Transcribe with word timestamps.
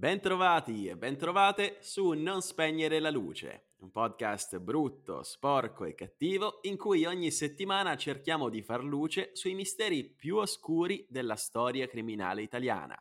Bentrovati 0.00 0.86
e 0.86 0.96
bentrovate 0.96 1.76
su 1.80 2.12
Non 2.12 2.40
spegnere 2.40 3.00
la 3.00 3.10
luce, 3.10 3.72
un 3.80 3.90
podcast 3.90 4.58
brutto, 4.58 5.22
sporco 5.22 5.84
e 5.84 5.94
cattivo 5.94 6.60
in 6.62 6.78
cui 6.78 7.04
ogni 7.04 7.30
settimana 7.30 7.98
cerchiamo 7.98 8.48
di 8.48 8.62
far 8.62 8.82
luce 8.82 9.32
sui 9.34 9.52
misteri 9.52 10.04
più 10.04 10.36
oscuri 10.36 11.04
della 11.10 11.36
storia 11.36 11.86
criminale 11.86 12.40
italiana. 12.40 12.98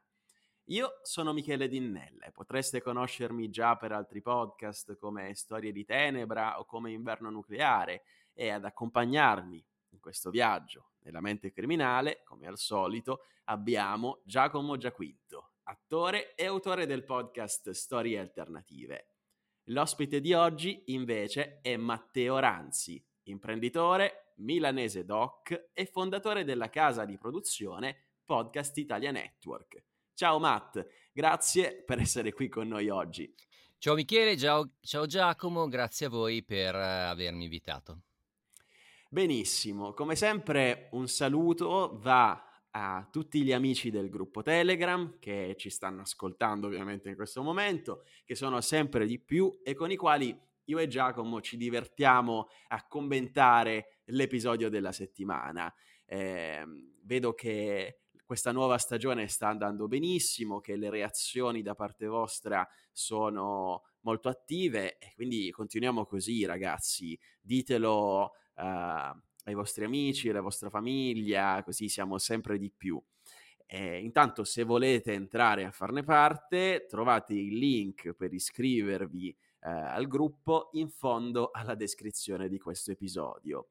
Io 0.66 1.00
sono 1.02 1.32
Michele 1.32 1.70
Dinnella 1.70 2.25
e 2.25 2.34
potreste 2.34 2.82
conoscermi 2.82 3.50
già 3.50 3.77
per 3.77 3.93
altri 3.93 4.21
podcast 4.21 4.97
come 4.97 5.34
Storie 5.36 5.71
di 5.71 5.86
Tenebra 5.86 6.59
o 6.59 6.66
come 6.66 6.91
Inverno 6.91 7.29
Nucleare 7.29 8.04
e 8.34 8.50
ad 8.50 8.66
accompagnarmi 8.66 9.66
in 9.91 10.00
questo 10.02 10.31
viaggio 10.31 10.89
nella 11.04 11.21
mente 11.21 11.54
criminale, 11.54 12.23
come 12.25 12.45
al 12.45 12.57
solito, 12.57 13.21
abbiamo 13.45 14.20
Giacomo 14.25 14.75
Giaquinto 14.75 15.48
attore 15.70 16.34
e 16.34 16.48
autore 16.48 16.88
del 16.88 17.04
podcast 17.04 17.70
Storie 17.72 18.18
Alternative. 18.18 19.05
L'ospite 19.66 20.20
di 20.20 20.34
oggi 20.34 20.82
invece 20.88 21.60
è 21.62 21.77
Matteo 21.77 22.40
Ranzi, 22.40 23.04
imprenditore, 23.26 24.34
milanese 24.38 25.05
doc 25.05 25.70
e 25.72 25.86
fondatore 25.86 26.44
della 26.44 26.70
casa 26.70 27.05
di 27.05 27.20
produzione 27.20 28.13
Podcast 28.26 28.76
Italia 28.80 29.12
Network. 29.12 29.84
Ciao 30.16 30.40
Matt, 30.40 30.84
grazie 31.13 31.84
per 31.84 31.99
essere 31.99 32.34
qui 32.34 32.49
con 32.49 32.68
noi 32.68 32.90
oggi. 32.90 33.32
Ciao 33.77 33.94
Michele, 33.94 34.36
ciao, 34.38 34.72
ciao 34.82 35.05
Giacomo, 35.05 35.68
grazie 35.68 36.08
a 36.08 36.10
voi 36.10 36.44
per 36.44 36.74
eh, 36.74 36.80
avermi 36.80 37.44
invitato. 37.44 38.02
Benissimo, 39.08 39.94
come 39.94 40.16
sempre 40.16 40.90
un 40.94 41.08
saluto 41.08 41.99
va 42.02 42.48
a 42.72 43.08
tutti 43.12 43.41
gli 43.44 43.52
amici 43.52 43.90
del 43.90 44.09
gruppo 44.09 44.41
Telegram 44.41 45.18
che 45.20 45.55
ci 45.58 45.70
stanno 45.70 46.02
ascoltando 46.02 46.68
ovviamente 46.68 47.10
in 47.10 47.16
questo 47.16 47.41
momento, 47.41 48.04
che 48.26 48.36
sono 48.36 48.62
sempre 48.62 49.05
di 49.05 49.20
più 49.20 49.60
e 49.64 49.73
con 49.73 49.91
i 49.91 49.96
quali 49.96 50.38
io 50.66 50.77
e 50.77 50.88
Giacomo 50.88 51.41
ci 51.41 51.58
divertiamo 51.58 52.48
a 52.68 52.85
commentare 52.88 54.02
l'episodio 54.05 54.70
della 54.70 54.91
settimana. 54.91 55.74
Eh, 56.05 56.63
vedo 57.04 57.34
che 57.34 58.02
questa 58.24 58.52
nuova 58.52 58.77
stagione 58.77 59.27
sta 59.27 59.48
andando 59.48 59.88
benissimo, 59.88 60.60
che 60.60 60.76
le 60.76 60.91
reazioni 60.91 61.63
da 61.63 61.74
parte 61.74 62.05
vostra 62.05 62.68
sono 62.91 63.86
molto 64.02 64.30
attive 64.30 65.00
e 65.00 65.13
quindi 65.16 65.50
continuiamo 65.50 66.06
così 66.06 66.46
ragazzi, 66.46 67.19
ditelo 67.41 68.34
uh, 68.56 69.19
ai 69.50 69.56
vostri 69.56 69.84
amici, 69.84 70.30
alla 70.30 70.42
vostra 70.42 70.69
famiglia, 70.69 71.62
così 71.64 71.90
siamo 71.90 72.18
sempre 72.18 72.58
di 72.58 72.72
più. 72.72 73.02
Eh, 73.66 74.00
intanto, 74.00 74.44
se 74.44 74.64
volete 74.64 75.14
entrare 75.14 75.66
a 75.66 75.72
farne 75.72 76.03
parte, 76.03 76.86
trovate 76.88 77.34
il 77.34 77.58
link 77.58 78.14
per 78.14 78.34
iscrivervi 78.34 79.30
eh, 79.30 79.70
al 79.70 80.08
gruppo 80.08 80.70
in 80.74 80.90
fondo 80.90 81.52
alla 81.52 81.75
descrizione 81.75 82.47
di 82.47 82.58
questo 82.58 82.92
episodio. 82.92 83.70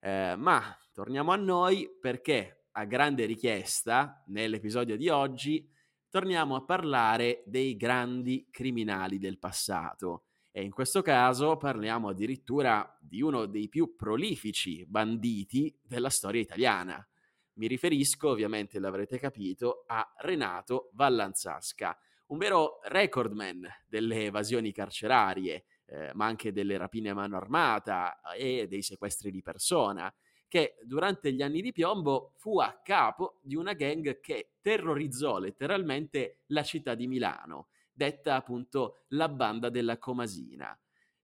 Eh, 0.00 0.34
ma 0.36 0.76
torniamo 0.92 1.30
a 1.30 1.36
noi 1.36 1.88
perché, 2.00 2.64
a 2.72 2.84
grande 2.84 3.24
richiesta, 3.26 4.24
nell'episodio 4.28 4.96
di 4.96 5.08
oggi, 5.08 5.68
torniamo 6.08 6.56
a 6.56 6.64
parlare 6.64 7.42
dei 7.46 7.76
grandi 7.76 8.48
criminali 8.50 9.18
del 9.18 9.38
passato 9.38 10.24
e 10.52 10.62
in 10.62 10.72
questo 10.72 11.00
caso 11.00 11.56
parliamo 11.56 12.08
addirittura 12.08 12.96
di 13.00 13.22
uno 13.22 13.46
dei 13.46 13.68
più 13.68 13.94
prolifici 13.94 14.84
banditi 14.84 15.76
della 15.80 16.10
storia 16.10 16.40
italiana. 16.40 17.06
Mi 17.54 17.66
riferisco, 17.68 18.30
ovviamente 18.30 18.78
l'avrete 18.80 19.18
capito, 19.18 19.84
a 19.86 20.14
Renato 20.18 20.90
Vallanzasca, 20.94 21.96
un 22.26 22.38
vero 22.38 22.80
recordman 22.84 23.68
delle 23.86 24.24
evasioni 24.24 24.72
carcerarie, 24.72 25.64
eh, 25.86 26.10
ma 26.14 26.26
anche 26.26 26.52
delle 26.52 26.76
rapine 26.76 27.10
a 27.10 27.14
mano 27.14 27.36
armata 27.36 28.20
e 28.36 28.66
dei 28.68 28.82
sequestri 28.82 29.30
di 29.30 29.42
persona, 29.42 30.12
che 30.48 30.78
durante 30.82 31.32
gli 31.32 31.42
anni 31.42 31.60
di 31.60 31.70
piombo 31.70 32.32
fu 32.36 32.58
a 32.58 32.80
capo 32.82 33.38
di 33.42 33.54
una 33.54 33.72
gang 33.74 34.18
che 34.20 34.54
terrorizzò 34.60 35.38
letteralmente 35.38 36.38
la 36.46 36.64
città 36.64 36.96
di 36.96 37.06
Milano 37.06 37.68
detta 38.00 38.34
appunto 38.36 39.00
la 39.08 39.28
banda 39.28 39.68
della 39.68 39.98
Comasina. 39.98 40.74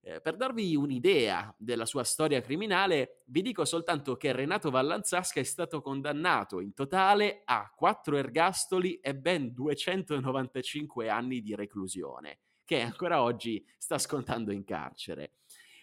Eh, 0.02 0.20
per 0.20 0.36
darvi 0.36 0.76
un'idea 0.76 1.54
della 1.56 1.86
sua 1.86 2.04
storia 2.04 2.42
criminale, 2.42 3.22
vi 3.28 3.40
dico 3.40 3.64
soltanto 3.64 4.18
che 4.18 4.32
Renato 4.32 4.70
Vallanzasca 4.70 5.40
è 5.40 5.42
stato 5.42 5.80
condannato 5.80 6.60
in 6.60 6.74
totale 6.74 7.40
a 7.46 7.72
quattro 7.74 8.18
ergastoli 8.18 9.00
e 9.00 9.16
ben 9.16 9.54
295 9.54 11.08
anni 11.08 11.40
di 11.40 11.54
reclusione, 11.54 12.40
che 12.62 12.82
ancora 12.82 13.22
oggi 13.22 13.66
sta 13.78 13.96
scontando 13.96 14.52
in 14.52 14.64
carcere. 14.64 15.32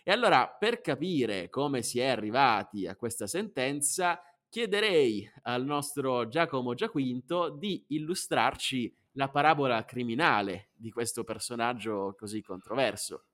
E 0.04 0.12
allora, 0.12 0.48
per 0.48 0.80
capire 0.82 1.50
come 1.50 1.82
si 1.82 2.00
è 2.00 2.06
arrivati 2.06 2.86
a 2.86 2.96
questa 2.96 3.26
sentenza, 3.26 4.22
chiederei 4.48 5.28
al 5.42 5.66
nostro 5.66 6.28
Giacomo 6.28 6.76
Giaquinto 6.76 7.50
di 7.50 7.84
illustrarci 7.88 8.96
la 9.14 9.30
parabola 9.30 9.84
criminale 9.86 10.70
di 10.76 10.92
questo 10.92 11.24
personaggio 11.24 12.16
così 12.18 12.42
controverso. 12.42 13.26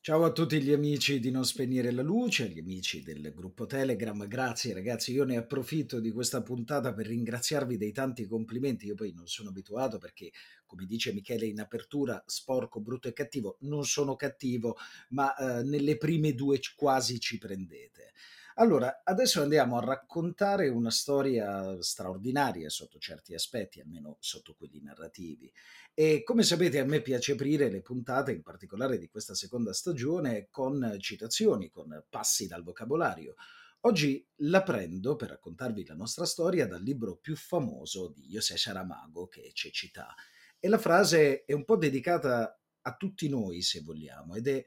Ciao 0.00 0.24
a 0.24 0.30
tutti 0.30 0.62
gli 0.62 0.72
amici 0.72 1.18
di 1.18 1.30
Non 1.30 1.44
Spegnere 1.44 1.90
la 1.90 2.02
Luce, 2.02 2.48
gli 2.48 2.60
amici 2.60 3.02
del 3.02 3.32
gruppo 3.34 3.66
Telegram, 3.66 4.26
grazie 4.28 4.72
ragazzi, 4.72 5.12
io 5.12 5.24
ne 5.24 5.36
approfitto 5.36 5.98
di 5.98 6.12
questa 6.12 6.40
puntata 6.40 6.94
per 6.94 7.06
ringraziarvi 7.08 7.76
dei 7.76 7.92
tanti 7.92 8.24
complimenti, 8.26 8.86
io 8.86 8.94
poi 8.94 9.12
non 9.12 9.26
sono 9.26 9.48
abituato 9.48 9.98
perché 9.98 10.30
come 10.64 10.86
dice 10.86 11.12
Michele 11.12 11.46
in 11.46 11.60
apertura, 11.60 12.22
sporco, 12.24 12.80
brutto 12.80 13.08
e 13.08 13.12
cattivo, 13.12 13.56
non 13.62 13.84
sono 13.84 14.14
cattivo, 14.14 14.76
ma 15.10 15.34
eh, 15.34 15.62
nelle 15.64 15.96
prime 15.98 16.32
due 16.32 16.60
quasi 16.76 17.18
ci 17.18 17.36
prendete. 17.36 18.12
Allora, 18.60 19.02
adesso 19.04 19.40
andiamo 19.40 19.78
a 19.78 19.84
raccontare 19.84 20.66
una 20.68 20.90
storia 20.90 21.80
straordinaria 21.80 22.68
sotto 22.68 22.98
certi 22.98 23.32
aspetti, 23.32 23.80
almeno 23.80 24.16
sotto 24.18 24.56
quelli 24.56 24.80
narrativi. 24.82 25.48
E 25.94 26.24
come 26.24 26.42
sapete, 26.42 26.80
a 26.80 26.84
me 26.84 27.00
piace 27.00 27.32
aprire 27.32 27.70
le 27.70 27.82
puntate, 27.82 28.32
in 28.32 28.42
particolare 28.42 28.98
di 28.98 29.06
questa 29.06 29.36
seconda 29.36 29.72
stagione, 29.72 30.48
con 30.50 30.96
citazioni, 30.98 31.70
con 31.70 32.04
passi 32.10 32.48
dal 32.48 32.64
vocabolario. 32.64 33.36
Oggi 33.82 34.26
la 34.38 34.64
prendo 34.64 35.14
per 35.14 35.28
raccontarvi 35.28 35.86
la 35.86 35.94
nostra 35.94 36.24
storia 36.24 36.66
dal 36.66 36.82
libro 36.82 37.14
più 37.14 37.36
famoso 37.36 38.08
di 38.08 38.26
José 38.26 38.56
Saramago, 38.56 39.28
che 39.28 39.42
è 39.42 39.52
Cecità. 39.52 40.12
E 40.58 40.66
la 40.66 40.78
frase 40.78 41.44
è 41.44 41.52
un 41.52 41.64
po' 41.64 41.76
dedicata 41.76 42.60
a 42.80 42.96
tutti 42.96 43.28
noi, 43.28 43.62
se 43.62 43.82
vogliamo, 43.82 44.34
ed 44.34 44.48
è 44.48 44.64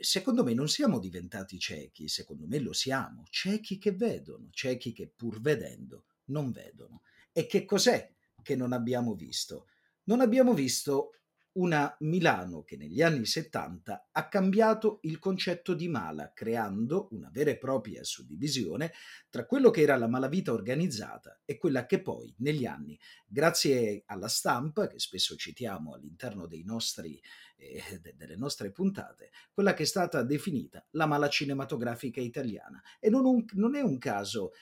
secondo 0.00 0.44
me 0.44 0.54
non 0.54 0.68
siamo 0.68 0.98
diventati 0.98 1.58
ciechi, 1.58 2.08
secondo 2.08 2.46
me 2.46 2.58
lo 2.58 2.72
siamo, 2.72 3.24
ciechi 3.30 3.78
che 3.78 3.92
vedono, 3.92 4.48
ciechi 4.50 4.92
che 4.92 5.08
pur 5.08 5.40
vedendo 5.40 6.04
non 6.26 6.52
vedono. 6.52 7.02
E 7.32 7.46
che 7.46 7.64
cos'è 7.64 8.12
che 8.42 8.56
non 8.56 8.72
abbiamo 8.72 9.14
visto? 9.14 9.68
Non 10.04 10.20
abbiamo 10.20 10.54
visto 10.54 11.12
una 11.58 11.94
Milano 12.00 12.62
che 12.62 12.76
negli 12.76 13.02
anni 13.02 13.26
70 13.26 14.10
ha 14.12 14.28
cambiato 14.28 15.00
il 15.02 15.18
concetto 15.18 15.74
di 15.74 15.88
mala, 15.88 16.32
creando 16.32 17.08
una 17.10 17.30
vera 17.32 17.50
e 17.50 17.58
propria 17.58 18.04
suddivisione 18.04 18.92
tra 19.28 19.44
quello 19.44 19.70
che 19.70 19.80
era 19.80 19.96
la 19.96 20.06
malavita 20.06 20.52
organizzata 20.52 21.40
e 21.44 21.58
quella 21.58 21.84
che 21.86 22.00
poi 22.00 22.32
negli 22.38 22.64
anni, 22.64 22.98
grazie 23.26 24.04
alla 24.06 24.28
stampa, 24.28 24.86
che 24.86 25.00
spesso 25.00 25.34
citiamo 25.34 25.94
all'interno 25.94 26.46
dei 26.46 26.62
nostri, 26.62 27.20
eh, 27.58 28.00
delle 28.14 28.36
nostre 28.36 28.70
puntate, 28.70 29.30
quella 29.52 29.74
che 29.74 29.82
è 29.82 29.86
stata 29.86 30.22
definita 30.22 30.84
la 30.92 31.06
mala 31.06 31.28
cinematografica 31.28 32.20
italiana. 32.20 32.80
E 33.00 33.10
non, 33.10 33.24
un, 33.24 33.44
non 33.52 33.74
è 33.74 33.80
un 33.80 33.98
caso 33.98 34.52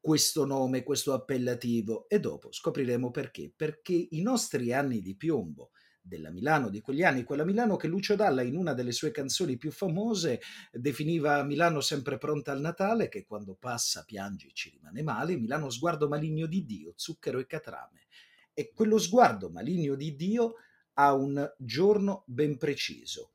questo 0.00 0.44
nome, 0.46 0.82
questo 0.82 1.12
appellativo, 1.12 2.08
e 2.08 2.18
dopo 2.20 2.50
scopriremo 2.50 3.10
perché. 3.10 3.52
Perché 3.54 4.08
i 4.10 4.22
nostri 4.22 4.72
anni 4.72 5.00
di 5.00 5.14
piombo, 5.14 5.70
della 6.04 6.30
Milano 6.30 6.68
di 6.68 6.80
quegli 6.80 7.04
anni, 7.04 7.22
quella 7.22 7.44
Milano 7.44 7.76
che 7.76 7.86
Lucio 7.86 8.16
Dalla 8.16 8.42
in 8.42 8.56
una 8.56 8.74
delle 8.74 8.90
sue 8.90 9.12
canzoni 9.12 9.56
più 9.56 9.70
famose 9.70 10.40
definiva 10.72 11.44
Milano 11.44 11.80
sempre 11.80 12.18
pronta 12.18 12.50
al 12.50 12.60
Natale, 12.60 13.08
che 13.08 13.24
quando 13.24 13.54
passa 13.54 14.02
piangi 14.04 14.50
ci 14.52 14.70
rimane 14.70 15.02
male, 15.02 15.36
Milano 15.36 15.70
sguardo 15.70 16.08
maligno 16.08 16.46
di 16.46 16.64
Dio, 16.64 16.92
zucchero 16.96 17.38
e 17.38 17.46
catrame. 17.46 18.06
E 18.52 18.72
quello 18.74 18.98
sguardo 18.98 19.48
maligno 19.48 19.94
di 19.94 20.16
Dio 20.16 20.56
ha 20.94 21.14
un 21.14 21.52
giorno 21.58 22.22
ben 22.26 22.58
preciso, 22.58 23.32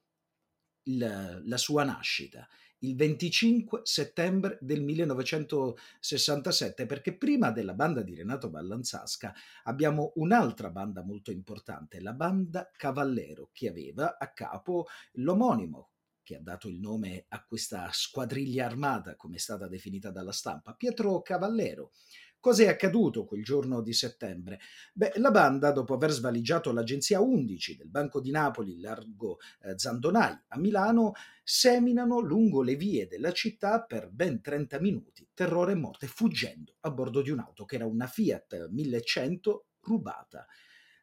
il, 0.83 1.41
la 1.43 1.57
sua 1.57 1.83
nascita 1.83 2.47
il 2.81 2.95
25 2.95 3.81
settembre 3.83 4.59
del 4.61 4.83
1967, 4.83 6.85
perché 6.85 7.17
prima 7.17 7.49
della 7.51 7.73
banda 7.73 8.03
di 8.03 8.13
Renato 8.13 8.49
Ballanzasca 8.49 9.33
abbiamo 9.63 10.11
un'altra 10.15 10.69
banda 10.69 11.01
molto 11.03 11.31
importante, 11.31 12.01
la 12.01 12.13
banda 12.13 12.69
Cavallero, 12.75 13.49
che 13.51 13.69
aveva 13.69 14.17
a 14.19 14.31
capo 14.31 14.85
l'omonimo 15.13 15.91
che 16.27 16.35
ha 16.35 16.41
dato 16.41 16.67
il 16.67 16.77
nome 16.77 17.23
a 17.29 17.41
questa 17.45 17.89
squadriglia 17.93 18.65
armata, 18.65 19.15
come 19.15 19.37
è 19.37 19.39
stata 19.39 19.69
definita 19.69 20.11
dalla 20.11 20.33
stampa, 20.33 20.73
Pietro 20.73 21.21
Cavallero. 21.21 21.93
Cosa 22.39 22.63
è 22.63 22.67
accaduto 22.67 23.25
quel 23.25 23.43
giorno 23.43 23.81
di 23.81 23.93
settembre? 23.93 24.59
Beh, 24.93 25.13
la 25.15 25.31
banda, 25.31 25.71
dopo 25.71 25.95
aver 25.95 26.11
svaligiato 26.11 26.71
l'agenzia 26.71 27.19
11 27.19 27.75
del 27.75 27.89
Banco 27.89 28.21
di 28.21 28.31
Napoli, 28.31 28.79
largo 28.79 29.39
eh, 29.63 29.77
Zandonai 29.77 30.37
a 30.47 30.57
Milano, 30.59 31.13
seminano 31.43 32.19
lungo 32.19 32.61
le 32.61 32.75
vie 32.75 33.07
della 33.07 33.31
città 33.31 33.83
per 33.83 34.09
ben 34.09 34.41
30 34.41 34.79
minuti, 34.79 35.27
terrore 35.33 35.71
e 35.71 35.75
morte, 35.75 36.07
fuggendo 36.07 36.75
a 36.81 36.91
bordo 36.91 37.21
di 37.21 37.31
un'auto 37.31 37.65
che 37.65 37.75
era 37.75 37.85
una 37.85 38.07
Fiat 38.07 38.69
1100 38.69 39.65
rubata. 39.81 40.45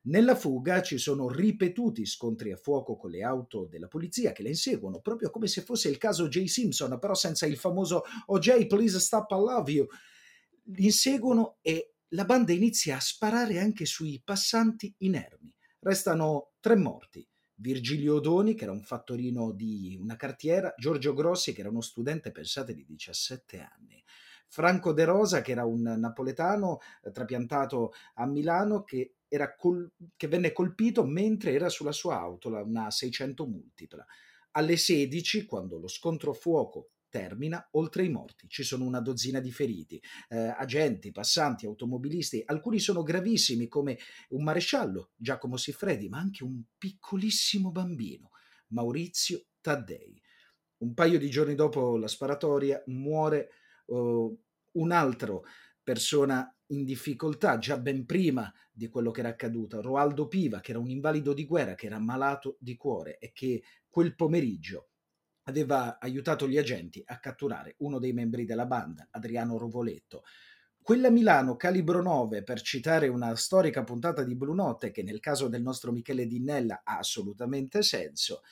Nella 0.07 0.35
fuga 0.35 0.83
ci 0.83 0.99
sono 0.99 1.31
ripetuti 1.31 2.05
scontri 2.05 2.53
a 2.53 2.57
fuoco 2.57 2.97
con 2.97 3.11
le 3.11 3.23
auto 3.23 3.67
della 3.67 3.89
polizia 3.89 4.33
che 4.33 4.43
le 4.43 4.51
inseguono, 4.51 5.01
proprio 5.01 5.31
come 5.31 5.47
se 5.47 5.63
fosse 5.63 5.89
il 5.89 5.97
caso 5.97 6.29
Jay 6.29 6.47
Simpson, 6.47 6.99
però 6.99 7.15
senza 7.15 7.47
il 7.47 7.57
famoso 7.57 8.03
Oh 8.27 8.39
Jay, 8.39 8.67
please 8.67 8.99
stop, 8.99 9.31
I 9.31 9.35
love 9.37 9.73
you. 9.73 9.87
Inseguono 10.77 11.59
e 11.61 11.95
la 12.09 12.25
banda 12.25 12.53
inizia 12.53 12.97
a 12.97 13.01
sparare 13.01 13.59
anche 13.59 13.85
sui 13.85 14.21
passanti 14.25 14.95
inermi. 14.99 15.53
Restano 15.81 16.53
tre 16.61 16.77
morti. 16.77 17.27
Virgilio 17.57 18.17
Odoni, 18.17 18.55
che 18.55 18.65
era 18.65 18.73
un 18.73 18.83
fattorino 18.83 19.53
di 19.53 19.97
una 20.01 20.17
cartiera, 20.17 20.75
Giorgio 20.77 21.13
Grossi, 21.13 21.53
che 21.53 21.61
era 21.61 21.69
uno 21.69 21.81
studente, 21.81 22.33
pensate, 22.33 22.75
di 22.75 22.85
17 22.85 23.61
anni. 23.61 24.03
Franco 24.49 24.93
De 24.93 25.05
Rosa, 25.05 25.43
che 25.43 25.53
era 25.53 25.65
un 25.65 25.83
napoletano 25.83 26.79
eh, 27.03 27.11
trapiantato 27.11 27.93
a 28.15 28.27
Milano, 28.27 28.83
che 28.85 29.17
col- 29.57 29.91
che 30.17 30.29
venne 30.29 30.53
colpito 30.53 31.05
mentre 31.05 31.53
era 31.53 31.69
sulla 31.69 31.93
sua 31.93 32.19
auto, 32.19 32.49
una 32.49 32.91
600 32.91 33.47
multipla. 33.47 34.05
Alle 34.53 34.77
16, 34.77 35.45
quando 35.45 35.79
lo 35.79 35.89
scontro 35.89 36.33
fuoco 36.33 36.91
termina, 37.15 37.65
oltre 37.75 38.03
i 38.03 38.09
morti 38.09 38.49
ci 38.49 38.65
sono 38.65 38.85
una 38.85 38.99
dozzina 38.99 39.39
di 39.39 39.53
feriti, 39.53 40.03
eh, 40.31 40.53
agenti, 40.59 41.13
passanti, 41.13 41.65
automobilisti, 41.65 42.43
alcuni 42.45 42.81
sono 42.81 43.05
gravissimi 43.05 43.69
come 43.69 43.97
un 44.31 44.43
maresciallo, 44.43 45.13
Giacomo 45.15 45.57
Siffredi, 45.57 46.09
ma 46.09 46.19
anche 46.19 46.43
un 46.43 46.61
piccolissimo 46.77 47.71
bambino, 47.71 48.31
Maurizio 48.71 49.45
Taddei. 49.61 50.21
Un 50.79 50.93
paio 50.93 51.21
di 51.21 51.31
giorni 51.31 51.55
dopo 51.55 51.97
la 51.97 52.09
sparatoria 52.09 52.83
muore 52.87 53.51
uh, 53.87 54.37
un 54.73 54.91
altro 54.91 55.45
persona 55.85 56.53
in 56.69 56.83
difficoltà 56.83 57.59
già 57.59 57.79
ben 57.79 58.07
prima 58.07 58.53
di 58.73 58.89
quello 58.89 59.13
che 59.13 59.21
era 59.21 59.29
accaduto, 59.29 59.81
Roaldo 59.81 60.27
Piva, 60.27 60.59
che 60.59 60.73
era 60.73 60.81
un 60.81 60.91
invalido 60.91 61.33
di 61.33 61.47
guerra, 61.47 61.77
che 61.77 61.87
era 61.87 62.01
malato 62.01 62.57
di 62.59 62.75
cuore 62.75 63.19
e 63.19 63.31
che 63.33 63.63
quel 63.89 64.17
pomeriggio 64.17 64.89
aveva 65.45 65.99
aiutato 65.99 66.49
gli 66.49 66.59
agenti 66.59 67.03
a 67.07 67.19
catturare 67.19 67.75
uno 67.79 67.99
dei 67.99 68.13
membri 68.13 68.45
della 68.45 68.67
banda, 68.67 69.09
Adriano 69.11 69.59
Rovoletto. 69.59 70.25
Quella 70.81 71.11
Milano 71.11 71.57
calibro 71.57 72.03
9, 72.03 72.43
per 72.43 72.61
citare 72.61 73.09
una 73.09 73.35
storica 73.37 73.85
puntata 73.85 74.23
di 74.23 74.35
Blue 74.35 74.55
Notte, 74.55 74.91
che 74.91 75.03
nel 75.03 75.21
caso 75.21 75.49
del 75.49 75.63
nostro 75.63 75.93
Michele 75.93 76.27
Dinnella 76.27 76.83
ha 76.85 76.99
assolutamente 76.99 77.83
senso, 77.83 78.43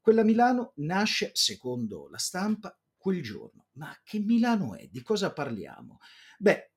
quella 0.00 0.22
Milano 0.22 0.72
nasce, 0.76 1.30
secondo 1.34 2.08
la 2.08 2.18
stampa, 2.18 2.78
quel 2.96 3.22
giorno. 3.22 3.66
Ma 3.72 3.94
che 4.02 4.18
Milano 4.18 4.74
è? 4.74 4.86
Di 4.86 5.02
cosa 5.02 5.32
parliamo? 5.32 5.98
Beh, 6.38 6.73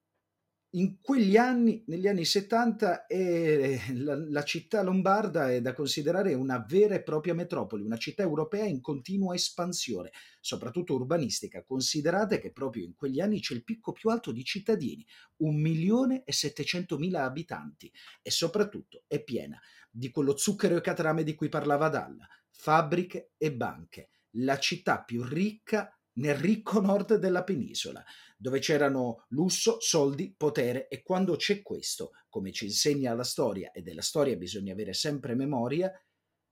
in 0.71 0.99
quegli 1.01 1.37
anni, 1.37 1.83
negli 1.87 2.07
anni 2.07 2.25
70, 2.25 3.05
eh, 3.05 3.79
la, 3.93 4.15
la, 4.15 4.43
città 4.43 4.81
lombarda 4.81 5.49
è 5.49 5.61
da 5.61 5.73
considerare 5.73 6.33
una 6.33 6.63
vera 6.67 6.95
e 6.95 7.03
propria 7.03 7.33
metropoli, 7.33 7.83
una 7.83 7.97
città 7.97 8.23
europea 8.23 8.65
in 8.65 8.81
continua 8.81 9.33
espansione, 9.33 10.11
soprattutto 10.41 10.93
urbanistica. 10.93 11.63
Considerate 11.63 12.39
che 12.39 12.51
proprio 12.51 12.83
in 12.83 12.95
quegli 12.95 13.21
anni 13.21 13.39
c'è 13.39 13.53
il 13.53 13.63
picco 13.63 13.93
più 13.93 14.09
alto 14.09 14.33
di 14.33 14.43
cittadini, 14.43 15.05
un 15.37 15.59
milione 15.59 16.23
e 16.25 16.33
settecentomila 16.33 17.23
abitanti, 17.23 17.91
e 18.21 18.29
soprattutto 18.29 19.03
è 19.07 19.23
piena 19.23 19.57
di 19.89 20.11
quello 20.11 20.35
zucchero 20.35 20.75
e 20.75 20.81
catrame 20.81 21.23
di 21.23 21.33
cui 21.33 21.47
parlava 21.47 21.87
Dalla, 21.87 22.27
fabbriche 22.49 23.31
e 23.37 23.53
banche, 23.53 24.09
la 24.31 24.59
città 24.59 25.01
più 25.01 25.23
ricca 25.23 25.96
nel 26.17 26.35
ricco 26.35 26.79
nord 26.79 27.15
della 27.15 27.43
penisola, 27.43 28.03
dove 28.37 28.59
c'erano 28.59 29.25
lusso, 29.29 29.79
soldi, 29.79 30.33
potere 30.35 30.87
e 30.87 31.01
quando 31.01 31.35
c'è 31.35 31.61
questo, 31.61 32.11
come 32.29 32.51
ci 32.51 32.65
insegna 32.65 33.13
la 33.13 33.23
storia 33.23 33.71
e 33.71 33.81
della 33.81 34.01
storia 34.01 34.35
bisogna 34.35 34.73
avere 34.73 34.93
sempre 34.93 35.35
memoria, 35.35 35.91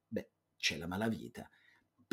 beh, 0.07 0.31
c'è 0.57 0.77
la 0.77 0.88
malavita 0.88 1.50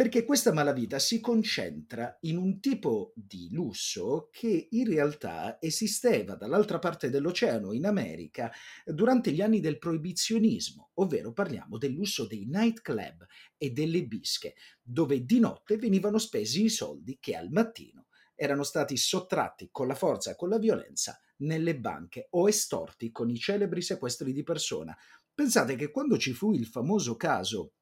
perché 0.02 0.24
questa 0.24 0.52
malavita 0.52 0.98
si 0.98 1.20
concentra 1.20 2.18
in 2.22 2.36
un 2.36 2.58
tipo 2.58 3.12
di 3.14 3.50
lusso 3.52 4.30
che 4.32 4.66
in 4.72 4.88
realtà 4.88 5.58
esisteva 5.60 6.34
dall'altra 6.34 6.80
parte 6.80 7.08
dell'oceano, 7.08 7.72
in 7.72 7.86
America, 7.86 8.50
durante 8.84 9.30
gli 9.30 9.40
anni 9.40 9.60
del 9.60 9.78
proibizionismo, 9.78 10.90
ovvero 10.94 11.32
parliamo 11.32 11.78
del 11.78 11.92
lusso 11.92 12.26
dei 12.26 12.46
nightclub 12.46 13.24
e 13.56 13.70
delle 13.70 14.04
bische, 14.04 14.56
dove 14.82 15.24
di 15.24 15.38
notte 15.38 15.76
venivano 15.76 16.18
spesi 16.18 16.64
i 16.64 16.68
soldi 16.68 17.18
che 17.20 17.36
al 17.36 17.50
mattino 17.52 18.06
erano 18.34 18.64
stati 18.64 18.96
sottratti 18.96 19.68
con 19.70 19.86
la 19.86 19.94
forza 19.94 20.32
e 20.32 20.34
con 20.34 20.48
la 20.48 20.58
violenza 20.58 21.16
nelle 21.42 21.78
banche 21.78 22.26
o 22.30 22.48
estorti 22.48 23.12
con 23.12 23.30
i 23.30 23.38
celebri 23.38 23.82
sequestri 23.82 24.32
di 24.32 24.42
persona. 24.42 24.96
Pensate 25.32 25.76
che 25.76 25.92
quando 25.92 26.18
ci 26.18 26.32
fu 26.32 26.52
il 26.52 26.66
famoso 26.66 27.14
caso 27.14 27.74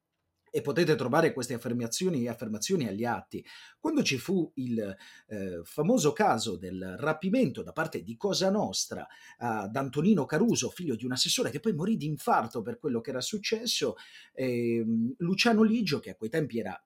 e 0.51 0.61
potete 0.61 0.95
trovare 0.95 1.33
queste 1.33 1.53
affermazioni, 1.55 2.27
affermazioni 2.27 2.87
agli 2.87 3.05
atti. 3.05 3.43
Quando 3.79 4.03
ci 4.03 4.17
fu 4.17 4.51
il 4.55 4.95
eh, 5.27 5.61
famoso 5.63 6.11
caso 6.11 6.57
del 6.57 6.97
rapimento 6.99 7.63
da 7.63 7.71
parte 7.71 8.03
di 8.03 8.17
Cosa 8.17 8.51
Nostra 8.51 9.07
ad 9.37 9.75
Antonino 9.75 10.25
Caruso, 10.25 10.69
figlio 10.69 10.95
di 10.95 11.05
un 11.05 11.13
assessore 11.13 11.49
che 11.49 11.61
poi 11.61 11.73
morì 11.73 11.95
di 11.95 12.05
infarto 12.05 12.61
per 12.61 12.77
quello 12.77 12.99
che 12.99 13.09
era 13.09 13.21
successo, 13.21 13.95
eh, 14.33 14.85
Luciano 15.17 15.63
Ligio, 15.63 15.99
che 15.99 16.11
a 16.11 16.15
quei 16.15 16.29
tempi 16.29 16.59
era 16.59 16.79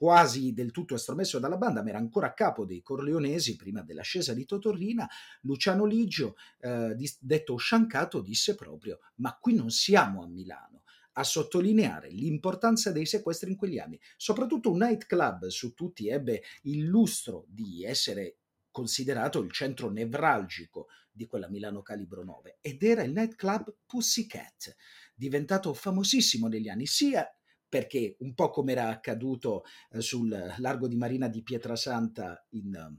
quasi 0.00 0.54
del 0.54 0.70
tutto 0.70 0.94
estromesso 0.94 1.38
dalla 1.38 1.58
banda, 1.58 1.82
ma 1.82 1.90
era 1.90 1.98
ancora 1.98 2.28
a 2.28 2.32
capo 2.32 2.64
dei 2.64 2.80
Corleonesi 2.80 3.56
prima 3.56 3.82
dell'ascesa 3.82 4.32
di 4.32 4.46
Totorrina, 4.46 5.06
Luciano 5.42 5.84
Ligio, 5.84 6.36
eh, 6.60 6.96
detto 7.20 7.56
sciancato, 7.58 8.22
disse 8.22 8.54
proprio: 8.54 9.00
Ma 9.16 9.36
qui 9.38 9.54
non 9.54 9.68
siamo 9.68 10.22
a 10.22 10.26
Milano 10.26 10.79
a 11.12 11.24
sottolineare 11.24 12.10
l'importanza 12.10 12.92
dei 12.92 13.06
sequestri 13.06 13.50
in 13.50 13.56
quegli 13.56 13.78
anni. 13.78 13.98
Soprattutto 14.16 14.70
un 14.70 14.78
nightclub 14.78 15.46
su 15.46 15.74
tutti 15.74 16.08
ebbe 16.08 16.42
il 16.62 16.84
lustro 16.84 17.44
di 17.48 17.84
essere 17.84 18.36
considerato 18.70 19.40
il 19.40 19.50
centro 19.50 19.90
nevralgico 19.90 20.86
di 21.10 21.26
quella 21.26 21.48
Milano 21.48 21.82
Calibro 21.82 22.22
9 22.22 22.58
ed 22.60 22.82
era 22.82 23.02
il 23.02 23.12
nightclub 23.12 23.74
Pussycat, 23.84 24.74
diventato 25.14 25.74
famosissimo 25.74 26.46
negli 26.46 26.68
anni 26.68 26.86
sia 26.86 27.28
perché 27.68 28.16
un 28.20 28.34
po' 28.34 28.50
come 28.50 28.72
era 28.72 28.88
accaduto 28.88 29.64
eh, 29.90 30.00
sul 30.00 30.28
largo 30.58 30.88
di 30.88 30.96
Marina 30.96 31.28
di 31.28 31.42
Pietrasanta 31.42 32.44
in, 32.50 32.98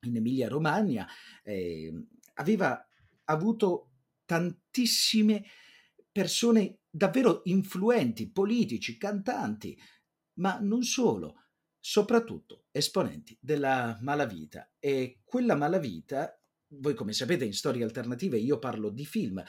in 0.00 0.16
Emilia 0.16 0.48
Romagna, 0.48 1.06
eh, 1.42 1.92
aveva 2.34 2.82
avuto 3.24 3.90
tantissime 4.24 5.44
persone 6.16 6.78
davvero 6.88 7.42
influenti, 7.44 8.30
politici, 8.30 8.96
cantanti, 8.96 9.78
ma 10.38 10.58
non 10.60 10.82
solo, 10.82 11.48
soprattutto 11.78 12.64
esponenti 12.70 13.36
della 13.38 13.98
malavita. 14.00 14.72
E 14.78 15.20
quella 15.24 15.54
malavita, 15.54 16.40
voi 16.68 16.94
come 16.94 17.12
sapete 17.12 17.44
in 17.44 17.52
storie 17.52 17.84
alternative 17.84 18.38
io 18.38 18.58
parlo 18.58 18.88
di 18.88 19.04
film, 19.04 19.44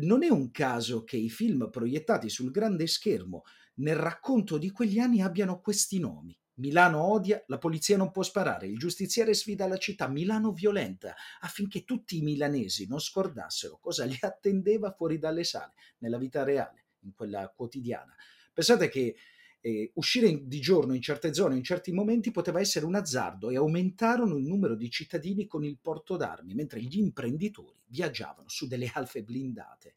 non 0.00 0.24
è 0.24 0.28
un 0.28 0.50
caso 0.50 1.04
che 1.04 1.16
i 1.16 1.30
film 1.30 1.70
proiettati 1.70 2.28
sul 2.28 2.50
grande 2.50 2.88
schermo 2.88 3.42
nel 3.76 3.94
racconto 3.94 4.58
di 4.58 4.72
quegli 4.72 4.98
anni 4.98 5.22
abbiano 5.22 5.60
questi 5.60 6.00
nomi. 6.00 6.36
Milano 6.58 7.02
odia, 7.02 7.42
la 7.46 7.58
polizia 7.58 7.96
non 7.96 8.10
può 8.10 8.22
sparare, 8.22 8.66
il 8.66 8.78
giustiziere 8.78 9.34
sfida 9.34 9.66
la 9.66 9.76
città, 9.76 10.08
Milano 10.08 10.52
violenta, 10.52 11.14
affinché 11.40 11.84
tutti 11.84 12.18
i 12.18 12.22
milanesi 12.22 12.86
non 12.86 13.00
scordassero 13.00 13.78
cosa 13.80 14.04
li 14.04 14.16
attendeva 14.20 14.92
fuori 14.92 15.18
dalle 15.18 15.44
sale, 15.44 15.72
nella 15.98 16.18
vita 16.18 16.42
reale, 16.42 16.86
in 17.00 17.14
quella 17.14 17.48
quotidiana. 17.48 18.14
Pensate 18.52 18.88
che 18.88 19.16
eh, 19.60 19.90
uscire 19.94 20.46
di 20.46 20.60
giorno 20.60 20.94
in 20.94 21.02
certe 21.02 21.32
zone, 21.34 21.56
in 21.56 21.62
certi 21.62 21.92
momenti, 21.92 22.30
poteva 22.30 22.60
essere 22.60 22.86
un 22.86 22.94
azzardo 22.94 23.50
e 23.50 23.56
aumentarono 23.56 24.36
il 24.36 24.46
numero 24.46 24.74
di 24.74 24.90
cittadini 24.90 25.46
con 25.46 25.64
il 25.64 25.78
porto 25.80 26.16
d'armi, 26.16 26.54
mentre 26.54 26.80
gli 26.80 26.98
imprenditori 26.98 27.78
viaggiavano 27.86 28.48
su 28.48 28.66
delle 28.66 28.90
alfe 28.92 29.22
blindate. 29.22 29.94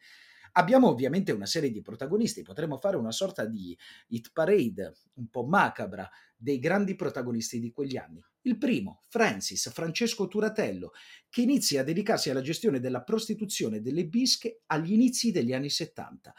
Abbiamo 0.53 0.89
ovviamente 0.89 1.31
una 1.31 1.45
serie 1.45 1.71
di 1.71 1.81
protagonisti, 1.81 2.41
potremmo 2.41 2.77
fare 2.77 2.97
una 2.97 3.11
sorta 3.11 3.45
di 3.45 3.77
hit 4.07 4.31
parade 4.33 4.93
un 5.15 5.29
po' 5.29 5.45
macabra 5.45 6.09
dei 6.35 6.59
grandi 6.59 6.95
protagonisti 6.95 7.59
di 7.59 7.71
quegli 7.71 7.95
anni. 7.95 8.23
Il 8.41 8.57
primo, 8.57 9.01
Francis 9.07 9.71
Francesco 9.71 10.27
Turatello, 10.27 10.91
che 11.29 11.41
inizia 11.41 11.81
a 11.81 11.83
dedicarsi 11.83 12.29
alla 12.29 12.41
gestione 12.41 12.79
della 12.79 13.03
prostituzione 13.03 13.81
delle 13.81 14.07
bische 14.07 14.61
agli 14.65 14.93
inizi 14.93 15.31
degli 15.31 15.53
anni 15.53 15.69
70. 15.69 16.33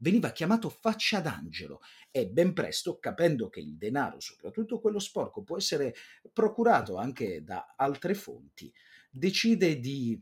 veniva 0.00 0.30
chiamato 0.30 0.68
faccia 0.68 1.20
d'angelo 1.20 1.80
e 2.12 2.28
ben 2.28 2.52
presto, 2.52 2.98
capendo 2.98 3.48
che 3.48 3.60
il 3.60 3.76
denaro, 3.76 4.20
soprattutto 4.20 4.78
quello 4.80 5.00
sporco, 5.00 5.42
può 5.42 5.56
essere 5.56 5.94
procurato 6.32 6.96
anche 6.96 7.42
da 7.42 7.74
altre 7.76 8.14
fonti, 8.14 8.72
decide 9.10 9.80
di 9.80 10.20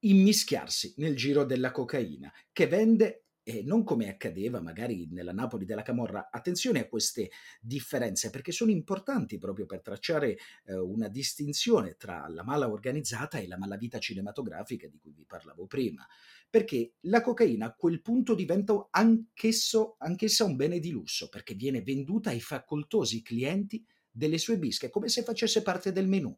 immischiarsi 0.00 0.94
nel 0.98 1.16
giro 1.16 1.44
della 1.44 1.70
cocaina 1.70 2.32
che 2.52 2.66
vende 2.66 3.24
e 3.48 3.62
non 3.64 3.82
come 3.82 4.10
accadeva 4.10 4.60
magari 4.60 5.08
nella 5.10 5.32
Napoli 5.32 5.64
della 5.64 5.80
Camorra. 5.80 6.28
Attenzione 6.30 6.80
a 6.80 6.86
queste 6.86 7.30
differenze 7.62 8.28
perché 8.28 8.52
sono 8.52 8.70
importanti 8.70 9.38
proprio 9.38 9.64
per 9.64 9.80
tracciare 9.80 10.36
eh, 10.66 10.74
una 10.76 11.08
distinzione 11.08 11.96
tra 11.96 12.28
la 12.28 12.44
mala 12.44 12.70
organizzata 12.70 13.38
e 13.38 13.46
la 13.46 13.56
malavita 13.56 13.98
cinematografica 13.98 14.86
di 14.86 14.98
cui 14.98 15.14
vi 15.14 15.24
parlavo 15.24 15.66
prima. 15.66 16.06
Perché 16.50 16.96
la 17.04 17.22
cocaina 17.22 17.64
a 17.64 17.74
quel 17.74 18.02
punto 18.02 18.34
diventa 18.34 18.88
anch'esso, 18.90 19.96
anch'essa 19.98 20.44
un 20.44 20.54
bene 20.54 20.78
di 20.78 20.90
lusso 20.90 21.30
perché 21.30 21.54
viene 21.54 21.80
venduta 21.80 22.28
ai 22.28 22.42
facoltosi 22.42 23.22
clienti 23.22 23.82
delle 24.10 24.36
sue 24.36 24.58
bische 24.58 24.90
come 24.90 25.08
se 25.08 25.22
facesse 25.22 25.62
parte 25.62 25.90
del 25.90 26.06
menù 26.06 26.36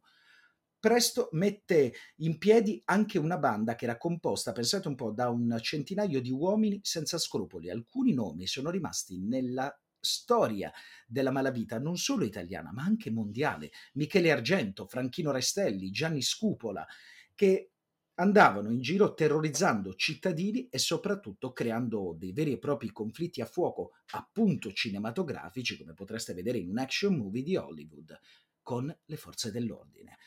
presto 0.80 1.28
mette 1.32 1.92
in 2.16 2.38
piedi 2.38 2.80
anche 2.86 3.18
una 3.18 3.36
banda 3.38 3.76
che 3.76 3.84
era 3.84 3.98
composta, 3.98 4.52
pensate 4.52 4.88
un 4.88 4.94
po', 4.94 5.12
da 5.12 5.28
un 5.28 5.56
centinaio 5.60 6.20
di 6.20 6.30
uomini 6.30 6.80
senza 6.82 7.18
scrupoli. 7.18 7.70
Alcuni 7.70 8.14
nomi 8.14 8.46
sono 8.46 8.70
rimasti 8.70 9.20
nella 9.20 9.72
storia 10.00 10.72
della 11.06 11.30
malavita 11.30 11.78
non 11.78 11.98
solo 11.98 12.24
italiana 12.24 12.72
ma 12.72 12.82
anche 12.82 13.10
mondiale. 13.10 13.70
Michele 13.94 14.32
Argento, 14.32 14.86
Franchino 14.86 15.30
Restelli, 15.30 15.90
Gianni 15.90 16.22
Scupola, 16.22 16.86
che 17.34 17.72
andavano 18.14 18.70
in 18.70 18.80
giro 18.80 19.14
terrorizzando 19.14 19.94
cittadini 19.94 20.68
e 20.68 20.78
soprattutto 20.78 21.52
creando 21.52 22.14
dei 22.18 22.32
veri 22.32 22.52
e 22.52 22.58
propri 22.58 22.90
conflitti 22.90 23.40
a 23.40 23.46
fuoco, 23.46 23.92
appunto 24.12 24.72
cinematografici, 24.72 25.76
come 25.78 25.94
potreste 25.94 26.34
vedere 26.34 26.58
in 26.58 26.68
un 26.68 26.78
action 26.78 27.16
movie 27.16 27.42
di 27.42 27.56
Hollywood, 27.56 28.18
con 28.62 28.94
le 29.04 29.16
forze 29.16 29.50
dell'ordine. 29.50 30.18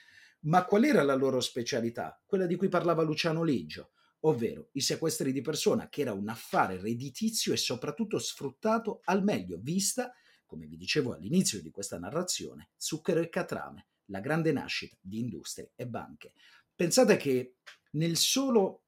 Ma 0.44 0.66
qual 0.66 0.84
era 0.84 1.04
la 1.04 1.16
loro 1.16 1.40
specialità? 1.40 2.22
Quella 2.26 2.46
di 2.46 2.56
cui 2.56 2.68
parlava 2.68 3.04
Luciano 3.04 3.44
Liggio, 3.44 3.92
ovvero 4.22 4.70
i 4.74 4.82
sequestri 4.82 5.32
di 5.32 5.42
persona, 5.42 5.90
che 5.90 6.02
era 6.02 6.14
un 6.14 6.28
affare 6.28 6.80
redditizio 6.80 7.54
e 7.54 7.58
soprattutto 7.58 8.20
sfruttato 8.20 9.02
al 9.06 9.24
meglio, 9.24 9.58
vista, 9.62 10.14
come 10.46 10.68
vi 10.68 10.78
dicevo 10.78 11.14
all'inizio 11.14 11.62
di 11.62 11.72
questa 11.72 11.98
narrazione, 11.98 12.72
zucchero 12.76 13.22
e 13.22 13.30
catrame, 13.30 13.88
la 14.08 14.20
grande 14.20 14.52
nascita 14.52 14.98
di 15.00 15.20
industrie 15.20 15.72
e 15.76 15.88
banche. 15.88 16.34
Pensate 16.76 17.16
che 17.18 17.58
nel 17.92 18.18
solo 18.18 18.86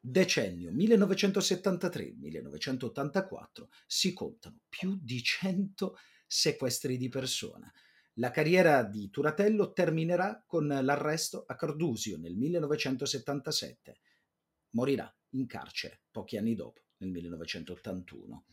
decennio 0.00 0.70
1973-1984 0.70 3.66
si 3.86 4.12
contano 4.12 4.60
più 4.68 4.96
di 5.00 5.22
100 5.22 5.96
sequestri 6.26 6.96
di 6.96 7.08
persona. 7.08 7.72
La 8.18 8.30
carriera 8.30 8.84
di 8.84 9.10
Turatello 9.10 9.72
terminerà 9.72 10.44
con 10.46 10.68
l'arresto 10.68 11.44
a 11.48 11.56
Cardusio 11.56 12.16
nel 12.16 12.36
1977. 12.36 13.98
Morirà 14.70 15.12
in 15.30 15.46
carcere 15.46 16.02
pochi 16.12 16.36
anni 16.36 16.54
dopo, 16.54 16.82
nel 16.98 17.10
1981. 17.10 18.44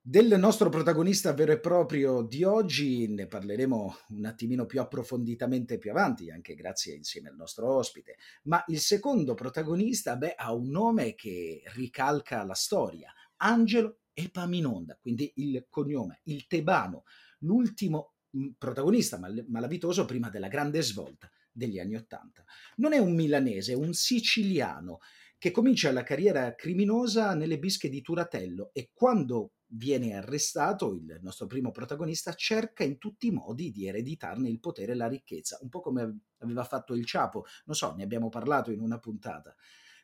Del 0.00 0.38
nostro 0.38 0.68
protagonista 0.68 1.32
vero 1.32 1.52
e 1.52 1.58
proprio 1.58 2.22
di 2.22 2.44
oggi 2.44 3.08
ne 3.08 3.26
parleremo 3.26 3.96
un 4.10 4.24
attimino 4.26 4.64
più 4.66 4.80
approfonditamente 4.80 5.78
più 5.78 5.90
avanti, 5.90 6.30
anche 6.30 6.54
grazie 6.54 6.94
insieme 6.94 7.30
al 7.30 7.36
nostro 7.36 7.68
ospite. 7.68 8.16
Ma 8.44 8.62
il 8.68 8.78
secondo 8.78 9.34
protagonista 9.34 10.16
beh, 10.16 10.34
ha 10.36 10.52
un 10.52 10.68
nome 10.70 11.16
che 11.16 11.62
ricalca 11.74 12.44
la 12.44 12.54
storia, 12.54 13.12
Angelo 13.38 14.02
Epaminonda, 14.12 14.96
quindi 15.00 15.32
il 15.36 15.66
cognome, 15.68 16.20
il 16.24 16.46
tebano, 16.46 17.04
l'ultimo 17.38 18.12
protagonista 18.56 19.18
mal- 19.18 19.44
malavitoso 19.48 20.04
prima 20.04 20.30
della 20.30 20.48
grande 20.48 20.82
svolta 20.82 21.30
degli 21.50 21.78
anni 21.78 21.96
Ottanta. 21.96 22.44
Non 22.76 22.92
è 22.92 22.98
un 22.98 23.14
milanese, 23.14 23.72
è 23.72 23.76
un 23.76 23.92
siciliano 23.92 25.00
che 25.38 25.50
comincia 25.50 25.90
la 25.92 26.04
carriera 26.04 26.54
criminosa 26.54 27.34
nelle 27.34 27.58
bische 27.58 27.88
di 27.88 28.00
Turatello 28.00 28.70
e 28.72 28.90
quando 28.92 29.54
viene 29.74 30.14
arrestato, 30.14 30.92
il 30.92 31.18
nostro 31.22 31.46
primo 31.46 31.70
protagonista 31.70 32.32
cerca 32.34 32.84
in 32.84 32.98
tutti 32.98 33.26
i 33.26 33.32
modi 33.32 33.70
di 33.70 33.86
ereditarne 33.86 34.48
il 34.48 34.60
potere 34.60 34.92
e 34.92 34.94
la 34.94 35.08
ricchezza, 35.08 35.58
un 35.62 35.68
po' 35.68 35.80
come 35.80 36.20
aveva 36.38 36.64
fatto 36.64 36.94
il 36.94 37.04
Ciapo, 37.04 37.44
non 37.64 37.74
so, 37.74 37.94
ne 37.94 38.02
abbiamo 38.02 38.28
parlato 38.28 38.70
in 38.70 38.80
una 38.80 38.98
puntata. 38.98 39.54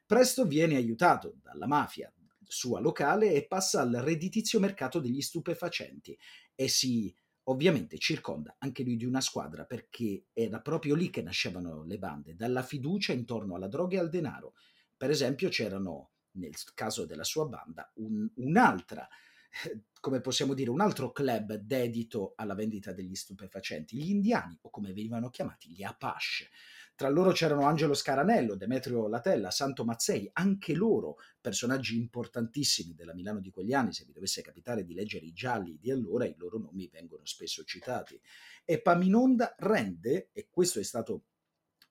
Presto 0.07 0.47
viene 0.47 0.77
aiutato 0.77 1.37
dalla 1.43 1.67
mafia 1.67 2.13
sua 2.43 2.81
locale 2.81 3.33
e 3.35 3.47
passa 3.47 3.83
al 3.83 3.93
redditizio 3.93 4.59
mercato 4.59 5.01
degli 5.01 5.21
stupefacenti 5.21 6.19
e 6.55 6.67
si 6.67 7.15
ovviamente 7.49 7.99
circonda 7.99 8.57
anche 8.59 8.83
lui 8.83 8.97
di 8.97 9.05
una 9.05 9.21
squadra 9.21 9.65
perché 9.65 10.27
era 10.33 10.61
proprio 10.61 10.95
lì 10.95 11.11
che 11.11 11.23
nascevano 11.23 11.85
le 11.85 11.99
bande, 11.99 12.35
dalla 12.37 12.63
fiducia 12.63 13.13
intorno 13.13 13.55
alla 13.55 13.69
droga 13.69 13.97
e 13.97 14.01
al 14.01 14.09
denaro. 14.09 14.55
Per 14.97 15.11
esempio 15.11 15.49
c'erano, 15.49 16.13
nel 16.33 16.55
caso 16.75 17.07
della 17.07 17.25
sua 17.25 17.47
banda, 17.47 17.91
un, 17.97 18.29
un'altra, 18.37 19.09
come 20.01 20.21
possiamo 20.21 20.55
dire, 20.55 20.71
un 20.71 20.81
altro 20.81 21.11
club 21.13 21.55
dedito 21.55 22.35
alla 22.37 22.55
vendita 22.55 22.93
degli 22.93 23.15
stupefacenti, 23.15 23.97
gli 23.97 24.11
indiani, 24.11 24.59
o 24.63 24.71
come 24.71 24.93
venivano 24.93 25.31
chiamati, 25.31 25.71
gli 25.71 25.83
Apache. 25.83 26.51
Tra 26.99 27.11
loro 27.11 27.31
c'erano 27.31 27.65
Angelo 27.65 27.95
Scaranello, 27.95 28.57
Demetrio 28.57 29.07
Latella, 29.07 29.53
Santo 29.53 29.85
Mazzei, 29.85 30.29
anche 30.33 30.75
loro 30.75 31.19
personaggi 31.41 31.97
importantissimi 31.97 32.93
della 32.93 33.15
Milano 33.15 33.39
di 33.39 33.51
quegli 33.51 33.73
anni. 33.73 33.93
Se 33.93 34.05
vi 34.05 34.11
dovesse 34.11 34.43
capitare 34.43 34.83
di 34.83 34.95
leggere 34.95 35.25
i 35.25 35.33
gialli 35.33 35.79
di 35.79 35.93
allora, 35.93 36.27
i 36.27 36.35
loro 36.37 36.59
nomi 36.59 36.89
vengono 36.89 37.25
spesso 37.25 37.63
citati. 37.63 38.21
E 38.65 38.81
Paminonda 38.83 39.55
rende, 39.59 40.31
e 40.33 40.49
questo 40.51 40.81
è 40.81 40.83
stato 40.83 41.27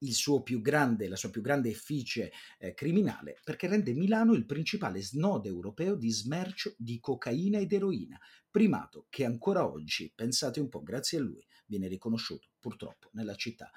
suo 0.10 0.44
grande, 0.60 1.08
la 1.08 1.16
sua 1.16 1.30
più 1.30 1.40
grande 1.40 1.70
efficie 1.70 2.34
eh, 2.60 2.74
criminale, 2.74 3.40
perché 3.46 3.68
rende 3.68 3.94
Milano 3.94 4.34
il 4.34 4.46
principale 4.46 5.02
snodo 5.02 5.48
europeo 5.48 5.96
di 5.96 6.10
smercio 6.10 6.76
di 6.78 7.00
cocaina 7.00 7.60
ed 7.60 7.72
eroina, 7.72 8.20
primato 8.52 9.06
che 9.08 9.24
ancora 9.24 9.72
oggi, 9.72 10.12
pensate 10.14 10.60
un 10.60 10.68
po', 10.68 10.84
grazie 10.84 11.20
a 11.20 11.22
lui, 11.22 11.48
viene 11.66 11.88
riconosciuto 11.88 12.50
purtroppo 12.60 13.10
nella 13.14 13.36
città 13.36 13.72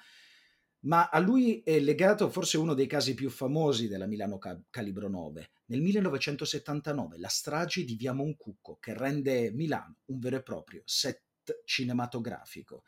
ma 0.81 1.09
a 1.09 1.19
lui 1.19 1.61
è 1.63 1.79
legato 1.79 2.29
forse 2.29 2.57
uno 2.57 2.73
dei 2.73 2.87
casi 2.87 3.13
più 3.13 3.29
famosi 3.29 3.87
della 3.87 4.07
Milano 4.07 4.39
Calibro 4.69 5.07
9. 5.09 5.51
Nel 5.65 5.81
1979 5.81 7.19
la 7.19 7.27
strage 7.27 7.83
di 7.83 7.95
Via 7.95 8.13
Moncucco 8.13 8.77
che 8.79 8.97
rende 8.97 9.51
Milano 9.51 9.97
un 10.05 10.19
vero 10.19 10.37
e 10.37 10.43
proprio 10.43 10.81
set 10.85 11.23
cinematografico. 11.65 12.83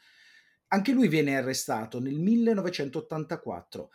Anche 0.67 0.91
lui 0.91 1.07
viene 1.07 1.37
arrestato 1.37 1.99
nel 1.99 2.19
1984 2.19 3.89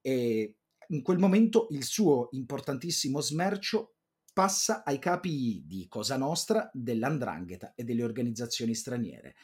e 0.00 0.56
in 0.88 1.02
quel 1.02 1.18
momento 1.18 1.68
il 1.70 1.84
suo 1.84 2.28
importantissimo 2.32 3.20
smercio 3.20 3.94
passa 4.32 4.82
ai 4.84 4.98
capi 4.98 5.62
di 5.64 5.86
Cosa 5.88 6.16
Nostra, 6.16 6.68
dell'Andrangheta 6.72 7.72
e 7.76 7.84
delle 7.84 8.02
organizzazioni 8.02 8.74
straniere. 8.74 9.36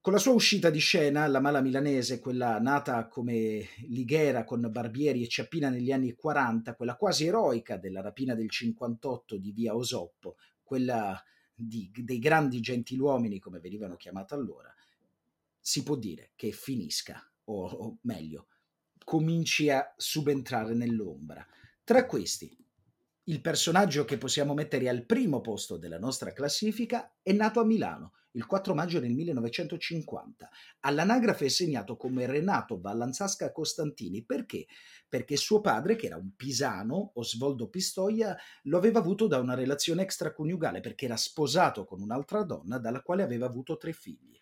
Con 0.00 0.12
la 0.12 0.20
sua 0.20 0.32
uscita 0.32 0.70
di 0.70 0.78
scena, 0.78 1.26
la 1.26 1.40
mala 1.40 1.60
milanese, 1.60 2.20
quella 2.20 2.60
nata 2.60 3.08
come 3.08 3.66
Lighera 3.88 4.44
con 4.44 4.66
Barbieri 4.70 5.24
e 5.24 5.28
Ciappina 5.28 5.70
negli 5.70 5.90
anni 5.90 6.14
40, 6.14 6.76
quella 6.76 6.96
quasi 6.96 7.26
eroica 7.26 7.76
della 7.76 8.00
rapina 8.00 8.34
del 8.34 8.48
58 8.48 9.36
di 9.36 9.50
via 9.50 9.74
Osoppo, 9.74 10.36
quella 10.62 11.20
di, 11.52 11.90
dei 11.92 12.20
grandi 12.20 12.60
gentiluomini 12.60 13.40
come 13.40 13.58
venivano 13.58 13.96
chiamati 13.96 14.34
allora, 14.34 14.72
si 15.58 15.82
può 15.82 15.96
dire 15.96 16.30
che 16.36 16.52
finisca, 16.52 17.20
o, 17.44 17.66
o 17.66 17.98
meglio, 18.02 18.46
cominci 19.02 19.68
a 19.68 19.92
subentrare 19.96 20.74
nell'ombra. 20.74 21.44
Tra 21.82 22.06
questi, 22.06 22.56
il 23.24 23.40
personaggio 23.40 24.04
che 24.04 24.16
possiamo 24.16 24.54
mettere 24.54 24.88
al 24.88 25.04
primo 25.04 25.40
posto 25.40 25.76
della 25.76 25.98
nostra 25.98 26.32
classifica 26.32 27.16
è 27.20 27.32
nato 27.32 27.58
a 27.60 27.64
Milano 27.64 28.12
il 28.38 28.46
4 28.46 28.72
maggio 28.72 29.00
del 29.00 29.12
1950. 29.12 30.48
All'anagrafe 30.80 31.46
è 31.46 31.48
segnato 31.48 31.96
come 31.96 32.24
Renato 32.24 32.80
Vallanzasca 32.80 33.50
Costantini. 33.50 34.22
Perché? 34.22 34.66
Perché 35.08 35.36
suo 35.36 35.60
padre, 35.60 35.96
che 35.96 36.06
era 36.06 36.16
un 36.16 36.36
pisano, 36.36 37.10
Osvaldo 37.14 37.68
Pistoia, 37.68 38.36
lo 38.62 38.78
aveva 38.78 39.00
avuto 39.00 39.26
da 39.26 39.38
una 39.40 39.54
relazione 39.54 40.02
extraconiugale 40.02 40.78
perché 40.78 41.06
era 41.06 41.16
sposato 41.16 41.84
con 41.84 42.00
un'altra 42.00 42.44
donna 42.44 42.78
dalla 42.78 43.02
quale 43.02 43.24
aveva 43.24 43.46
avuto 43.46 43.76
tre 43.76 43.92
figli 43.92 44.38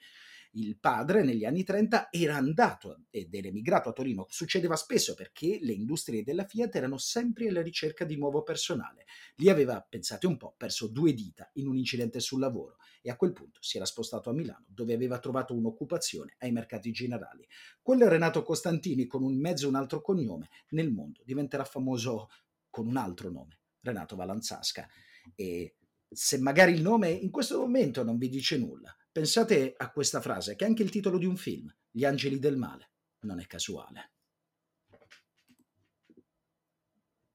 il 0.56 0.78
padre 0.78 1.22
negli 1.22 1.44
anni 1.44 1.64
30 1.64 2.08
era 2.10 2.36
andato 2.36 3.04
ed 3.10 3.34
era 3.34 3.48
emigrato 3.48 3.88
a 3.88 3.92
Torino. 3.92 4.26
Succedeva 4.28 4.76
spesso 4.76 5.14
perché 5.14 5.58
le 5.60 5.72
industrie 5.72 6.22
della 6.22 6.46
Fiat 6.46 6.74
erano 6.76 6.98
sempre 6.98 7.48
alla 7.48 7.62
ricerca 7.62 8.04
di 8.04 8.16
nuovo 8.16 8.42
personale. 8.42 9.04
Lì 9.36 9.48
aveva, 9.48 9.84
pensate 9.86 10.26
un 10.26 10.36
po', 10.36 10.54
perso 10.56 10.88
due 10.88 11.12
dita 11.12 11.50
in 11.54 11.66
un 11.66 11.76
incidente 11.76 12.20
sul 12.20 12.40
lavoro 12.40 12.76
e 13.02 13.10
a 13.10 13.16
quel 13.16 13.32
punto 13.32 13.60
si 13.62 13.76
era 13.76 13.86
spostato 13.86 14.30
a 14.30 14.32
Milano 14.32 14.64
dove 14.68 14.94
aveva 14.94 15.18
trovato 15.18 15.54
un'occupazione 15.54 16.36
ai 16.38 16.52
mercati 16.52 16.90
generali. 16.90 17.46
Quello 17.82 18.08
Renato 18.08 18.42
Costantini 18.42 19.06
con 19.06 19.22
un 19.22 19.38
mezzo 19.38 19.66
e 19.66 19.68
un 19.68 19.76
altro 19.76 20.00
cognome 20.00 20.48
nel 20.70 20.90
mondo 20.90 21.22
diventerà 21.24 21.64
famoso 21.64 22.28
con 22.70 22.86
un 22.86 22.96
altro 22.96 23.30
nome, 23.30 23.60
Renato 23.80 24.16
Valanzasca 24.16 24.86
E 25.34 25.76
se 26.08 26.38
magari 26.38 26.72
il 26.72 26.82
nome 26.82 27.10
in 27.10 27.30
questo 27.30 27.58
momento 27.58 28.02
non 28.02 28.16
vi 28.16 28.28
dice 28.28 28.58
nulla, 28.58 28.94
pensate 29.16 29.72
a 29.74 29.90
questa 29.90 30.20
frase, 30.20 30.56
che 30.56 30.66
è 30.66 30.68
anche 30.68 30.82
il 30.82 30.90
titolo 30.90 31.16
di 31.16 31.24
un 31.24 31.38
film, 31.38 31.74
Gli 31.90 32.04
angeli 32.04 32.38
del 32.38 32.58
male. 32.58 32.90
Non 33.20 33.40
è 33.40 33.46
casuale. 33.46 34.10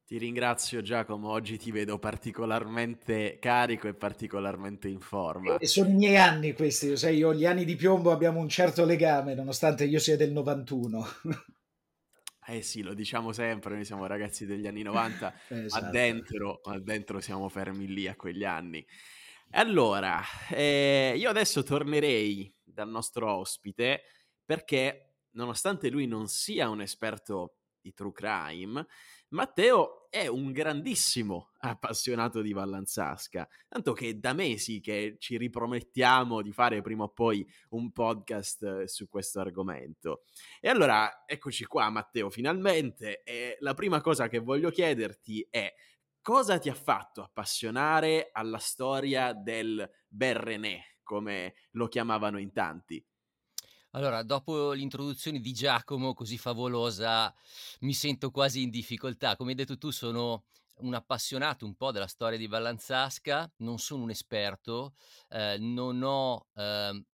Ti 0.06 0.18
ringrazio 0.20 0.84
Giacomo, 0.84 1.32
oggi 1.32 1.58
ti 1.58 1.72
vedo 1.72 1.98
particolarmente 1.98 3.40
carico 3.40 3.88
e 3.88 3.96
particolarmente 3.96 4.90
in 4.90 5.00
forma. 5.00 5.58
E 5.58 5.66
sono 5.66 5.90
i 5.90 5.94
miei 5.94 6.18
anni 6.18 6.54
questi, 6.54 6.96
sai, 6.96 7.18
io 7.18 7.34
gli 7.34 7.46
anni 7.46 7.66
di 7.66 7.76
piombo 7.76 8.12
abbiamo 8.12 8.40
un 8.40 8.50
certo 8.50 8.86
legame, 8.86 9.34
nonostante 9.34 9.86
io 9.86 9.98
sia 9.98 10.18
del 10.18 10.34
91. 10.34 11.04
Eh 12.46 12.62
sì, 12.62 12.84
lo 12.84 12.94
diciamo 12.94 13.32
sempre, 13.32 13.74
noi 13.74 13.86
siamo 13.86 14.06
ragazzi 14.06 14.46
degli 14.46 14.68
anni 14.68 14.84
90, 14.84 15.34
esatto. 15.50 15.84
ma, 15.84 15.90
dentro, 15.90 16.62
ma 16.64 16.80
dentro 16.80 17.20
siamo 17.20 17.50
fermi 17.50 17.88
lì 17.88 18.08
a 18.08 18.16
quegli 18.16 18.44
anni. 18.44 18.86
Allora, 19.54 20.22
eh, 20.50 21.14
io 21.18 21.30
adesso 21.30 21.62
tornerei 21.62 22.54
dal 22.64 22.88
nostro 22.88 23.30
ospite 23.34 24.04
perché, 24.46 25.16
nonostante 25.32 25.90
lui 25.90 26.08
non 26.08 26.28
sia 26.30 26.70
un 26.70 26.80
esperto 26.80 27.58
di 27.82 27.94
true 27.94 28.14
crime, 28.14 28.86
Matteo 29.30 30.10
è 30.10 30.28
un 30.28 30.52
grandissimo 30.54 31.52
appassionato 31.60 32.42
di 32.42 32.54
Vallanzasca, 32.54 33.48
tanto 33.68 33.92
che 33.92 34.20
da 34.20 34.34
mesi 34.34 34.80
che 34.80 35.16
ci 35.20 35.38
ripromettiamo 35.38 36.42
di 36.42 36.54
fare 36.54 36.82
prima 36.82 37.04
o 37.04 37.10
poi 37.10 37.46
un 37.70 37.92
podcast 37.92 38.64
eh, 38.64 38.88
su 38.88 39.10
questo 39.10 39.42
argomento. 39.42 40.24
E 40.62 40.70
allora 40.70 41.24
eccoci 41.26 41.66
qua 41.66 41.90
Matteo, 41.90 42.30
finalmente, 42.30 43.22
e 43.24 43.58
la 43.60 43.74
prima 43.74 44.00
cosa 44.00 44.30
che 44.30 44.40
voglio 44.40 44.70
chiederti 44.70 45.46
è 45.50 45.74
cosa 46.22 46.60
ti 46.60 46.70
ha 46.70 46.74
fatto 46.74 47.22
appassionare 47.24 48.30
alla 48.32 48.60
storia 48.60 49.34
del 49.34 49.90
Berrené, 50.08 50.98
come 51.04 51.56
lo 51.72 51.88
chiamavano 51.88 52.40
in 52.40 52.52
tanti? 52.52 53.04
Allora, 53.92 54.24
dopo 54.24 54.72
l'introduzione 54.72 55.40
di 55.40 55.52
Giacomo 55.52 56.14
così 56.14 56.38
favolosa, 56.38 57.34
mi 57.82 57.94
sento 57.94 58.32
quasi 58.32 58.62
in 58.62 58.70
difficoltà. 58.70 59.36
Come 59.36 59.50
hai 59.50 59.56
detto 59.58 59.78
tu, 59.78 59.92
sono 59.92 60.46
un 60.78 60.94
appassionato 60.94 61.66
un 61.66 61.76
po' 61.76 61.92
della 61.92 62.08
storia 62.08 62.38
di 62.38 62.48
Vallanzasca, 62.48 63.52
non 63.58 63.80
sono 63.80 64.04
un 64.04 64.10
esperto, 64.10 64.94
eh, 65.30 65.58
non 65.60 66.02
ho 66.04 66.48
eh, 66.56 67.06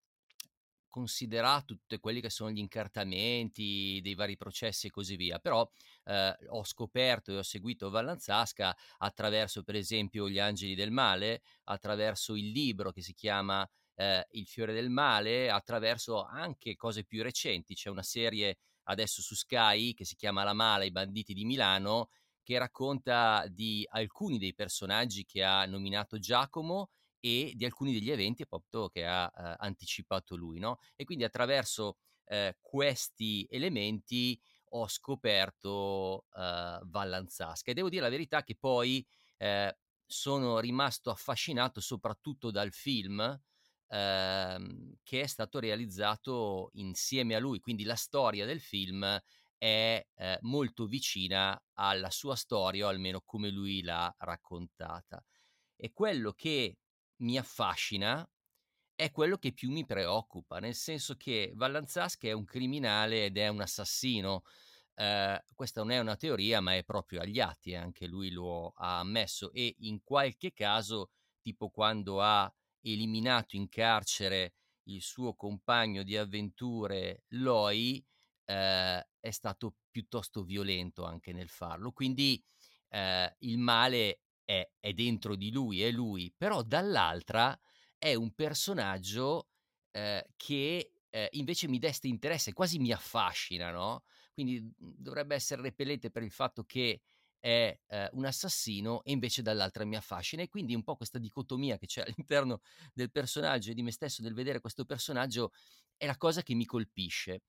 considerato 0.96 1.74
tutti 1.74 1.98
quelli 1.98 2.22
che 2.22 2.30
sono 2.30 2.50
gli 2.50 2.58
incartamenti 2.58 4.00
dei 4.02 4.14
vari 4.14 4.34
processi 4.38 4.86
e 4.86 4.90
così 4.90 5.14
via, 5.16 5.38
però 5.38 5.68
eh, 6.04 6.34
ho 6.48 6.64
scoperto 6.64 7.32
e 7.32 7.36
ho 7.36 7.42
seguito 7.42 7.90
Vallanzasca 7.90 8.74
attraverso 8.96 9.62
per 9.62 9.74
esempio 9.74 10.26
Gli 10.26 10.38
Angeli 10.38 10.74
del 10.74 10.90
Male, 10.90 11.42
attraverso 11.64 12.34
il 12.34 12.50
libro 12.50 12.92
che 12.92 13.02
si 13.02 13.12
chiama 13.12 13.68
eh, 13.94 14.26
Il 14.30 14.46
fiore 14.46 14.72
del 14.72 14.88
male 14.88 15.50
attraverso 15.50 16.24
anche 16.24 16.76
cose 16.76 17.04
più 17.04 17.22
recenti. 17.22 17.74
C'è 17.74 17.90
una 17.90 18.02
serie 18.02 18.56
adesso 18.84 19.20
su 19.20 19.34
Sky 19.34 19.92
che 19.92 20.06
si 20.06 20.16
chiama 20.16 20.44
La 20.44 20.54
Mala, 20.54 20.84
i 20.84 20.90
banditi 20.90 21.34
di 21.34 21.44
Milano, 21.44 22.08
che 22.42 22.56
racconta 22.56 23.44
di 23.48 23.86
alcuni 23.90 24.38
dei 24.38 24.54
personaggi 24.54 25.26
che 25.26 25.44
ha 25.44 25.66
nominato 25.66 26.18
Giacomo 26.18 26.88
e 27.26 27.52
di 27.54 27.64
alcuni 27.64 27.92
degli 27.92 28.10
eventi 28.10 28.42
appunto 28.42 28.88
che 28.88 29.04
ha 29.06 29.26
eh, 29.26 29.54
anticipato 29.58 30.36
lui, 30.36 30.58
no? 30.58 30.78
E 30.94 31.04
quindi 31.04 31.24
attraverso 31.24 31.96
eh, 32.26 32.56
questi 32.60 33.46
elementi 33.50 34.38
ho 34.70 34.88
scoperto 34.88 36.26
eh, 36.36 36.80
Vallanzasca 36.82 37.70
e 37.70 37.74
devo 37.74 37.88
dire 37.88 38.02
la 38.02 38.08
verità 38.08 38.42
che 38.42 38.56
poi 38.58 39.06
eh, 39.38 39.76
sono 40.04 40.60
rimasto 40.60 41.10
affascinato 41.10 41.80
soprattutto 41.80 42.50
dal 42.50 42.72
film 42.72 43.40
ehm, 43.88 44.94
che 45.02 45.20
è 45.20 45.26
stato 45.26 45.58
realizzato 45.58 46.70
insieme 46.74 47.34
a 47.34 47.38
lui, 47.38 47.60
quindi 47.60 47.84
la 47.84 47.96
storia 47.96 48.46
del 48.46 48.60
film 48.60 49.20
è 49.58 50.06
eh, 50.14 50.38
molto 50.42 50.86
vicina 50.86 51.60
alla 51.74 52.10
sua 52.10 52.36
storia, 52.36 52.86
o 52.86 52.88
almeno 52.88 53.22
come 53.24 53.50
lui 53.50 53.82
l'ha 53.82 54.14
raccontata. 54.18 55.22
E 55.76 55.92
quello 55.92 56.32
che 56.32 56.76
mi 57.18 57.38
affascina 57.38 58.28
è 58.94 59.10
quello 59.10 59.36
che 59.36 59.52
più 59.52 59.70
mi 59.70 59.84
preoccupa, 59.84 60.58
nel 60.58 60.74
senso 60.74 61.16
che 61.16 61.52
Vallanzaschi 61.54 62.28
è 62.28 62.32
un 62.32 62.44
criminale 62.44 63.26
ed 63.26 63.36
è 63.36 63.48
un 63.48 63.60
assassino. 63.60 64.42
Eh, 64.94 65.44
questa 65.54 65.82
non 65.82 65.90
è 65.90 65.98
una 65.98 66.16
teoria, 66.16 66.60
ma 66.60 66.74
è 66.74 66.82
proprio 66.82 67.20
agli 67.20 67.38
atti, 67.38 67.72
eh, 67.72 67.76
anche 67.76 68.06
lui 68.06 68.30
lo 68.30 68.72
ha 68.76 69.00
ammesso 69.00 69.52
e 69.52 69.74
in 69.80 70.02
qualche 70.02 70.52
caso, 70.54 71.10
tipo 71.42 71.68
quando 71.68 72.22
ha 72.22 72.50
eliminato 72.80 73.56
in 73.56 73.68
carcere 73.68 74.54
il 74.84 75.02
suo 75.02 75.34
compagno 75.34 76.02
di 76.02 76.16
avventure 76.16 77.24
Loi, 77.28 78.02
eh, 78.46 79.06
è 79.20 79.30
stato 79.30 79.74
piuttosto 79.90 80.42
violento 80.42 81.04
anche 81.04 81.32
nel 81.34 81.50
farlo. 81.50 81.92
Quindi 81.92 82.42
eh, 82.88 83.34
il 83.40 83.58
male 83.58 84.20
è, 84.46 84.66
è, 84.80 84.92
dentro 84.94 85.36
di 85.36 85.50
lui, 85.50 85.82
è 85.82 85.90
lui, 85.90 86.32
però 86.34 86.62
dall'altra 86.62 87.58
è 87.98 88.14
un 88.14 88.32
personaggio 88.34 89.48
eh, 89.90 90.26
che 90.36 90.92
eh, 91.10 91.28
invece 91.32 91.68
mi 91.68 91.78
desta 91.78 92.06
interesse, 92.06 92.54
quasi 92.54 92.78
mi 92.78 92.92
affascina, 92.92 93.70
no? 93.70 94.04
Quindi 94.32 94.60
mhmm, 94.60 94.94
dovrebbe 94.96 95.34
essere 95.34 95.60
repellente 95.60 96.10
per 96.10 96.22
il 96.22 96.30
fatto 96.30 96.64
che 96.64 97.02
è 97.38 97.78
eh, 97.86 98.08
un 98.12 98.24
assassino 98.24 99.02
e 99.04 99.12
invece 99.12 99.42
dall'altra 99.42 99.84
mi 99.84 99.96
affascina 99.96 100.42
e 100.42 100.48
quindi 100.48 100.74
un 100.74 100.82
po' 100.82 100.96
questa 100.96 101.18
dicotomia 101.18 101.76
che 101.78 101.86
c'è 101.86 102.02
all'interno 102.06 102.60
del 102.92 103.10
personaggio 103.10 103.70
e 103.70 103.74
di 103.74 103.82
me 103.82 103.92
stesso 103.92 104.22
nel 104.22 104.34
vedere 104.34 104.60
questo 104.60 104.84
personaggio 104.84 105.52
è 105.96 106.06
la 106.06 106.16
cosa 106.16 106.42
che 106.42 106.54
mi 106.54 106.64
colpisce. 106.64 107.42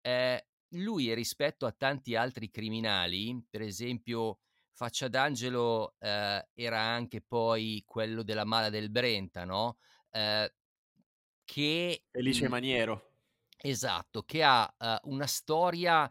Eh, 0.00 0.46
lui 0.74 1.12
rispetto 1.14 1.66
a 1.66 1.72
tanti 1.72 2.14
altri 2.14 2.50
criminali, 2.50 3.44
per 3.48 3.62
esempio 3.62 4.38
Faccia 4.72 5.08
d'Angelo 5.08 5.94
eh, 5.98 6.48
era 6.54 6.80
anche 6.80 7.20
poi 7.20 7.82
quello 7.86 8.22
della 8.22 8.44
mala 8.44 8.70
del 8.70 8.90
Brenta, 8.90 9.44
no? 9.44 9.78
Eh, 10.10 10.52
che... 11.44 12.04
Felice 12.10 12.48
Maniero. 12.48 13.08
Esatto, 13.62 14.22
che 14.22 14.42
ha 14.42 14.74
uh, 14.78 15.10
una 15.10 15.26
storia 15.26 16.10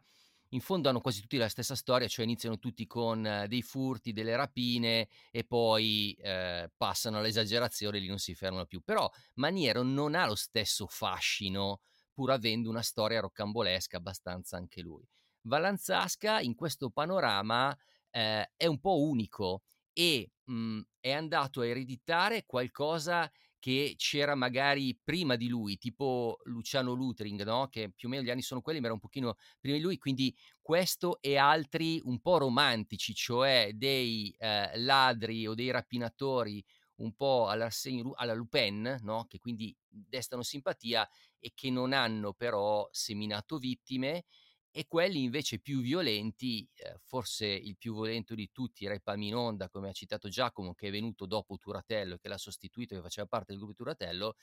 in 0.50 0.62
fondo 0.62 0.90
hanno 0.90 1.02
quasi 1.02 1.22
tutti 1.22 1.38
la 1.38 1.50
stessa 1.50 1.76
storia, 1.76 2.08
cioè 2.08 2.26
iniziano 2.26 2.58
tutti 2.58 2.88
con 2.88 3.26
eh, 3.26 3.48
dei 3.48 3.62
furti, 3.62 4.14
delle 4.14 4.36
rapine 4.36 5.08
e 5.32 5.44
poi 5.44 6.14
eh, 6.20 6.72
passano 6.76 7.20
all'esagerazione 7.20 7.98
e 7.98 8.00
lì 8.00 8.08
non 8.08 8.18
si 8.18 8.34
fermano 8.34 8.66
più. 8.66 8.82
Però 8.82 9.10
Maniero 9.36 9.84
non 9.84 10.16
ha 10.16 10.26
lo 10.26 10.36
stesso 10.36 10.88
fascino, 10.88 11.82
pur 12.14 12.32
avendo 12.32 12.70
una 12.70 12.82
storia 12.82 13.20
roccambolesca 13.20 13.98
abbastanza 13.98 14.58
anche 14.58 14.82
lui. 14.82 15.08
Valanzasca 15.42 16.40
in 16.42 16.56
questo 16.56 16.90
panorama 16.90 17.76
eh, 18.12 18.52
è 18.56 18.66
un 18.66 18.80
po' 18.80 19.02
unico 19.02 19.64
e 19.94 20.32
mh, 20.46 20.54
mhmm, 20.54 20.82
è 21.00 21.12
andato 21.12 21.62
a 21.62 21.66
ereditare 21.68 22.46
qualcosa 22.46 23.32
che 23.60 23.96
c'era 23.98 24.36
magari 24.36 24.98
prima 25.04 25.36
di 25.36 25.48
lui, 25.50 25.78
tipo 25.78 26.38
Luciano 26.46 26.94
Lutring, 26.94 27.44
no? 27.44 27.68
che 27.68 27.92
più 27.92 28.08
o 28.08 28.12
meno 28.12 28.24
gli 28.24 28.30
anni 28.30 28.42
sono 28.42 28.62
quelli, 28.62 28.80
ma 28.80 28.86
era 28.86 28.94
un 28.94 29.02
pochino 29.02 29.36
prima 29.60 29.76
di 29.76 29.84
lui, 29.84 29.98
quindi 29.98 30.34
questo 30.62 31.20
e 31.22 31.36
altri 31.38 32.00
un 32.06 32.22
po' 32.22 32.38
romantici, 32.38 33.14
cioè 33.14 33.72
dei 33.74 34.34
eh, 34.38 34.78
ladri 34.80 35.46
o 35.46 35.56
dei 35.56 35.72
rapinatori 35.72 36.64
un 36.96 37.14
po' 37.16 37.48
alla, 37.48 37.70
alla 38.16 38.34
Lupin, 38.34 38.98
no? 39.02 39.26
che 39.28 39.40
quindi 39.40 39.76
destano 39.88 40.44
simpatia 40.44 41.08
e 41.40 41.52
che 41.54 41.70
non 41.70 41.94
hanno 41.94 42.34
però 42.34 42.88
seminato 42.92 43.58
vittime 43.58 44.26
e 44.72 44.86
quelli 44.88 45.24
invece 45.24 45.60
più 45.60 45.82
violenti, 45.82 46.68
eh, 46.76 46.96
forse 47.04 47.48
il 47.48 47.76
più 47.78 47.94
violento 47.96 48.36
di 48.36 48.50
tutti 48.52 48.86
era 48.86 48.94
Epaminonda, 48.94 49.70
come 49.70 49.90
ha 49.90 49.94
citato 49.94 50.30
Giacomo, 50.30 50.74
che 50.76 50.88
è 50.88 50.92
venuto 50.92 51.26
dopo 51.26 51.58
Turatello 51.58 52.16
e 52.16 52.20
che 52.20 52.28
l'ha 52.28 52.38
sostituito, 52.38 52.96
che 52.96 53.02
faceva 53.02 53.28
parte 53.28 53.52
del 53.52 53.58
gruppo 53.58 53.76
Turatello, 53.76 54.36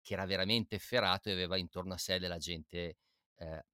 che 0.00 0.14
era 0.14 0.26
veramente 0.26 0.76
efferato 0.76 1.28
e 1.28 1.32
aveva 1.32 1.56
intorno 1.56 1.94
a 1.94 1.98
sé 1.98 2.18
della 2.18 2.38
gente 2.38 2.96
eh, 3.36 3.64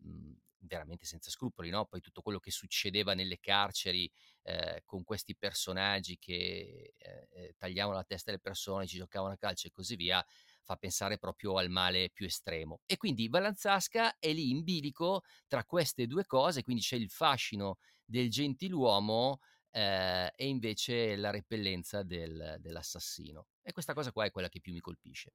veramente 0.60 1.06
senza 1.06 1.30
scrupoli, 1.30 1.70
no? 1.70 1.86
Poi 1.86 2.00
tutto 2.00 2.22
quello 2.22 2.38
che 2.40 2.50
succedeva 2.50 3.14
nelle 3.14 3.38
carceri 3.38 4.10
eh, 4.42 4.82
con 4.84 5.04
questi 5.04 5.36
personaggi 5.36 6.18
che 6.18 6.94
eh, 6.96 7.28
eh, 7.30 7.54
tagliavano 7.56 7.96
la 7.96 8.04
testa 8.04 8.30
delle 8.30 8.42
persone, 8.42 8.86
ci 8.86 8.96
giocavano 8.96 9.34
a 9.34 9.36
calcio 9.36 9.68
e 9.68 9.70
così 9.70 9.96
via, 9.96 10.24
fa 10.68 10.76
pensare 10.76 11.16
proprio 11.16 11.56
al 11.56 11.70
male 11.70 12.10
più 12.10 12.26
estremo. 12.26 12.80
E 12.84 12.98
quindi 12.98 13.28
Vallanzasca 13.28 14.18
è 14.18 14.30
lì 14.34 14.50
in 14.50 14.62
bilico 14.62 15.22
tra 15.46 15.64
queste 15.64 16.06
due 16.06 16.26
cose, 16.26 16.62
quindi 16.62 16.82
c'è 16.82 16.96
il 16.96 17.08
fascino 17.08 17.78
del 18.04 18.28
gentiluomo 18.28 19.38
eh, 19.70 20.30
e 20.36 20.46
invece 20.46 21.16
la 21.16 21.30
repellenza 21.30 22.02
del, 22.02 22.56
dell'assassino. 22.60 23.46
E 23.62 23.72
questa 23.72 23.94
cosa 23.94 24.12
qua 24.12 24.26
è 24.26 24.30
quella 24.30 24.50
che 24.50 24.60
più 24.60 24.74
mi 24.74 24.80
colpisce. 24.80 25.32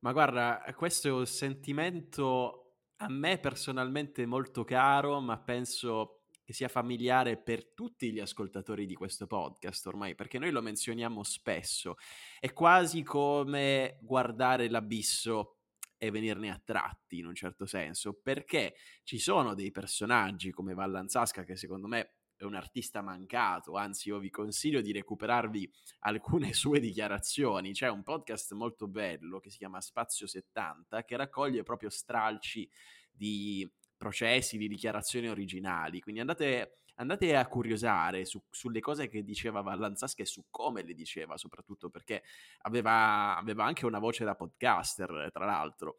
Ma 0.00 0.12
guarda, 0.12 0.62
questo 0.74 1.08
è 1.08 1.10
un 1.10 1.26
sentimento 1.26 2.78
a 2.96 3.08
me 3.10 3.38
personalmente 3.38 4.24
molto 4.24 4.64
caro, 4.64 5.20
ma 5.20 5.38
penso 5.38 6.23
che 6.44 6.52
sia 6.52 6.68
familiare 6.68 7.36
per 7.36 7.72
tutti 7.72 8.12
gli 8.12 8.20
ascoltatori 8.20 8.86
di 8.86 8.94
questo 8.94 9.26
podcast 9.26 9.86
ormai, 9.86 10.14
perché 10.14 10.38
noi 10.38 10.50
lo 10.50 10.60
menzioniamo 10.60 11.22
spesso. 11.22 11.96
È 12.38 12.52
quasi 12.52 13.02
come 13.02 13.98
guardare 14.02 14.68
l'abisso 14.68 15.60
e 15.96 16.10
venirne 16.10 16.50
attratti 16.50 17.18
in 17.18 17.26
un 17.26 17.34
certo 17.34 17.64
senso, 17.64 18.20
perché 18.22 18.74
ci 19.04 19.18
sono 19.18 19.54
dei 19.54 19.70
personaggi 19.70 20.50
come 20.50 20.74
Vallanzasca 20.74 21.44
che 21.44 21.56
secondo 21.56 21.86
me 21.86 22.16
è 22.36 22.44
un 22.44 22.54
artista 22.54 23.00
mancato, 23.00 23.76
anzi 23.76 24.08
io 24.08 24.18
vi 24.18 24.28
consiglio 24.28 24.80
di 24.80 24.92
recuperarvi 24.92 25.70
alcune 26.00 26.52
sue 26.52 26.80
dichiarazioni, 26.80 27.72
c'è 27.72 27.88
un 27.88 28.02
podcast 28.02 28.52
molto 28.52 28.86
bello 28.86 29.40
che 29.40 29.50
si 29.50 29.58
chiama 29.58 29.80
Spazio 29.80 30.26
70 30.26 31.04
che 31.04 31.16
raccoglie 31.16 31.62
proprio 31.62 31.88
stralci 31.88 32.68
di 33.10 33.68
processi, 34.04 34.58
di 34.58 34.68
dichiarazioni 34.68 35.28
originali, 35.28 36.00
quindi 36.00 36.20
andate, 36.20 36.80
andate 36.96 37.34
a 37.34 37.46
curiosare 37.46 38.26
su, 38.26 38.38
sulle 38.50 38.80
cose 38.80 39.08
che 39.08 39.24
diceva 39.24 39.62
Vallanzasca 39.62 40.22
e 40.22 40.26
su 40.26 40.44
come 40.50 40.82
le 40.82 40.92
diceva, 40.92 41.38
soprattutto 41.38 41.88
perché 41.88 42.22
aveva, 42.62 43.34
aveva 43.38 43.64
anche 43.64 43.86
una 43.86 43.98
voce 43.98 44.24
da 44.24 44.34
podcaster, 44.34 45.30
tra 45.32 45.46
l'altro. 45.46 45.96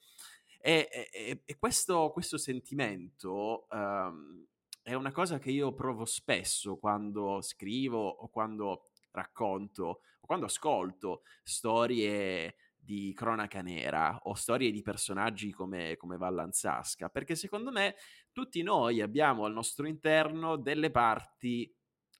E, 0.62 0.88
e, 1.12 1.42
e 1.44 1.58
questo, 1.58 2.12
questo, 2.12 2.38
sentimento 2.38 3.66
um, 3.72 4.46
è 4.84 4.94
una 4.94 5.12
cosa 5.12 5.40
che 5.40 5.50
io 5.50 5.74
provo 5.74 6.06
spesso 6.06 6.78
quando 6.78 7.42
scrivo 7.42 8.08
o 8.08 8.30
quando 8.30 8.90
racconto 9.12 10.02
o 10.20 10.26
quando 10.26 10.46
ascolto 10.46 11.22
storie 11.44 12.56
di 12.86 13.12
cronaca 13.16 13.62
nera 13.62 14.20
o 14.24 14.36
storie 14.36 14.72
di 14.72 14.84
personaggi 14.84 15.52
come, 15.52 15.98
come 15.98 16.18
Vallanzasca, 16.18 17.10
perché 17.10 17.36
secondo 17.36 17.72
me 17.72 17.96
tutti 18.32 18.62
noi 18.62 19.02
abbiamo 19.02 19.46
al 19.46 19.54
nostro 19.54 19.88
interno 19.88 20.56
delle 20.56 20.92
parti 20.92 21.70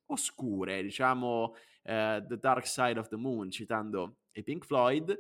oscure, 0.08 0.82
diciamo 0.82 1.44
uh, 1.44 1.54
The 1.84 2.38
Dark 2.40 2.68
Side 2.68 3.00
of 3.00 3.08
the 3.08 3.16
Moon, 3.16 3.50
citando 3.50 4.18
i 4.34 4.44
Pink 4.44 4.66
Floyd, 4.66 5.18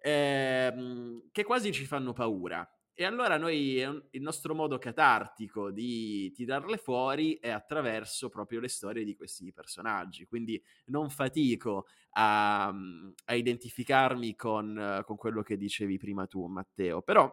ehm, 0.00 1.28
che 1.32 1.44
quasi 1.44 1.72
ci 1.72 1.84
fanno 1.86 2.12
paura. 2.12 2.68
E 2.96 3.04
allora 3.04 3.36
noi, 3.36 3.78
il 3.78 4.22
nostro 4.22 4.54
modo 4.54 4.78
catartico 4.78 5.72
di 5.72 6.30
tirarle 6.30 6.76
fuori 6.76 7.34
è 7.40 7.50
attraverso 7.50 8.28
proprio 8.28 8.60
le 8.60 8.68
storie 8.68 9.02
di 9.02 9.16
questi 9.16 9.52
personaggi. 9.52 10.26
Quindi 10.26 10.62
non 10.86 11.10
fatico 11.10 11.88
a, 12.10 12.68
a 12.68 13.34
identificarmi 13.34 14.36
con, 14.36 15.02
con, 15.04 15.16
quello 15.16 15.42
che 15.42 15.56
dicevi 15.56 15.98
prima 15.98 16.28
tu, 16.28 16.46
Matteo. 16.46 17.02
Però 17.02 17.28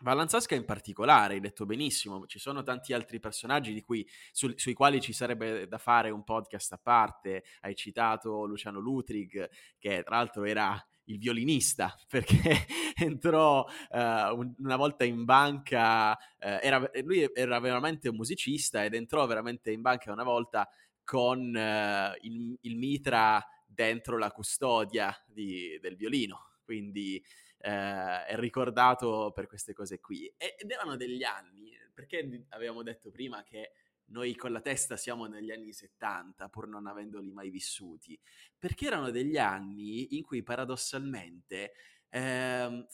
Vallanzasca 0.00 0.56
in 0.56 0.64
particolare, 0.64 1.34
hai 1.34 1.40
detto 1.40 1.66
benissimo, 1.66 2.26
ci 2.26 2.40
sono 2.40 2.64
tanti 2.64 2.92
altri 2.92 3.20
personaggi 3.20 3.80
cui, 3.80 4.04
su, 4.32 4.52
sui 4.56 4.74
quali 4.74 5.00
ci 5.00 5.12
sarebbe 5.12 5.68
da 5.68 5.78
fare 5.78 6.10
un 6.10 6.24
podcast 6.24 6.72
a 6.72 6.80
parte. 6.82 7.44
Hai 7.60 7.76
citato 7.76 8.44
Luciano 8.44 8.80
Lutrig, 8.80 9.48
che 9.78 10.02
tra 10.02 10.16
l'altro 10.16 10.42
era 10.42 10.84
il 11.06 11.18
violinista 11.18 11.94
perché 12.08 12.66
entrò 12.96 13.64
uh, 13.64 14.54
una 14.58 14.76
volta 14.76 15.04
in 15.04 15.24
banca, 15.24 16.12
uh, 16.12 16.16
era, 16.38 16.90
lui 17.02 17.28
era 17.34 17.58
veramente 17.58 18.08
un 18.08 18.16
musicista 18.16 18.84
ed 18.84 18.94
entrò 18.94 19.26
veramente 19.26 19.70
in 19.70 19.80
banca 19.80 20.12
una 20.12 20.24
volta 20.24 20.68
con 21.02 21.38
uh, 21.38 22.26
il, 22.26 22.56
il, 22.62 22.76
mitra 22.76 23.44
dentro 23.66 24.16
la 24.16 24.30
custodia 24.30 25.14
di, 25.26 25.78
del 25.80 25.96
violino, 25.96 26.52
quindi 26.64 27.22
è 27.64 28.34
ricordato 28.34 29.32
per 29.34 29.46
queste 29.46 29.72
cose 29.72 29.98
qui. 29.98 30.30
Ed 30.36 30.70
erano 30.70 30.96
degli 30.96 31.22
anni, 31.22 31.74
perché 31.94 32.44
avevamo 32.50 32.82
detto 32.82 33.10
prima 33.10 33.42
che 33.42 33.72
noi 34.06 34.34
con 34.34 34.52
la 34.52 34.60
testa 34.60 34.96
siamo 34.96 35.26
negli 35.26 35.50
anni 35.50 35.72
70, 35.72 36.48
pur 36.48 36.68
non 36.68 36.86
avendoli 36.86 37.32
mai 37.32 37.50
vissuti, 37.50 38.18
perché 38.58 38.86
erano 38.86 39.10
degli 39.10 39.36
anni 39.36 40.16
in 40.16 40.22
cui 40.22 40.42
paradossalmente 40.42 41.72
ehm, 42.10 42.86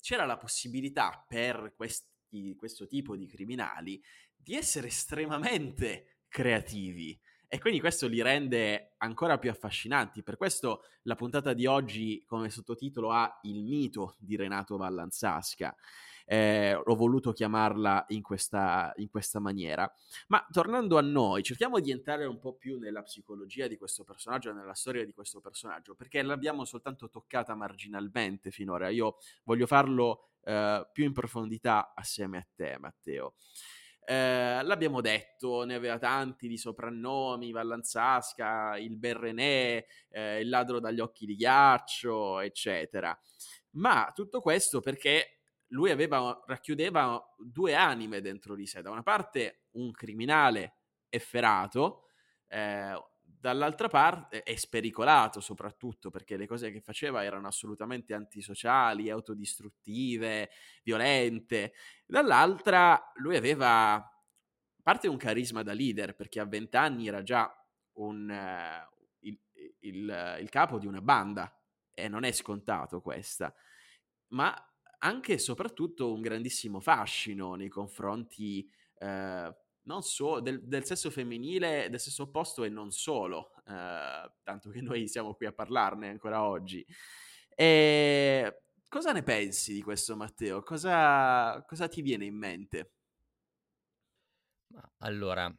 c'era 0.00 0.24
la 0.24 0.36
possibilità 0.36 1.24
per 1.26 1.74
questi, 1.76 2.54
questo 2.56 2.86
tipo 2.86 3.16
di 3.16 3.26
criminali 3.26 4.02
di 4.34 4.54
essere 4.54 4.88
estremamente 4.88 6.20
creativi. 6.28 7.18
E 7.48 7.60
quindi 7.60 7.78
questo 7.78 8.08
li 8.08 8.20
rende 8.22 8.94
ancora 8.98 9.38
più 9.38 9.50
affascinanti. 9.50 10.22
Per 10.22 10.36
questo 10.36 10.82
la 11.02 11.14
puntata 11.14 11.52
di 11.52 11.66
oggi, 11.66 12.22
come 12.26 12.50
sottotitolo, 12.50 13.12
ha 13.12 13.38
il 13.42 13.62
mito 13.62 14.16
di 14.18 14.34
Renato 14.34 14.76
Vallanzasca 14.76 15.74
eh, 16.26 16.74
ho 16.74 16.94
voluto 16.94 17.32
chiamarla 17.32 18.06
in 18.08 18.20
questa, 18.20 18.92
in 18.96 19.08
questa 19.08 19.38
maniera. 19.38 19.90
Ma 20.28 20.44
tornando 20.50 20.98
a 20.98 21.02
noi, 21.02 21.42
cerchiamo 21.42 21.80
di 21.80 21.90
entrare 21.90 22.26
un 22.26 22.38
po' 22.38 22.54
più 22.54 22.78
nella 22.78 23.02
psicologia 23.02 23.66
di 23.68 23.76
questo 23.78 24.04
personaggio, 24.04 24.52
nella 24.52 24.74
storia 24.74 25.04
di 25.04 25.14
questo 25.14 25.40
personaggio, 25.40 25.94
perché 25.94 26.22
l'abbiamo 26.22 26.64
soltanto 26.64 27.08
toccata 27.08 27.54
marginalmente 27.54 28.50
finora. 28.50 28.88
Io 28.88 29.16
voglio 29.44 29.66
farlo 29.66 30.30
eh, 30.42 30.86
più 30.92 31.04
in 31.04 31.12
profondità 31.12 31.92
assieme 31.94 32.38
a 32.38 32.46
te, 32.54 32.76
Matteo. 32.78 33.34
Eh, 34.08 34.62
l'abbiamo 34.62 35.00
detto, 35.00 35.64
ne 35.64 35.74
aveva 35.74 35.98
tanti 35.98 36.46
di 36.46 36.56
soprannomi, 36.56 37.50
Vallanzasca, 37.50 38.76
il 38.78 38.96
Berrenè, 38.96 39.84
eh, 40.10 40.40
il 40.40 40.48
ladro 40.48 40.78
dagli 40.78 41.00
occhi 41.00 41.26
di 41.26 41.34
ghiaccio, 41.34 42.38
eccetera. 42.38 43.16
Ma 43.72 44.12
tutto 44.14 44.40
questo 44.40 44.80
perché 44.80 45.35
lui 45.68 45.90
aveva, 45.90 46.42
racchiudeva 46.46 47.22
due 47.38 47.74
anime 47.74 48.20
dentro 48.20 48.54
di 48.54 48.66
sé. 48.66 48.82
Da 48.82 48.90
una 48.90 49.02
parte 49.02 49.64
un 49.72 49.90
criminale 49.90 50.78
efferato, 51.08 52.04
eh, 52.48 52.94
dall'altra 53.22 53.88
parte 53.88 54.42
è 54.42 54.56
spericolato 54.56 55.40
soprattutto 55.40 56.10
perché 56.10 56.36
le 56.36 56.46
cose 56.46 56.70
che 56.70 56.80
faceva 56.80 57.24
erano 57.24 57.48
assolutamente 57.48 58.14
antisociali, 58.14 59.10
autodistruttive, 59.10 60.50
violente. 60.82 61.72
Dall'altra 62.04 63.12
lui 63.16 63.36
aveva, 63.36 64.04
parte 64.82 65.08
un 65.08 65.16
carisma 65.16 65.62
da 65.62 65.72
leader 65.72 66.14
perché 66.14 66.40
a 66.40 66.46
vent'anni 66.46 67.08
era 67.08 67.22
già 67.22 67.52
un, 67.94 68.28
uh, 68.28 69.04
il, 69.20 69.40
il, 69.80 70.36
il 70.40 70.48
capo 70.48 70.78
di 70.78 70.86
una 70.86 71.00
banda 71.00 71.52
e 71.92 72.08
non 72.08 72.24
è 72.24 72.32
scontato 72.32 73.00
questa, 73.00 73.52
ma 74.28 74.54
anche 74.98 75.34
e 75.34 75.38
soprattutto 75.38 76.12
un 76.12 76.20
grandissimo 76.20 76.80
fascino 76.80 77.54
nei 77.54 77.68
confronti 77.68 78.68
eh, 78.98 79.54
non 79.86 80.02
so, 80.02 80.40
del, 80.40 80.66
del, 80.66 80.84
sesso 80.84 81.10
femminile, 81.10 81.88
del 81.90 82.00
sesso 82.00 82.24
opposto 82.24 82.64
e 82.64 82.68
non 82.68 82.90
solo, 82.90 83.52
eh, 83.66 84.32
tanto 84.42 84.70
che 84.70 84.80
noi 84.80 85.08
siamo 85.08 85.34
qui 85.34 85.46
a 85.46 85.52
parlarne 85.52 86.08
ancora 86.08 86.44
oggi. 86.44 86.84
E 87.54 88.62
cosa 88.88 89.12
ne 89.12 89.22
pensi 89.22 89.72
di 89.72 89.82
questo, 89.82 90.16
Matteo? 90.16 90.62
Cosa, 90.62 91.64
cosa 91.66 91.88
ti 91.88 92.02
viene 92.02 92.24
in 92.24 92.36
mente? 92.36 92.92
Allora, 94.98 95.54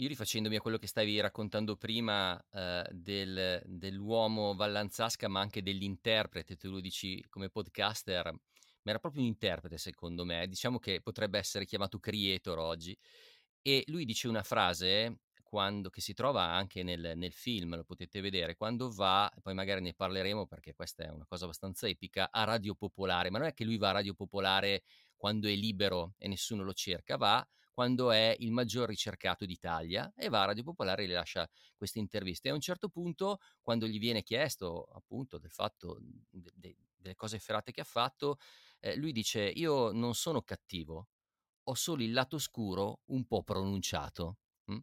io 0.00 0.08
rifacendomi 0.08 0.56
a 0.56 0.60
quello 0.60 0.78
che 0.78 0.86
stavi 0.86 1.20
raccontando 1.20 1.76
prima 1.76 2.42
eh, 2.52 2.86
del, 2.90 3.62
dell'uomo 3.66 4.54
Vallanzasca, 4.54 5.28
ma 5.28 5.40
anche 5.40 5.62
dell'interprete, 5.62 6.56
tu 6.56 6.70
lo 6.70 6.80
dici 6.80 7.22
come 7.28 7.50
podcaster, 7.50 8.32
ma 8.32 8.90
era 8.90 8.98
proprio 8.98 9.20
un 9.20 9.28
interprete 9.28 9.76
secondo 9.76 10.24
me, 10.24 10.48
diciamo 10.48 10.78
che 10.78 11.02
potrebbe 11.02 11.38
essere 11.38 11.66
chiamato 11.66 11.98
creator 11.98 12.58
oggi. 12.58 12.96
E 13.60 13.84
lui 13.88 14.06
dice 14.06 14.26
una 14.26 14.42
frase 14.42 15.18
quando, 15.42 15.90
che 15.90 16.00
si 16.00 16.14
trova 16.14 16.44
anche 16.44 16.82
nel, 16.82 17.12
nel, 17.16 17.32
film, 17.32 17.76
lo 17.76 17.84
potete 17.84 18.22
vedere, 18.22 18.56
quando 18.56 18.90
va, 18.90 19.30
poi 19.42 19.52
magari 19.52 19.82
ne 19.82 19.92
parleremo 19.92 20.46
perché 20.46 20.72
questa 20.72 21.04
è 21.04 21.10
una 21.10 21.26
cosa 21.26 21.44
abbastanza 21.44 21.86
epica, 21.86 22.30
a 22.30 22.44
Radio 22.44 22.74
Popolare, 22.74 23.28
ma 23.28 23.38
non 23.38 23.48
è 23.48 23.52
che 23.52 23.64
lui 23.64 23.76
va 23.76 23.90
a 23.90 23.92
Radio 23.92 24.14
Popolare 24.14 24.82
quando 25.14 25.46
è 25.46 25.54
libero 25.54 26.14
e 26.16 26.26
nessuno 26.28 26.62
lo 26.62 26.72
cerca, 26.72 27.16
va 27.16 27.46
quando 27.72 28.10
è 28.10 28.34
il 28.40 28.52
maggior 28.52 28.88
ricercato 28.88 29.46
d'Italia 29.46 30.12
e 30.16 30.28
va 30.28 30.42
a 30.42 30.46
Radio 30.46 30.64
Popolare 30.64 31.04
e 31.04 31.06
le 31.06 31.14
lascia 31.14 31.48
queste 31.74 31.98
interviste. 31.98 32.48
E 32.48 32.50
a 32.50 32.54
un 32.54 32.60
certo 32.60 32.88
punto, 32.88 33.38
quando 33.60 33.86
gli 33.86 33.98
viene 33.98 34.22
chiesto 34.22 34.84
appunto 34.92 35.38
del 35.38 35.50
fatto, 35.50 35.98
de, 36.00 36.52
de, 36.54 36.76
delle 36.96 37.14
cose 37.14 37.36
efferate 37.36 37.72
che 37.72 37.80
ha 37.80 37.84
fatto, 37.84 38.38
eh, 38.80 38.96
lui 38.96 39.12
dice 39.12 39.42
io 39.42 39.92
non 39.92 40.14
sono 40.14 40.42
cattivo, 40.42 41.08
ho 41.64 41.74
solo 41.74 42.02
il 42.02 42.12
lato 42.12 42.38
scuro 42.38 43.00
un 43.06 43.24
po' 43.26 43.42
pronunciato. 43.42 44.38
Mm? 44.70 44.78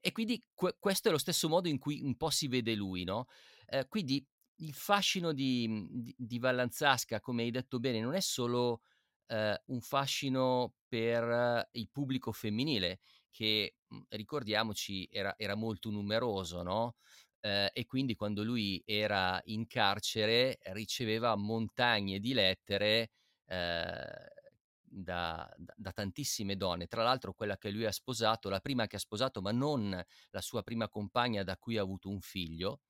E 0.00 0.12
quindi 0.12 0.42
que- 0.54 0.76
questo 0.78 1.08
è 1.08 1.10
lo 1.10 1.18
stesso 1.18 1.48
modo 1.48 1.68
in 1.68 1.78
cui 1.78 2.00
un 2.00 2.16
po' 2.16 2.30
si 2.30 2.48
vede 2.48 2.74
lui, 2.74 3.04
no? 3.04 3.26
Eh, 3.66 3.86
quindi 3.88 4.24
il 4.56 4.72
fascino 4.72 5.32
di, 5.32 5.86
di, 5.90 6.14
di 6.16 6.38
Vallanzasca, 6.38 7.20
come 7.20 7.42
hai 7.42 7.50
detto 7.50 7.78
bene, 7.78 8.00
non 8.00 8.14
è 8.14 8.20
solo 8.20 8.82
eh, 9.30 9.62
un 9.66 9.80
fascino 9.80 10.74
per 10.88 11.68
il 11.72 11.88
pubblico 11.90 12.32
femminile 12.32 13.00
che 13.30 13.76
mhmm, 13.86 14.02
ricordiamoci 14.08 15.08
era, 15.10 15.34
era 15.38 15.54
molto 15.54 15.90
numeroso, 15.90 16.62
no? 16.62 16.96
Eh, 17.40 17.70
e 17.72 17.86
quindi 17.86 18.14
quando 18.16 18.42
lui 18.42 18.82
era 18.84 19.40
in 19.44 19.66
carcere 19.66 20.58
riceveva 20.72 21.34
montagne 21.36 22.18
di 22.18 22.34
lettere 22.34 23.12
eh, 23.46 24.28
da, 24.92 25.48
da, 25.56 25.74
da, 25.76 25.92
tantissime 25.92 26.56
donne, 26.56 26.86
tra 26.86 27.02
l'altro 27.04 27.32
quella 27.32 27.56
che 27.56 27.70
lui 27.70 27.86
ha 27.86 27.92
sposato, 27.92 28.48
la 28.50 28.60
prima 28.60 28.86
che 28.86 28.96
ha 28.96 28.98
sposato, 28.98 29.40
ma 29.40 29.52
non 29.52 29.90
la 30.30 30.40
sua 30.40 30.62
prima 30.62 30.88
compagna 30.88 31.44
da 31.44 31.56
cui 31.56 31.78
ha 31.78 31.82
avuto 31.82 32.10
un 32.10 32.20
figlio, 32.20 32.80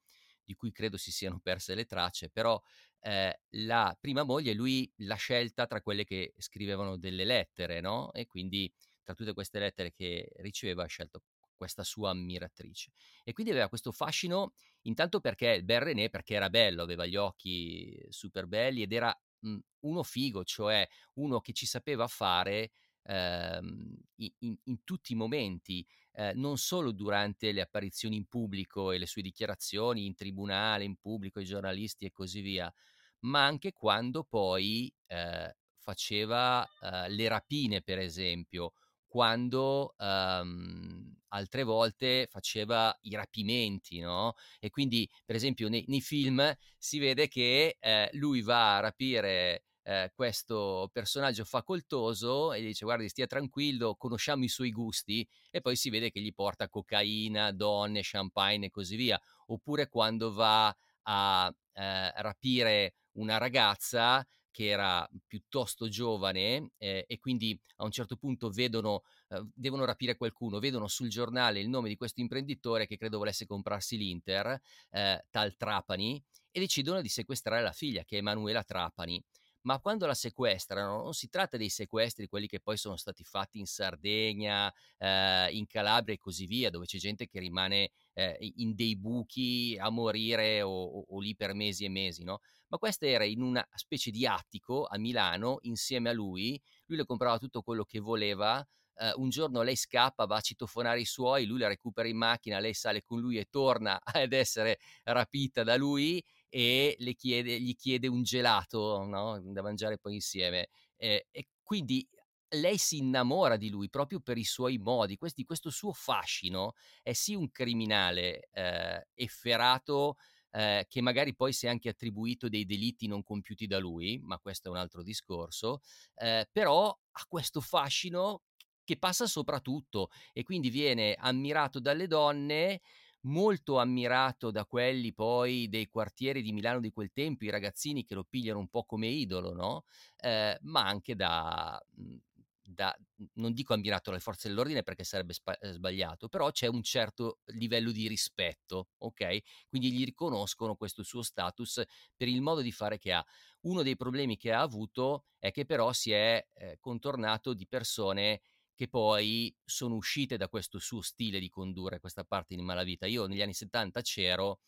di 0.42 0.54
cui 0.54 0.72
credo 0.72 0.96
si 0.96 1.12
siano 1.12 1.38
perse 1.38 1.74
le 1.74 1.84
tracce, 1.84 2.30
però 2.30 2.60
eh, 3.00 3.40
la 3.50 3.96
prima 3.98 4.22
moglie 4.22 4.52
lui 4.52 4.90
l'ha 4.98 5.14
scelta 5.14 5.66
tra 5.66 5.80
quelle 5.80 6.04
che 6.04 6.34
scrivevano 6.38 6.96
delle 6.96 7.24
lettere, 7.24 7.80
no? 7.80 8.12
E 8.12 8.26
quindi 8.26 8.72
tra 9.02 9.14
tutte 9.14 9.32
queste 9.32 9.58
lettere 9.58 9.92
che 9.92 10.30
riceveva 10.36 10.84
ha 10.84 10.86
scelto 10.86 11.22
questa 11.56 11.84
sua 11.84 12.10
ammiratrice. 12.10 12.92
E 13.22 13.32
quindi 13.32 13.52
aveva 13.52 13.68
questo 13.68 13.92
fascino, 13.92 14.54
intanto 14.82 15.20
perché 15.20 15.48
il 15.48 15.64
bel 15.64 15.80
René, 15.80 16.08
perché 16.08 16.34
era 16.34 16.48
bello, 16.48 16.82
aveva 16.82 17.04
gli 17.04 17.16
occhi 17.16 18.00
super 18.08 18.46
belli 18.46 18.82
ed 18.82 18.92
era 18.92 19.14
mh, 19.40 19.58
uno 19.80 20.02
figo, 20.02 20.42
cioè 20.44 20.88
uno 21.14 21.40
che 21.40 21.52
ci 21.52 21.66
sapeva 21.66 22.06
fare 22.06 22.70
ehm, 23.02 23.94
in, 24.16 24.56
in, 24.64 24.84
tutti 24.84 25.12
i 25.12 25.16
momenti, 25.16 25.86
eh, 26.12 26.32
non 26.34 26.58
solo 26.58 26.92
durante 26.92 27.52
le 27.52 27.60
apparizioni 27.60 28.16
in 28.16 28.26
pubblico 28.26 28.92
e 28.92 28.98
le 28.98 29.06
sue 29.06 29.22
dichiarazioni 29.22 30.06
in 30.06 30.14
tribunale, 30.14 30.84
in 30.84 30.96
pubblico, 30.96 31.38
ai 31.38 31.44
giornalisti 31.44 32.06
e 32.06 32.12
così 32.12 32.40
via, 32.40 32.72
ma 33.20 33.44
anche 33.44 33.72
quando 33.72 34.24
poi 34.24 34.92
eh, 35.06 35.56
faceva 35.78 36.66
eh, 36.80 37.08
le 37.08 37.28
rapine, 37.28 37.82
per 37.82 37.98
esempio, 37.98 38.72
quando 39.06 39.94
um, 39.98 41.16
altre 41.28 41.64
volte 41.64 42.28
faceva 42.30 42.96
i 43.02 43.14
rapimenti, 43.16 43.98
no? 43.98 44.34
E 44.60 44.70
quindi, 44.70 45.08
per 45.24 45.34
esempio, 45.34 45.68
nei, 45.68 45.84
nei 45.88 46.00
film 46.00 46.56
si 46.78 47.00
vede 47.00 47.26
che 47.26 47.76
eh, 47.80 48.08
lui 48.12 48.40
va 48.40 48.76
a 48.76 48.80
rapire 48.80 49.64
eh, 49.90 50.12
questo 50.14 50.88
personaggio 50.92 51.44
facoltoso 51.44 52.52
e 52.52 52.62
gli 52.62 52.66
dice 52.66 52.84
guardi 52.84 53.08
stia 53.08 53.26
tranquillo, 53.26 53.96
conosciamo 53.96 54.44
i 54.44 54.48
suoi 54.48 54.70
gusti 54.70 55.28
e 55.50 55.60
poi 55.60 55.74
si 55.74 55.90
vede 55.90 56.12
che 56.12 56.20
gli 56.20 56.32
porta 56.32 56.68
cocaina, 56.68 57.50
donne, 57.50 58.00
champagne 58.04 58.66
e 58.66 58.70
così 58.70 58.94
via. 58.94 59.20
Oppure 59.46 59.88
quando 59.88 60.32
va 60.32 60.68
a 61.02 61.52
eh, 61.72 62.22
rapire 62.22 62.94
una 63.14 63.36
ragazza 63.38 64.24
che 64.52 64.66
era 64.68 65.08
piuttosto 65.26 65.88
giovane 65.88 66.70
eh, 66.78 67.04
e 67.08 67.18
quindi 67.18 67.58
a 67.76 67.84
un 67.84 67.90
certo 67.90 68.16
punto 68.16 68.48
vedono, 68.48 69.02
eh, 69.28 69.44
devono 69.52 69.84
rapire 69.84 70.16
qualcuno, 70.16 70.60
vedono 70.60 70.86
sul 70.86 71.08
giornale 71.08 71.58
il 71.58 71.68
nome 71.68 71.88
di 71.88 71.96
questo 71.96 72.20
imprenditore 72.20 72.86
che 72.86 72.96
credo 72.96 73.18
volesse 73.18 73.44
comprarsi 73.44 73.96
l'Inter, 73.96 74.60
eh, 74.90 75.24
tal 75.30 75.56
Trapani, 75.56 76.22
e 76.52 76.60
decidono 76.60 77.00
di 77.00 77.08
sequestrare 77.08 77.62
la 77.62 77.72
figlia 77.72 78.04
che 78.04 78.16
è 78.16 78.18
Emanuela 78.18 78.62
Trapani 78.62 79.20
ma 79.62 79.78
quando 79.78 80.06
la 80.06 80.14
sequestrano 80.14 81.02
non 81.02 81.12
si 81.12 81.28
tratta 81.28 81.56
dei 81.56 81.68
sequestri, 81.68 82.28
quelli 82.28 82.46
che 82.46 82.60
poi 82.60 82.76
sono 82.76 82.96
stati 82.96 83.24
fatti 83.24 83.58
in 83.58 83.66
Sardegna, 83.66 84.72
eh, 84.98 85.48
in 85.52 85.66
Calabria 85.66 86.14
e 86.14 86.18
così 86.18 86.46
via, 86.46 86.70
dove 86.70 86.86
c'è 86.86 86.98
gente 86.98 87.26
che 87.26 87.38
rimane 87.40 87.90
eh, 88.14 88.36
in 88.56 88.74
dei 88.74 88.96
buchi 88.96 89.76
a 89.78 89.90
morire 89.90 90.62
o, 90.62 90.70
o, 90.70 91.04
o, 91.08 91.20
lì 91.20 91.34
per 91.36 91.54
mesi 91.54 91.84
e 91.84 91.88
mesi, 91.88 92.24
no? 92.24 92.40
Ma 92.68 92.78
questa 92.78 93.06
era 93.06 93.24
in 93.24 93.42
una 93.42 93.66
specie 93.74 94.10
di 94.10 94.26
attico 94.26 94.86
a 94.86 94.96
Milano 94.98 95.58
insieme 95.62 96.10
a 96.10 96.12
lui, 96.12 96.60
lui 96.86 96.98
le 96.98 97.04
comprava 97.04 97.38
tutto 97.38 97.62
quello 97.62 97.84
che 97.84 98.00
voleva, 98.00 98.66
Uh, 99.00 99.18
un 99.18 99.30
giorno 99.30 99.62
lei 99.62 99.76
scappa, 99.76 100.26
va 100.26 100.36
a 100.36 100.40
citofonare 100.42 101.00
i 101.00 101.06
suoi, 101.06 101.46
lui 101.46 101.58
la 101.58 101.68
recupera 101.68 102.06
in 102.06 102.18
macchina, 102.18 102.58
lei 102.58 102.74
sale 102.74 103.02
con 103.02 103.18
lui 103.18 103.38
e 103.38 103.46
torna 103.48 103.98
ad 104.04 104.34
essere 104.34 104.78
rapita 105.04 105.62
da 105.62 105.76
lui 105.76 106.22
e 106.50 106.96
chiede, 107.16 107.58
gli 107.60 107.74
chiede 107.74 108.08
un 108.08 108.22
gelato 108.22 109.04
no? 109.04 109.40
da 109.42 109.62
mangiare 109.62 109.98
poi 109.98 110.14
insieme. 110.14 110.68
Eh, 110.96 111.28
e 111.30 111.48
quindi 111.62 112.06
lei 112.54 112.78
si 112.78 112.98
innamora 112.98 113.56
di 113.56 113.70
lui 113.70 113.88
proprio 113.88 114.20
per 114.20 114.36
i 114.36 114.44
suoi 114.44 114.78
modi, 114.78 115.16
questi, 115.16 115.44
questo 115.44 115.70
suo 115.70 115.92
fascino 115.92 116.74
è 117.02 117.12
sì 117.12 117.34
un 117.34 117.50
criminale 117.50 118.48
eh, 118.52 119.06
efferato 119.14 120.16
eh, 120.50 120.84
che 120.88 121.00
magari 121.00 121.34
poi 121.34 121.52
si 121.52 121.66
è 121.66 121.68
anche 121.68 121.88
attribuito 121.88 122.48
dei 122.48 122.64
delitti 122.64 123.06
non 123.06 123.22
compiuti 123.22 123.66
da 123.66 123.78
lui, 123.78 124.18
ma 124.20 124.38
questo 124.38 124.68
è 124.68 124.70
un 124.72 124.78
altro 124.78 125.02
discorso, 125.02 125.80
eh, 126.16 126.48
però 126.50 126.88
ha 126.88 127.24
questo 127.28 127.60
fascino 127.60 128.42
che 128.82 128.98
passa 128.98 129.26
soprattutto 129.26 130.08
e 130.32 130.42
quindi 130.42 130.68
viene 130.68 131.14
ammirato 131.14 131.78
dalle 131.78 132.08
donne 132.08 132.80
molto 133.22 133.78
ammirato 133.78 134.50
da 134.50 134.64
quelli 134.64 135.12
poi 135.12 135.68
dei 135.68 135.88
quartieri 135.88 136.42
di 136.42 136.52
Milano 136.52 136.80
di 136.80 136.90
quel 136.90 137.12
tempo, 137.12 137.44
i 137.44 137.50
ragazzini 137.50 138.04
che 138.04 138.14
lo 138.14 138.24
pigliano 138.24 138.58
un 138.58 138.68
po' 138.68 138.84
come 138.84 139.08
idolo, 139.08 139.52
no? 139.52 139.84
Eh, 140.16 140.56
ma 140.62 140.86
anche 140.86 141.14
da, 141.16 141.80
mhmm, 141.96 142.18
da, 142.62 142.96
non 143.34 143.52
dico 143.52 143.74
ammirato 143.74 144.10
dalle 144.10 144.22
forze 144.22 144.48
dell'ordine 144.48 144.82
perché 144.82 145.04
sarebbe 145.04 145.32
spa- 145.32 145.58
eh, 145.58 145.72
sbagliato, 145.72 146.28
però 146.28 146.50
c'è 146.50 146.66
un 146.68 146.82
certo 146.82 147.40
livello 147.46 147.90
di 147.90 148.06
rispetto, 148.08 148.90
ok? 148.98 149.38
Quindi 149.68 149.92
gli 149.92 150.04
riconoscono 150.04 150.76
questo 150.76 151.02
suo 151.02 151.22
status 151.22 151.82
per 152.16 152.28
il 152.28 152.40
modo 152.40 152.60
di 152.60 152.72
fare 152.72 152.98
che 152.98 153.12
ha. 153.12 153.24
Uno 153.62 153.82
dei 153.82 153.96
problemi 153.96 154.36
che 154.36 154.52
ha 154.52 154.60
avuto 154.60 155.24
è 155.38 155.50
che 155.50 155.64
però 155.66 155.92
si 155.92 156.12
è 156.12 156.46
eh, 156.54 156.76
contornato 156.80 157.52
di 157.54 157.66
persone 157.66 158.40
che 158.80 158.88
poi 158.88 159.54
sono 159.62 159.94
uscite 159.96 160.38
da 160.38 160.48
questo 160.48 160.78
suo 160.78 161.02
stile 161.02 161.38
di 161.38 161.50
condurre 161.50 162.00
questa 162.00 162.24
parte 162.24 162.56
di 162.56 162.62
malavita. 162.62 163.04
Io 163.04 163.26
negli 163.26 163.42
anni 163.42 163.52
70 163.52 164.00
c'ero 164.00 164.60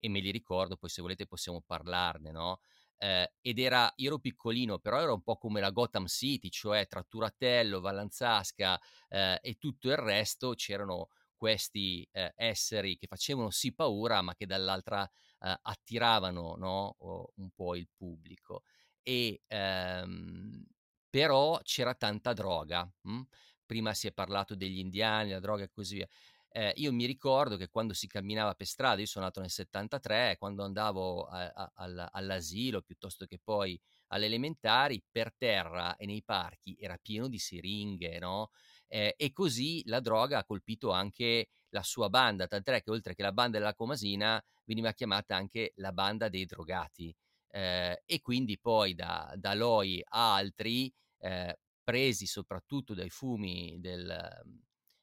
e 0.00 0.08
me 0.08 0.20
li 0.20 0.30
ricordo, 0.30 0.78
poi 0.78 0.88
se 0.88 1.02
volete 1.02 1.26
possiamo 1.26 1.60
parlarne, 1.60 2.30
no? 2.30 2.60
Eh, 2.96 3.30
ed 3.42 3.58
era, 3.58 3.92
io 3.96 4.06
ero 4.06 4.18
piccolino, 4.20 4.78
però 4.78 5.02
era 5.02 5.12
un 5.12 5.20
po' 5.22 5.36
come 5.36 5.60
la 5.60 5.68
Gotham 5.68 6.06
City, 6.06 6.48
cioè 6.48 6.86
tra 6.86 7.02
Turatello, 7.02 7.80
Vallanzasca 7.80 8.80
eh, 9.06 9.38
e 9.42 9.56
tutto 9.58 9.88
il 9.90 9.96
resto 9.98 10.54
c'erano 10.54 11.08
questi 11.36 12.08
eh, 12.10 12.32
esseri 12.36 12.96
che 12.96 13.06
facevano 13.06 13.50
sì 13.50 13.74
paura, 13.74 14.22
ma 14.22 14.34
che 14.34 14.46
dall'altra 14.46 15.04
eh, 15.40 15.58
attiravano 15.60 16.54
no? 16.56 16.96
un 17.34 17.50
po' 17.54 17.76
il 17.76 17.86
pubblico. 17.94 18.62
E, 19.02 19.42
ehm, 19.46 20.64
però 21.10 21.60
c'era 21.62 21.94
tanta 21.94 22.32
droga. 22.32 22.90
Hm? 23.02 23.20
Prima 23.68 23.92
si 23.92 24.06
è 24.06 24.12
parlato 24.12 24.54
degli 24.54 24.78
indiani, 24.78 25.30
la 25.30 25.40
droga 25.40 25.64
e 25.64 25.70
così 25.70 25.96
via. 25.96 26.08
Eh, 26.50 26.72
io 26.76 26.92
mi 26.92 27.04
ricordo 27.04 27.56
che 27.58 27.68
quando 27.68 27.92
si 27.92 28.06
camminava 28.06 28.54
per 28.54 28.66
strada, 28.66 29.00
io 29.00 29.06
sono 29.06 29.26
nato 29.26 29.40
nel 29.40 29.50
73, 29.50 30.36
quando 30.38 30.64
andavo 30.64 31.24
a, 31.26 31.70
a, 31.74 32.08
all'asilo 32.10 32.80
piuttosto 32.80 33.26
che 33.26 33.38
poi 33.42 33.78
alle 34.08 34.26
elementari, 34.26 35.02
per 35.10 35.34
terra 35.36 35.96
e 35.96 36.06
nei 36.06 36.22
parchi 36.24 36.74
era 36.80 36.96
pieno 37.00 37.28
di 37.28 37.38
siringhe, 37.38 38.18
no? 38.18 38.50
Eh, 38.86 39.14
e 39.18 39.32
così 39.32 39.82
la 39.84 40.00
droga 40.00 40.38
ha 40.38 40.44
colpito 40.44 40.90
anche 40.90 41.48
la 41.70 41.82
sua 41.82 42.08
banda, 42.08 42.46
tant'è 42.46 42.82
che 42.82 42.90
oltre 42.90 43.14
che 43.14 43.22
la 43.22 43.32
banda 43.32 43.58
della 43.58 43.74
Comasina 43.74 44.42
veniva 44.64 44.92
chiamata 44.92 45.36
anche 45.36 45.72
la 45.76 45.92
banda 45.92 46.30
dei 46.30 46.46
drogati. 46.46 47.14
Eh, 47.50 48.02
e 48.06 48.20
quindi 48.22 48.58
poi 48.58 48.94
da, 48.94 49.32
da 49.36 49.54
Loi 49.54 50.02
a 50.04 50.34
altri 50.34 50.92
eh, 51.20 51.58
presi 51.88 52.26
soprattutto 52.26 52.92
dai 52.92 53.08
fumi 53.08 53.80
del, 53.80 54.42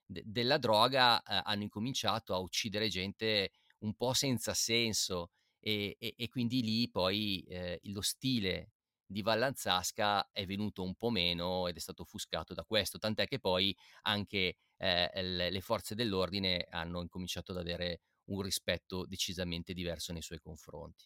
de, 0.06 0.22
della 0.24 0.60
droga, 0.60 1.20
eh, 1.24 1.42
hanno 1.44 1.64
incominciato 1.64 2.36
a 2.36 2.38
uccidere 2.38 2.90
gente 2.90 3.54
un 3.80 3.96
po' 3.96 4.14
senza 4.14 4.54
senso 4.54 5.32
e, 5.60 5.96
e, 6.00 6.14
e 6.16 6.28
quindi 6.30 6.62
lì 6.62 6.88
poi 6.92 7.44
eh, 7.50 7.80
lo 7.86 8.02
stile 8.02 8.74
di 9.04 9.24
Vallanzasca 9.24 10.30
è 10.32 10.46
venuto 10.46 10.84
un 10.84 10.94
po' 10.94 11.10
meno 11.10 11.68
ed 11.68 11.76
è 11.76 11.80
stato 11.80 12.04
offuscato 12.04 12.54
da 12.54 12.64
questo, 12.64 13.00
tant'è 13.00 13.26
che 13.26 13.40
poi 13.40 13.76
anche 14.04 14.58
eh, 14.78 15.10
le, 15.24 15.50
le 15.50 15.62
forze 15.62 15.96
dell'ordine 15.96 16.68
hanno 16.70 17.02
incominciato 17.02 17.52
ad 17.52 17.58
avere 17.58 18.02
un 18.26 18.42
rispetto 18.42 19.06
decisamente 19.08 19.74
diverso 19.74 20.14
nei 20.14 20.22
suoi 20.22 20.40
confronti. 20.40 21.06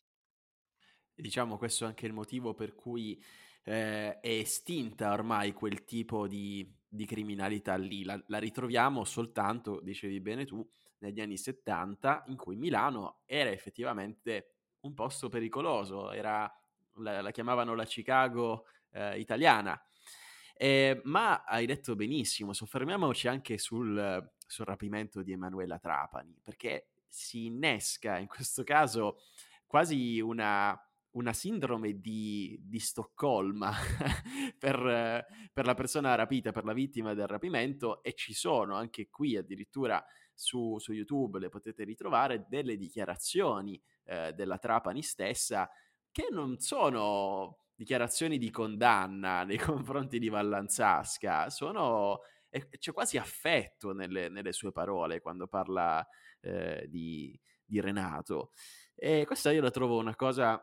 Diciamo 1.14 1.58
questo 1.58 1.84
è 1.84 1.88
anche 1.88 2.06
il 2.06 2.14
motivo 2.14 2.54
per 2.54 2.76
cui 2.76 3.22
eh, 3.64 4.20
è 4.20 4.30
estinta 4.30 5.12
ormai 5.12 5.54
quel 5.54 5.86
tipo 5.86 6.28
di, 6.28 6.68
di 6.88 7.06
criminalità 7.06 7.76
lì, 7.76 8.04
la, 8.04 8.22
la, 8.28 8.40
ritroviamo 8.40 9.04
soltanto, 9.04 9.80
dicevi 9.82 10.20
bene 10.20 10.46
tu, 10.46 10.68
negli 11.00 11.22
anni 11.22 11.38
70 11.38 12.26
in 12.28 12.36
cui 12.36 12.56
Milano 12.56 13.20
era 13.26 13.50
effettivamente 13.52 14.54
un 14.82 14.94
posto 14.94 15.30
pericoloso, 15.30 16.12
era, 16.12 16.52
la, 16.96 17.22
la 17.22 17.32
chiamavano 17.32 17.76
la 17.76 17.86
Chicago 17.86 18.66
eh, 18.92 19.20
italiana. 19.20 19.82
Eh, 20.56 21.00
ma 21.06 21.44
hai 21.44 21.66
detto 21.66 21.96
benissimo, 21.96 22.52
soffermiamoci 22.52 23.30
anche 23.30 23.58
sul, 23.58 24.30
sul 24.46 24.66
rapimento 24.66 25.22
di 25.22 25.32
Emanuela 25.32 25.80
Trapani, 25.80 26.38
perché 26.44 26.90
si 27.08 27.46
innesca 27.46 28.18
in 28.18 28.28
questo 28.28 28.64
caso 28.64 29.22
quasi 29.66 30.20
una, 30.20 30.78
una 31.20 31.34
sindrome 31.34 32.00
di, 32.00 32.58
di 32.62 32.80
Stoccolma 32.80 33.72
per, 34.58 35.26
per, 35.54 35.66
la 35.66 35.74
persona 35.74 36.16
rapita, 36.16 36.52
per 36.52 36.64
la 36.64 36.74
vittima 36.74 37.14
del 37.14 37.28
rapimento 37.28 38.02
e 38.02 38.14
ci 38.14 38.34
sono 38.34 38.76
anche 38.76 39.10
qui 39.10 39.36
addirittura 39.36 40.04
su, 40.34 40.80
su 40.80 40.94
YouTube, 40.94 41.40
le 41.40 41.50
potete 41.50 41.84
ritrovare, 41.84 42.46
delle 42.48 42.78
dichiarazioni 42.78 43.80
eh, 44.06 44.34
della 44.34 44.58
Trapani 44.58 45.04
stessa 45.04 45.70
che 46.10 46.30
non 46.32 46.58
sono 46.60 47.66
dichiarazioni 47.76 48.38
di 48.38 48.50
condanna 48.50 49.44
nei 49.46 49.58
confronti 49.58 50.20
di 50.20 50.30
Vallanzasca 50.30 51.50
sono 51.50 52.22
c'è 52.80 52.92
quasi 52.92 53.18
affetto 53.18 53.94
nelle, 53.94 54.28
nelle, 54.28 54.54
sue 54.54 54.72
parole 54.72 55.22
quando 55.22 55.46
parla 55.46 56.04
eh, 56.40 56.88
di, 56.90 57.40
di, 57.64 57.80
Renato. 57.80 58.54
E 58.96 59.24
questa 59.28 59.52
io 59.52 59.62
la 59.62 59.70
trovo 59.70 60.00
una 60.00 60.16
cosa 60.16 60.60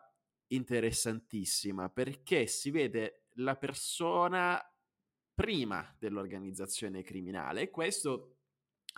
interessantissima 0.48 1.88
perché 1.88 2.46
si 2.46 2.70
vede 2.70 3.26
la 3.36 3.56
persona 3.56 4.60
prima 5.34 5.94
dell'organizzazione 5.98 7.02
criminale 7.02 7.62
e 7.62 7.70
questo 7.70 8.36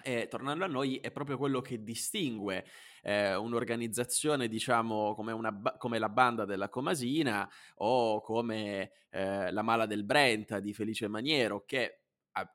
eh, 0.02 0.28
tornando 0.28 0.64
a 0.64 0.68
noi, 0.68 0.98
è 0.98 1.10
proprio 1.10 1.36
quello 1.36 1.60
che 1.60 1.82
distingue 1.82 2.64
eh, 3.02 3.34
un'organizzazione, 3.34 4.48
diciamo, 4.48 5.14
come, 5.14 5.32
una, 5.32 5.60
come, 5.76 5.98
la 5.98 6.08
banda 6.08 6.44
della 6.44 6.68
Comasina 6.68 7.48
o 7.76 8.20
come 8.20 8.92
eh, 9.10 9.50
la 9.50 9.62
Mala 9.62 9.86
del 9.86 10.04
Brenta 10.04 10.60
di 10.60 10.72
Felice 10.72 11.08
Maniero, 11.08 11.64
che 11.64 12.02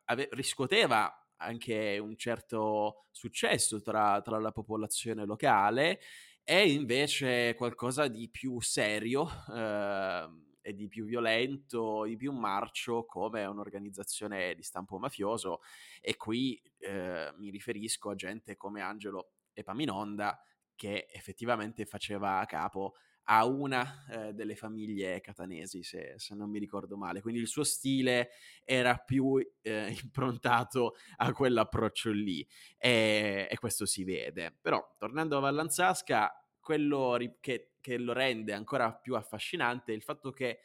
ave- 0.06 0.30
riscuoteva 0.32 1.14
anche 1.38 1.98
un 1.98 2.16
certo 2.16 3.08
successo 3.12 3.82
tra, 3.82 4.22
tra 4.22 4.40
la 4.40 4.52
popolazione 4.52 5.26
locale, 5.26 6.00
e 6.44 6.72
invece 6.72 7.56
qualcosa 7.56 8.08
di 8.08 8.30
più 8.30 8.60
serio 8.60 9.28
eh, 9.50 10.30
e 10.62 10.74
di 10.74 10.88
più 10.88 11.06
violento, 11.06 12.04
di 12.04 12.16
più 12.16 12.32
marcio 12.32 13.06
come 13.06 13.46
un'organizzazione 13.46 14.56
di 14.56 14.64
stampo 14.64 14.98
mafioso. 14.98 15.60
E 16.02 16.16
qui 16.18 16.62
eh, 16.80 17.34
mi 17.38 17.50
riferisco 17.50 18.10
a 18.10 18.16
gente 18.16 18.56
come 18.56 18.82
Angelo 18.82 19.32
Epaminonda 19.54 20.42
che 20.76 21.08
effettivamente 21.12 21.86
faceva 21.86 22.44
capo 22.46 22.96
a 23.26 23.46
una 23.46 24.06
eh, 24.10 24.34
delle 24.34 24.56
famiglie 24.56 25.22
catanesi, 25.22 25.84
se, 25.84 26.16
se, 26.18 26.36
non 26.36 26.50
mi 26.50 26.60
ricordo 26.60 26.98
male. 26.98 27.22
Quindi 27.22 27.40
il 27.40 27.48
suo 27.48 27.64
stile 27.64 28.32
era 28.64 28.98
più 28.98 29.38
eh, 29.62 29.96
improntato 30.04 30.96
a 31.18 31.32
quell'approccio 31.32 32.12
lì 32.12 32.46
e, 32.78 33.48
e, 33.50 33.58
questo 33.58 33.86
si 33.86 34.04
vede. 34.04 34.58
Però, 34.62 34.96
tornando 34.98 35.38
a 35.38 35.42
Vallanzasca, 35.42 36.32
quello 36.60 37.16
ri- 37.16 37.38
che, 37.40 37.74
che 37.80 37.98
lo 37.98 38.14
rende 38.14 38.54
ancora 38.54 38.94
più 38.94 39.16
affascinante 39.16 39.92
è 39.92 39.96
il 39.96 40.04
fatto 40.04 40.32
che 40.32 40.60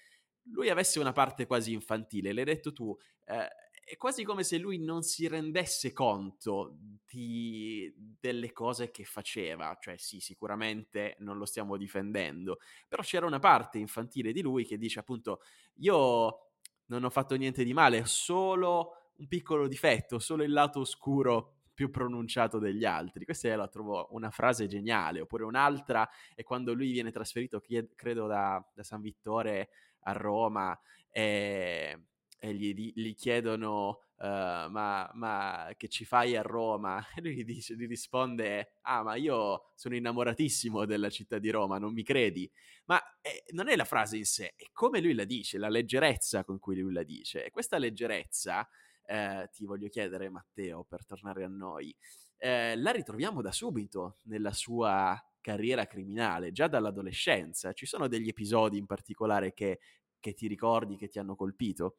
lui 0.50 0.70
avesse 0.70 0.98
una 0.98 1.12
parte 1.12 1.46
quasi 1.46 1.72
infantile. 1.72 2.32
L'hai 2.32 2.44
detto 2.44 2.72
tu, 2.72 2.96
eh, 3.26 3.48
è 3.88 3.96
quasi 3.96 4.22
come 4.22 4.44
se 4.44 4.58
lui 4.58 4.78
non 4.78 5.02
si 5.02 5.26
rendesse 5.28 5.94
conto 5.94 6.76
di, 7.06 7.90
delle 8.20 8.52
cose 8.52 8.90
che 8.90 9.04
faceva, 9.04 9.74
cioè 9.80 9.96
sì, 9.96 10.20
sicuramente 10.20 11.16
non 11.20 11.38
lo 11.38 11.46
stiamo 11.46 11.78
difendendo, 11.78 12.58
però 12.86 13.02
c'era 13.02 13.24
una 13.24 13.38
parte 13.38 13.78
infantile 13.78 14.32
di 14.32 14.42
lui 14.42 14.66
che 14.66 14.76
dice 14.76 14.98
appunto 14.98 15.40
io 15.76 16.50
non 16.86 17.04
ho 17.04 17.10
fatto 17.10 17.34
niente 17.34 17.64
di 17.64 17.72
male, 17.72 18.04
solo 18.04 19.12
un 19.16 19.26
piccolo 19.26 19.66
difetto, 19.66 20.18
solo 20.18 20.42
il 20.42 20.52
lato 20.52 20.80
oscuro 20.80 21.54
più 21.72 21.90
pronunciato 21.90 22.58
degli 22.58 22.84
altri. 22.84 23.24
Questa 23.24 23.54
la 23.56 23.68
trovo 23.68 24.08
una 24.10 24.30
frase 24.30 24.66
geniale, 24.66 25.20
oppure 25.22 25.44
un'altra 25.44 26.06
è 26.34 26.42
quando 26.42 26.74
lui 26.74 26.90
viene 26.90 27.10
trasferito, 27.10 27.62
credo, 27.94 28.26
da, 28.26 28.62
da 28.74 28.82
San 28.82 29.00
Vittore 29.00 29.70
a 30.00 30.12
Roma 30.12 30.78
e 31.10 32.02
e 32.38 32.54
gli, 32.54 32.92
gli 32.94 33.14
chiedono 33.14 34.02
uh, 34.16 34.70
ma, 34.70 35.10
ma, 35.14 35.72
che 35.76 35.88
ci 35.88 36.04
fai 36.04 36.36
a 36.36 36.42
Roma? 36.42 37.04
E 37.16 37.20
lui 37.20 37.34
gli, 37.34 37.44
dice, 37.44 37.74
gli, 37.74 37.86
risponde 37.86 38.74
ah 38.82 39.02
ma 39.02 39.16
io 39.16 39.72
sono 39.74 39.96
innamoratissimo 39.96 40.84
della 40.84 41.10
città 41.10 41.38
di 41.38 41.50
Roma, 41.50 41.78
non 41.78 41.92
mi 41.92 42.02
credi? 42.02 42.50
Ma 42.86 43.00
eh, 43.20 43.44
non 43.50 43.68
è 43.68 43.76
la 43.76 43.84
frase 43.84 44.16
in 44.16 44.24
sé, 44.24 44.54
è 44.56 44.66
come 44.72 45.00
lui 45.00 45.14
la 45.14 45.24
dice, 45.24 45.58
la 45.58 45.68
leggerezza 45.68 46.44
con 46.44 46.58
cui 46.58 46.78
lui 46.78 46.92
la 46.92 47.02
dice. 47.02 47.44
E 47.44 47.50
questa 47.50 47.78
leggerezza, 47.78 48.66
eh, 49.04 49.48
ti 49.52 49.64
voglio 49.64 49.88
chiedere 49.88 50.30
Matteo, 50.30 50.84
per 50.84 51.04
tornare 51.04 51.44
a 51.44 51.48
noi, 51.48 51.94
eh, 52.38 52.76
la 52.76 52.90
ritroviamo 52.92 53.42
da 53.42 53.52
subito 53.52 54.18
nella 54.24 54.52
sua 54.52 55.20
carriera 55.40 55.86
criminale, 55.86 56.52
già 56.52 56.68
dall'adolescenza. 56.68 57.72
Ci 57.72 57.86
sono 57.86 58.06
degli 58.06 58.28
episodi 58.28 58.78
in 58.78 58.86
particolare 58.86 59.52
che, 59.52 59.80
che 60.20 60.34
ti 60.34 60.46
ricordi, 60.46 60.96
che 60.96 61.08
ti 61.08 61.18
hanno 61.18 61.34
colpito? 61.34 61.96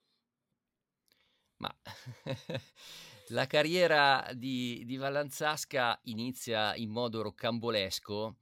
Ma 1.59 1.75
la 3.29 3.47
carriera 3.47 4.29
di, 4.33 4.83
di 4.85 4.97
Vallanzasca 4.97 5.99
inizia 6.03 6.75
in 6.75 6.89
modo 6.89 7.21
roccambolesco 7.21 8.37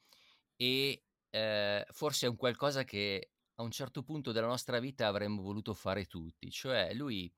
e 0.56 1.04
eh, 1.30 1.86
forse 1.92 2.26
è 2.26 2.30
un 2.30 2.36
qualcosa 2.36 2.84
che 2.84 3.32
a 3.56 3.64
un 3.64 3.72
certo 3.72 4.04
punto 4.04 4.32
della 4.32 4.48
nostra 4.48 4.80
vita 4.80 5.08
avremmo 5.08 5.42
voluto 5.42 5.74
fare 5.74 6.06
tutti, 6.06 6.52
cioè 6.52 6.94
lui 6.94 7.32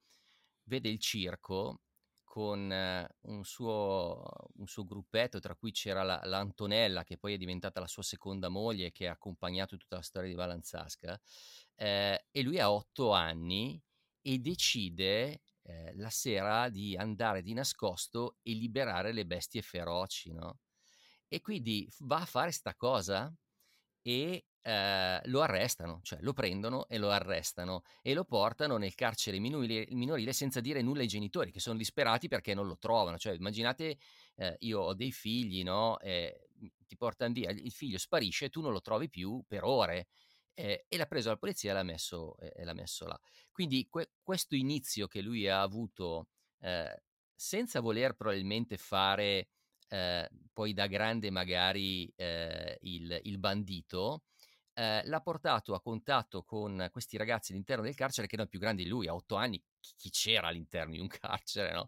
vede 0.63 0.89
il 0.89 0.99
circo 0.99 1.81
con 2.23 2.71
eh, 2.71 3.09
un, 3.21 3.43
suo, 3.43 4.23
un, 4.57 4.67
suo, 4.67 4.85
gruppetto, 4.85 5.39
tra 5.39 5.55
cui 5.55 5.71
c'era 5.71 6.03
la, 6.03 6.21
l'Antonella, 6.25 7.03
che 7.03 7.17
poi 7.17 7.33
è 7.33 7.37
diventata 7.37 7.79
la 7.79 7.87
sua 7.87 8.03
seconda 8.03 8.49
moglie, 8.49 8.91
che 8.91 9.07
ha 9.07 9.13
accompagnato 9.13 9.77
tutta 9.77 9.95
la 9.95 10.03
storia 10.03 10.29
di 10.29 10.35
Vallanzasca, 10.35 11.19
eh, 11.75 12.25
e 12.29 12.41
lui 12.43 12.59
ha 12.59 12.71
otto 12.71 13.13
anni 13.13 13.81
e 14.21 14.37
decide 14.37 15.41
eh, 15.69 15.93
la 15.95 16.09
sera 16.09 16.69
di 16.69 16.95
andare 16.95 17.41
di 17.41 17.53
nascosto 17.53 18.37
e 18.41 18.53
liberare 18.53 19.11
le 19.11 19.25
bestie 19.25 19.61
feroci, 19.61 20.33
no? 20.33 20.59
E 21.27 21.41
quindi 21.41 21.87
va 21.99 22.21
a 22.21 22.25
fare 22.25 22.51
sta 22.51 22.75
cosa 22.75 23.31
e 24.01 24.45
eh, 24.61 25.21
lo 25.25 25.41
arrestano, 25.41 25.99
cioè 26.03 26.19
lo 26.21 26.33
prendono 26.33 26.87
e 26.87 26.97
lo 26.97 27.09
arrestano 27.11 27.83
e 28.01 28.13
lo 28.13 28.25
portano 28.25 28.77
nel 28.77 28.95
carcere 28.95 29.39
minorile, 29.39 29.87
minorile, 29.91 30.33
senza 30.33 30.59
dire 30.59 30.81
nulla 30.81 31.01
ai 31.01 31.07
genitori 31.07 31.51
che 31.51 31.59
sono 31.59 31.77
disperati 31.77 32.27
perché 32.27 32.53
non 32.53 32.67
lo 32.67 32.77
trovano. 32.77 33.17
Cioè, 33.17 33.35
immaginate, 33.35 33.97
eh, 34.35 34.55
io 34.59 34.81
ho 34.81 34.93
dei 34.95 35.11
figli, 35.11 35.63
no? 35.63 35.99
Eh, 35.99 36.49
ti 36.87 36.97
portano 36.97 37.33
via, 37.33 37.51
il 37.51 37.71
figlio 37.71 37.97
sparisce 37.97 38.45
e 38.45 38.49
tu 38.49 38.61
non 38.61 38.71
lo 38.73 38.81
trovi 38.81 39.09
più 39.09 39.43
per 39.47 39.63
ore 39.63 40.07
eh, 40.59 40.85
e 40.89 40.97
l'ha 40.97 41.05
preso 41.05 41.29
la 41.29 41.37
polizia 41.37 41.71
e 41.71 41.73
l'ha 41.73 41.83
messo, 41.83 42.37
eh, 42.37 42.65
l'ha 42.65 42.73
messo 42.73 43.07
là. 43.07 43.17
Quindi 43.49 43.87
que- 43.89 44.11
questo 44.21 44.55
inizio 44.55 45.07
che 45.07 45.21
lui 45.21 45.47
ha 45.47 45.61
avuto 45.61 46.27
eh, 46.59 47.01
senza 47.33 47.79
voler 47.79 48.15
probabilmente 48.15 48.75
fare 48.77 49.47
eh, 49.87 50.29
poi 50.51 50.73
da 50.73 50.87
grande 50.87 51.29
magari 51.31 52.11
eh, 52.15 52.77
il, 52.81 53.19
il, 53.23 53.37
bandito, 53.39 54.23
eh, 54.73 55.01
l'ha 55.05 55.21
portato 55.21 55.73
a 55.73 55.81
contatto 55.81 56.43
con 56.43 56.89
questi 56.91 57.15
ragazzi 57.15 57.53
all'interno 57.53 57.83
del 57.83 57.95
carcere 57.95 58.27
che 58.27 58.35
erano 58.35 58.49
più 58.49 58.59
grandi 58.59 58.83
di 58.83 58.89
lui, 58.89 59.07
a 59.07 59.15
otto 59.15 59.35
anni 59.35 59.63
chi 59.79 60.09
c'era 60.09 60.47
all'interno 60.49 60.91
di 60.91 60.99
un 60.99 61.07
carcere, 61.21 61.71
no? 61.71 61.87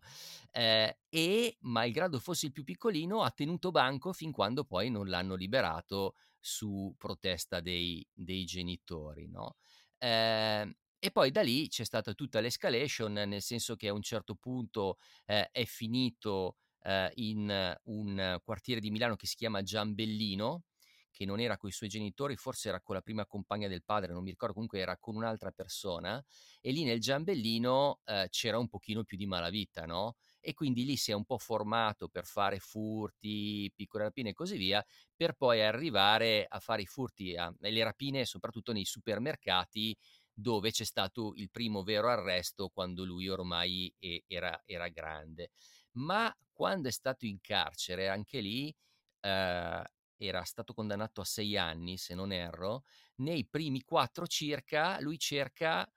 Eh, 0.49 0.99
e 1.10 1.57
malgrado 1.62 2.19
fosse 2.19 2.45
il 2.45 2.51
più 2.53 2.63
piccolino 2.63 3.21
ha 3.21 3.31
tenuto 3.31 3.69
banco 3.71 4.13
fin 4.13 4.31
quando 4.31 4.63
poi 4.63 4.89
non 4.89 5.10
l'hanno 5.10 5.36
liberato 5.36 6.15
su 6.41 6.93
protesta 6.97 7.62
dei, 7.62 8.06
dei 8.13 8.43
genitori, 8.45 9.27
no? 9.30 9.56
Eh, 9.97 10.75
e 11.04 11.12
poi 11.12 11.32
da 11.32 11.41
lì 11.41 11.67
c'è 11.67 11.84
stata 11.84 12.13
tutta 12.13 12.39
l'escalation, 12.41 13.13
nel 13.13 13.41
senso 13.41 13.75
che 13.75 13.88
a 13.88 13.93
un 13.93 14.01
certo 14.01 14.36
punto 14.36 14.97
eh, 15.25 15.49
è 15.51 15.65
finito 15.65 16.58
eh, 16.84 17.12
in 17.15 17.75
un 17.86 18.39
quartiere 18.43 18.80
di 18.80 18.91
Milano 18.91 19.15
che 19.15 19.25
si 19.27 19.36
chiama 19.36 19.63
Giambellino, 19.63 20.63
che 21.12 21.25
non 21.25 21.39
era 21.39 21.58
con 21.58 21.69
i 21.69 21.73
suoi 21.73 21.89
genitori, 21.89 22.36
forse 22.38 22.69
era 22.69 22.82
con 22.82 22.95
la 22.95 23.01
prima 23.01 23.25
compagna 23.25 23.67
del 23.67 23.84
padre, 23.84 24.13
non 24.13 24.23
mi 24.23 24.30
ricordo, 24.30 24.54
comunque 24.54 24.80
era 24.80 24.97
con 24.97 25.15
un'altra 25.15 25.51
persona, 25.51 26.23
e 26.62 26.71
lì 26.71 26.84
nel 26.84 26.99
Giambellino 26.99 28.01
eh, 28.06 28.27
c'era 28.30 28.58
un 28.58 28.67
pochino 28.67 29.04
più 29.04 29.17
di 29.17 29.25
malavita, 29.25 29.86
no? 29.86 30.15
E 30.41 30.54
quindi 30.54 30.84
lì 30.86 30.97
si 30.97 31.12
è 31.12 31.13
un 31.13 31.23
po' 31.25 31.38
formato 31.38 32.10
per 32.10 32.25
fare 32.25 32.60
furti, 32.60 33.71
piccole 33.75 34.06
rapine 34.06 34.30
e 34.32 34.34
così 34.34 34.58
via, 34.58 34.84
per 35.15 35.34
poi 35.34 35.62
arrivare 35.62 36.45
a 36.47 36.60
fare 36.60 36.82
i 36.82 36.86
furti 36.88 37.34
e 37.34 37.71
le 37.71 37.84
rapine 37.84 38.25
soprattutto 38.25 38.73
nei 38.73 38.86
supermercati 38.86 39.95
dove 40.34 40.71
c'è 40.71 40.84
stato 40.86 41.34
il 41.36 41.49
primo 41.51 41.84
vero 41.84 42.10
arresto 42.10 42.69
quando 42.69 43.04
lui 43.06 43.30
ormai 43.30 43.93
era, 44.27 44.60
era 44.65 44.88
grande. 44.89 45.51
Ma 45.93 46.36
quando 46.51 46.88
è 46.88 46.91
stato 46.91 47.25
in 47.25 47.39
carcere, 47.41 48.08
anche 48.08 48.39
lì 48.39 48.73
eh, 49.21 49.84
era 50.17 50.43
stato 50.43 50.73
condannato 50.73 51.21
a 51.21 51.25
sei 51.25 51.58
anni, 51.58 51.97
se 51.97 52.13
non 52.15 52.32
erro, 52.32 52.84
nei 53.17 53.45
primi 53.47 53.82
quattro 53.84 54.27
circa 54.27 54.99
lui 55.01 55.17
cerca 55.17 55.88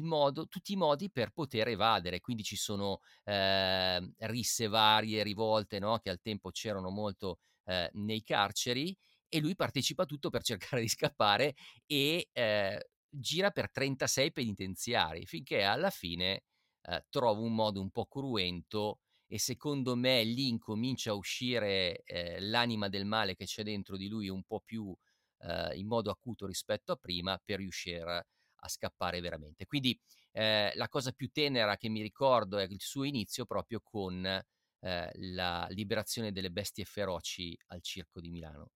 modo, 0.00 0.46
tutti 0.46 0.72
i 0.72 0.76
modi 0.76 1.10
per 1.10 1.30
poter 1.30 1.68
evadere. 1.68 2.20
Quindi 2.20 2.42
ci 2.42 2.56
sono 2.56 3.00
eh, 3.24 4.12
risse 4.18 4.68
varie, 4.68 5.22
rivolte, 5.22 5.78
no? 5.78 5.98
che 5.98 6.10
al 6.10 6.20
tempo 6.20 6.50
c'erano 6.50 6.90
molto 6.90 7.38
eh, 7.64 7.90
nei 7.94 8.22
carceri, 8.22 8.96
e 9.28 9.40
lui 9.40 9.54
partecipa 9.54 10.04
a 10.04 10.06
tutto 10.06 10.30
per 10.30 10.42
cercare 10.42 10.80
di 10.80 10.88
scappare 10.88 11.54
e 11.86 12.28
eh, 12.32 12.88
gira 13.08 13.50
per 13.50 13.70
36 13.70 14.32
penitenziari, 14.32 15.26
finché 15.26 15.62
alla 15.62 15.90
fine 15.90 16.44
eh, 16.82 17.04
trova 17.10 17.40
un 17.40 17.54
modo 17.54 17.80
un 17.80 17.90
po' 17.90 18.06
cruento 18.06 19.00
e 19.26 19.38
secondo 19.38 19.94
me 19.94 20.22
lì 20.24 20.48
incomincia 20.48 21.10
a 21.10 21.14
uscire 21.14 22.02
eh, 22.04 22.40
l'anima 22.40 22.88
del 22.88 23.04
male 23.04 23.34
che 23.34 23.44
c'è 23.44 23.62
dentro 23.62 23.96
di 23.96 24.08
lui 24.08 24.28
un 24.28 24.42
po' 24.42 24.62
più 24.64 24.94
eh, 25.40 25.76
in 25.76 25.86
modo 25.86 26.10
acuto 26.10 26.46
rispetto 26.46 26.92
a 26.92 26.96
prima 26.96 27.38
per 27.44 27.58
riuscire 27.58 28.02
a 28.16 28.26
scappare 28.66 29.20
veramente. 29.20 29.66
Quindi 29.66 29.98
eh, 30.32 30.72
la 30.74 30.88
cosa 30.88 31.12
più 31.12 31.28
tenera 31.30 31.76
che 31.76 31.88
mi 31.88 32.02
ricordo 32.02 32.58
è 32.58 32.64
il 32.64 32.80
suo 32.80 33.04
inizio 33.04 33.44
proprio 33.44 33.80
con 33.80 34.24
eh, 34.24 35.10
la 35.14 35.66
liberazione 35.70 36.32
delle 36.32 36.50
bestie 36.50 36.84
feroci 36.84 37.56
al 37.66 37.82
circo 37.82 38.20
di 38.20 38.30
Milano. 38.30 38.70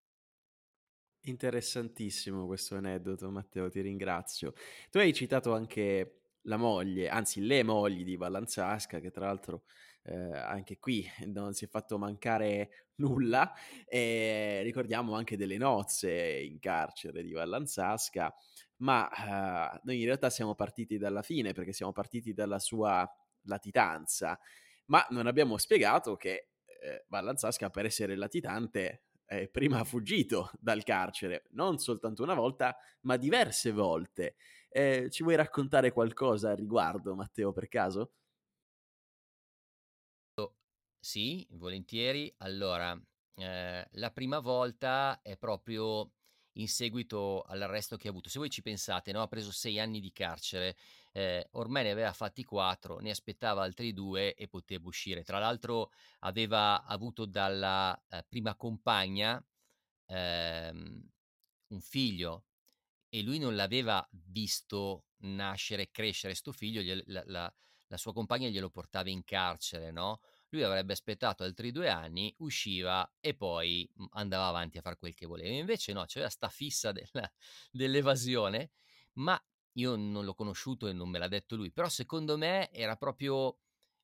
Interessantissimo 1.22 2.46
questo 2.46 2.76
aneddoto, 2.76 3.30
Matteo, 3.30 3.70
ti 3.70 3.82
ringrazio. 3.82 4.54
Tu 4.90 5.00
hai 5.00 5.14
citato 5.14 5.54
anche 5.54 6.22
la 6.44 6.56
moglie, 6.56 7.10
anzi 7.10 7.42
le 7.42 7.64
mogli 7.64 8.06
di 8.06 8.16
Vallanzasca, 8.16 9.00
che 9.00 9.12
tra 9.12 9.26
l'altro 9.26 9.64
eh, 10.04 10.16
anche 10.16 10.80
qui 10.80 11.06
non 11.26 11.54
si 11.54 11.66
è 11.66 11.68
fatto 11.68 11.98
mancare 11.98 12.88
nulla. 12.96 13.54
E 13.86 14.62
ricordiamo 14.64 15.16
anche 15.16 15.36
delle 15.36 15.58
nozze 15.58 16.12
in 16.12 16.58
carcere 16.60 17.22
di 17.22 17.34
Vallanzasca, 17.34 18.34
ma 18.80 19.74
eh, 19.76 19.80
noi 19.84 20.00
in 20.00 20.06
realtà 20.06 20.30
siamo 20.30 20.56
partiti 20.56 20.98
dalla 20.98 21.22
fine 21.22 21.54
perché 21.54 21.74
siamo 21.74 21.92
partiti 21.92 22.34
dalla 22.34 22.60
sua 22.60 23.10
latitanza, 23.44 24.40
ma 24.88 25.06
non 25.10 25.28
abbiamo 25.28 25.58
spiegato 25.58 26.16
che 26.16 26.50
eh, 26.82 27.06
Vallanzasca 27.08 27.70
per 27.70 27.86
essere 27.86 28.16
latitante 28.16 29.04
eh, 29.26 29.48
prima 29.48 29.80
ha 29.80 29.84
fuggito 29.84 30.52
dal 30.60 30.84
carcere, 30.84 31.46
non 31.52 31.78
soltanto 31.78 32.24
una 32.24 32.34
volta, 32.34 32.76
ma 33.02 33.16
diverse 33.18 33.72
volte. 33.72 34.36
Eh, 34.70 35.08
ci 35.12 35.24
vuoi 35.24 35.36
raccontare 35.36 35.92
qualcosa 35.92 36.50
al 36.52 36.58
riguardo, 36.58 37.16
Matteo, 37.16 37.52
per 37.52 37.68
caso? 37.68 38.14
Sì, 41.02 41.48
volentieri. 41.52 42.34
Allora, 42.40 43.00
eh, 43.36 43.88
la 43.92 44.12
prima 44.12 44.40
volta 44.40 45.22
è 45.22 45.38
proprio 45.38 46.12
in 46.54 46.68
seguito 46.68 47.41
all'arresto 47.43 47.95
che 47.97 48.08
ha 48.08 48.12
avuto. 48.12 48.30
Se 48.30 48.39
voi 48.39 48.50
ci 48.50 48.62
pensate, 48.62 49.12
no? 49.12 49.22
ha 49.22 49.28
preso 49.28 49.52
sei 49.52 49.80
anni 49.80 50.00
di 50.00 50.12
carcere, 50.12 50.76
eh, 51.12 51.47
ormai 51.52 51.84
ne 51.84 51.91
aveva 51.91 52.14
fatti 52.14 52.43
quattro, 52.43 53.00
ne 53.00 53.12
aspettava 53.12 53.64
altri 53.64 53.93
due 53.93 54.34
e 54.34 54.47
poteva 54.47 54.88
uscire. 54.88 55.24
Tra 55.24 55.39
l'altro 55.39 55.91
aveva 56.20 56.84
avuto 56.84 57.26
dalla 57.26 58.00
eh, 58.10 58.26
prima 58.28 58.56
compagna 58.56 59.43
ehm, 60.08 61.10
un 61.68 61.82
figlio 61.82 62.45
e 63.10 63.22
lui 63.24 63.39
non 63.39 63.56
l'aveva 63.56 64.08
visto 64.12 65.06
nascere 65.22 65.84
e 65.84 65.91
crescere 65.91 66.36
sto 66.36 66.52
figlio, 66.52 66.82
la, 67.08 67.24
la, 67.26 67.54
la 67.88 67.97
sua 67.97 68.14
compagna 68.14 68.50
glielo 68.50 68.70
portava 68.70 69.10
in 69.10 69.24
carcere, 69.24 69.91
no? 69.91 70.22
Lui 70.50 70.64
avrebbe 70.64 70.93
aspettato 70.93 71.43
altri 71.43 71.72
due 71.72 71.89
anni, 71.89 72.34
usciva 72.39 73.10
e 73.20 73.36
poi 73.36 73.89
mhmm, 73.93 74.08
andava 74.12 74.47
avanti 74.47 74.78
a 74.78 74.82
fare 74.82 74.97
quel 74.97 75.14
che 75.14 75.26
voleva. 75.26 75.50
Invece 75.50 75.93
no, 75.93 76.06
c'era 76.06 76.30
sta 76.30 76.50
fissa 76.50 76.91
della, 76.91 77.32
dell'evasione, 77.72 78.72
ma 79.14 79.41
io 79.74 79.95
non 79.95 80.26
l'ho 80.26 80.34
conosciuto 80.34 80.88
e 80.88 80.93
non 80.93 81.10
me 81.10 81.20
l'ha 81.20 81.28
detto 81.28 81.56
lui, 81.56 81.72
però 81.72 81.88
secondo 81.89 82.38
me 82.38 82.72
era 82.72 82.95
proprio 82.95 83.60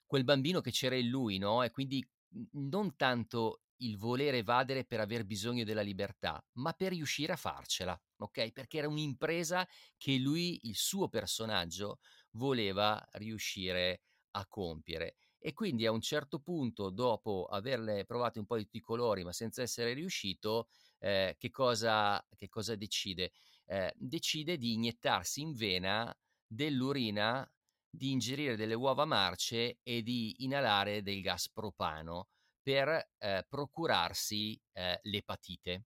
quel 0.05 0.23
bambino 0.23 0.61
che 0.61 0.71
c'era 0.71 0.95
in 0.95 1.09
lui, 1.09 1.37
no? 1.37 1.63
E 1.63 1.71
quindi 1.71 2.05
non 2.53 2.95
tanto 2.95 3.61
il 3.79 3.97
voler 3.97 4.35
evadere 4.35 4.85
per 4.85 4.99
aver 4.99 5.25
bisogno 5.25 5.63
della 5.63 5.81
libertà, 5.81 6.43
ma 6.53 6.73
per 6.73 6.91
riuscire 6.91 7.33
a 7.33 7.37
farcela, 7.37 7.99
ok? 8.17 8.51
Perché 8.51 8.77
era 8.77 8.87
un'impresa 8.87 9.67
che 9.97 10.17
lui, 10.17 10.59
il 10.63 10.75
suo 10.75 11.09
personaggio, 11.09 11.99
voleva 12.31 13.03
riuscire 13.13 14.03
a 14.31 14.45
compiere 14.47 15.17
e 15.45 15.53
quindi 15.53 15.85
a 15.85 15.91
un 15.91 16.01
certo 16.01 16.39
punto, 16.39 16.89
dopo 16.89 17.45
averle 17.45 18.03
provate 18.03 18.39
un 18.39 18.47
po' 18.47 18.57
di 18.57 18.63
tutti 18.63 18.77
i 18.77 18.81
colori, 18.81 19.23
ma 19.23 19.31
senza 19.31 19.61
essere 19.61 19.93
riuscito, 19.93 20.69
eh, 20.97 21.35
che, 21.37 21.51
cosa, 21.51 22.19
che, 22.35 22.49
cosa, 22.49 22.75
decide? 22.75 23.31
Eh, 23.67 23.93
decide 23.95 24.57
di 24.57 24.73
iniettarsi 24.73 25.41
in 25.41 25.53
vena 25.53 26.11
dell'urina, 26.47 27.47
di 27.87 28.09
ingerire 28.09 28.55
delle 28.55 28.73
uova 28.73 29.05
marce 29.05 29.77
e 29.83 30.01
di 30.01 30.33
inalare 30.39 31.03
del 31.03 31.21
gas 31.21 31.51
propano 31.51 32.29
per 32.63 33.11
eh, 33.19 33.45
procurarsi 33.47 34.59
eh, 34.71 34.99
l'epatite. 35.03 35.85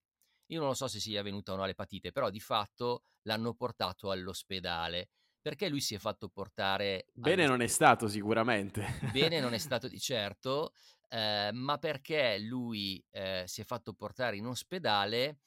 Io 0.52 0.62
non 0.62 0.74
so 0.74 0.88
se 0.88 1.00
sia 1.00 1.20
venuta 1.20 1.52
o 1.52 1.56
no 1.56 1.66
l'epatite, 1.66 2.12
però 2.12 2.30
di 2.30 2.40
fatto 2.40 3.04
l'hanno 3.24 3.52
portato 3.52 4.10
all'ospedale 4.10 5.10
perché 5.40 5.68
lui 5.68 5.80
si 5.80 5.94
è 5.94 5.98
fatto 5.98 6.28
portare... 6.28 7.06
Bene 7.12 7.46
non 7.46 7.60
è 7.60 7.66
stato 7.66 8.08
sicuramente. 8.08 8.98
Bene 9.12 9.40
non 9.40 9.54
è 9.54 9.58
stato 9.58 9.88
di 9.88 9.98
certo, 9.98 10.72
eh, 11.08 11.50
ma 11.52 11.78
perché 11.78 12.38
lui 12.38 13.04
eh, 13.10 13.44
si 13.46 13.60
è 13.60 13.64
fatto 13.64 13.92
portare 13.94 14.36
in 14.36 14.46
ospedale 14.46 15.38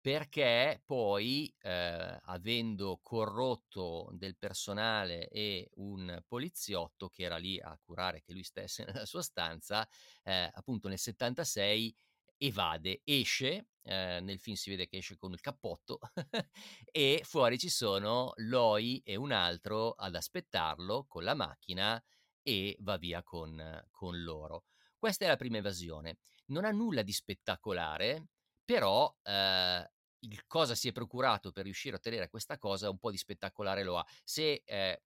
perché 0.00 0.80
poi, 0.86 1.52
eh, 1.60 2.18
avendo 2.22 3.00
corrotto 3.02 4.08
del 4.12 4.36
personale 4.36 5.28
e 5.28 5.68
un 5.74 6.22
poliziotto 6.26 7.08
che 7.08 7.24
era 7.24 7.36
lì 7.36 7.60
a 7.60 7.78
curare 7.84 8.22
che 8.22 8.32
lui 8.32 8.44
stesse 8.44 8.84
nella 8.86 9.04
sua 9.04 9.22
stanza, 9.22 9.86
eh, 10.22 10.48
appunto 10.52 10.88
nel 10.88 10.98
76 10.98 11.94
evade, 12.38 13.02
esce, 13.04 13.68
eh, 13.82 14.20
nel 14.20 14.38
film 14.38 14.56
si 14.56 14.70
vede 14.70 14.86
che 14.86 14.98
esce 14.98 15.16
con 15.16 15.32
il 15.32 15.40
cappotto 15.40 15.98
e 16.90 17.20
fuori 17.24 17.58
ci 17.58 17.68
sono 17.68 18.32
Loi 18.36 19.00
e 19.04 19.16
un 19.16 19.32
altro 19.32 19.92
ad 19.92 20.14
aspettarlo 20.14 21.06
con 21.06 21.24
la 21.24 21.34
macchina 21.34 22.02
e 22.42 22.76
va 22.80 22.96
via 22.96 23.22
con, 23.22 23.86
con 23.90 24.22
loro. 24.22 24.64
Questa 24.98 25.24
è 25.24 25.28
la 25.28 25.36
prima 25.36 25.58
evasione. 25.58 26.18
Non 26.46 26.64
ha 26.64 26.70
nulla 26.70 27.02
di 27.02 27.12
spettacolare, 27.12 28.28
però 28.64 29.14
eh, 29.22 29.90
il 30.20 30.46
cosa 30.46 30.74
si 30.74 30.88
è 30.88 30.92
procurato 30.92 31.52
per 31.52 31.64
riuscire 31.64 31.94
a 31.94 31.98
ottenere 31.98 32.28
questa 32.28 32.58
cosa 32.58 32.90
un 32.90 32.98
po' 32.98 33.10
di 33.10 33.18
spettacolare 33.18 33.84
lo 33.84 33.98
ha. 33.98 34.06
Se 34.24 34.62
eh, 34.64 35.02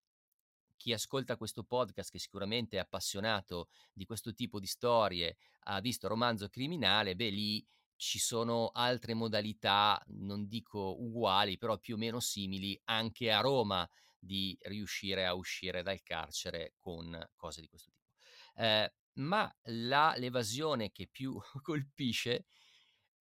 chi 0.82 0.92
ascolta 0.92 1.36
questo 1.36 1.62
podcast, 1.62 2.10
che 2.10 2.18
sicuramente 2.18 2.76
è 2.76 2.80
appassionato 2.80 3.68
di 3.92 4.04
questo 4.04 4.34
tipo 4.34 4.58
di 4.58 4.66
storie, 4.66 5.36
ha 5.66 5.80
visto 5.80 6.08
romanzo 6.08 6.48
criminale, 6.48 7.14
beh 7.14 7.28
lì 7.28 7.64
ci 7.94 8.18
sono 8.18 8.70
altre 8.74 9.14
modalità, 9.14 10.02
non 10.08 10.48
dico 10.48 10.96
uguali, 10.98 11.56
però 11.56 11.78
più 11.78 11.94
o 11.94 11.98
meno 11.98 12.18
simili, 12.18 12.76
anche 12.86 13.30
a 13.30 13.38
Roma 13.38 13.88
di 14.18 14.58
riuscire 14.62 15.24
a 15.24 15.34
uscire 15.34 15.84
dal 15.84 16.02
carcere 16.02 16.74
con 16.80 17.16
cose 17.36 17.60
di 17.60 17.68
questo 17.68 17.92
tipo. 17.92 18.10
Eh, 18.56 18.92
ma 19.20 19.48
la, 19.66 20.14
l'evasione 20.16 20.90
che 20.90 21.06
più 21.06 21.38
colpisce 21.62 22.46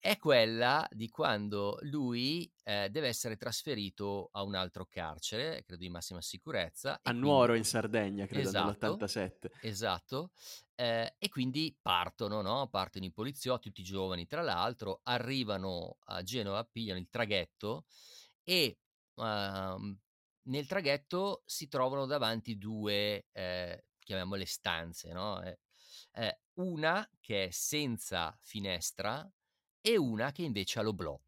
è 0.02 0.18
quella 0.18 0.84
di 0.90 1.08
quando 1.08 1.78
lui 1.82 2.52
eh, 2.64 2.88
deve 2.90 3.06
essere 3.06 3.36
trasferito 3.36 4.30
a 4.32 4.42
un 4.42 4.56
altro 4.56 4.84
carcere, 4.84 5.62
credo 5.64 5.80
di 5.80 5.88
massima 5.90 6.20
sicurezza. 6.20 6.98
A 7.04 7.12
Nuoro 7.12 7.54
in 7.54 7.62
Sardegna, 7.62 8.26
credo 8.26 8.48
esatto, 8.48 8.96
nell'87. 8.96 9.50
Esatto, 9.60 10.32
eh, 10.74 11.14
e 11.16 11.28
quindi 11.28 11.76
partono, 11.80 12.42
no? 12.42 12.66
partono 12.66 13.04
i 13.04 13.12
poliziotti, 13.12 13.68
tutti 13.68 13.84
giovani 13.84 14.26
tra 14.26 14.42
l'altro, 14.42 15.02
arrivano 15.04 15.98
a 16.06 16.20
Genova, 16.24 16.64
pigliano 16.64 16.98
il 16.98 17.08
traghetto 17.08 17.84
e 18.42 18.80
uh, 19.14 19.22
nel 19.22 20.66
traghetto 20.66 21.44
si 21.46 21.68
trovano 21.68 22.06
davanti 22.06 22.58
due, 22.58 23.28
eh, 23.30 23.84
chiamiamole 24.00 24.46
stanze, 24.46 25.12
no? 25.12 25.40
Eh, 25.42 25.60
eh, 26.14 26.40
una 26.54 27.08
che 27.20 27.44
è 27.44 27.50
senza 27.50 28.36
finestra, 28.42 29.24
e 29.82 29.98
una 29.98 30.32
che 30.32 30.42
invece 30.42 30.78
ha 30.78 30.82
l'oblò. 30.82 31.20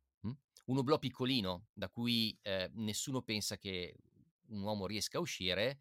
Un 0.66 0.78
oblò 0.78 0.98
piccolino, 0.98 1.66
da 1.74 1.90
cui 1.90 2.38
eh, 2.40 2.70
nessuno 2.76 3.20
pensa 3.20 3.58
che 3.58 3.94
un 4.48 4.62
uomo 4.62 4.86
riesca 4.86 5.18
a 5.18 5.20
uscire. 5.20 5.78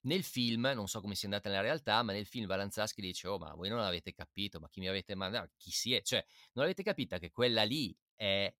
Nel 0.00 0.24
film, 0.24 0.72
non 0.74 0.88
so 0.88 1.00
come 1.00 1.14
sia 1.14 1.28
andata 1.28 1.48
nella 1.48 1.60
realtà, 1.60 2.02
ma 2.02 2.12
nel 2.12 2.26
film 2.26 2.46
Valanzaschi 2.46 3.00
dice: 3.00 3.28
Oh, 3.28 3.38
ma 3.38 3.54
voi 3.54 3.68
non 3.68 3.78
l'avete 3.78 4.12
capito, 4.12 4.58
ma 4.58 4.68
chi 4.68 4.80
mi 4.80 4.88
avete 4.88 5.14
mandato? 5.14 5.52
Chi 5.56 5.70
si 5.70 5.94
è? 5.94 6.02
Cioè, 6.02 6.24
non 6.54 6.64
avete 6.64 6.82
capito 6.82 7.16
che 7.18 7.30
quella 7.30 7.62
lì 7.62 7.96
è 8.16 8.52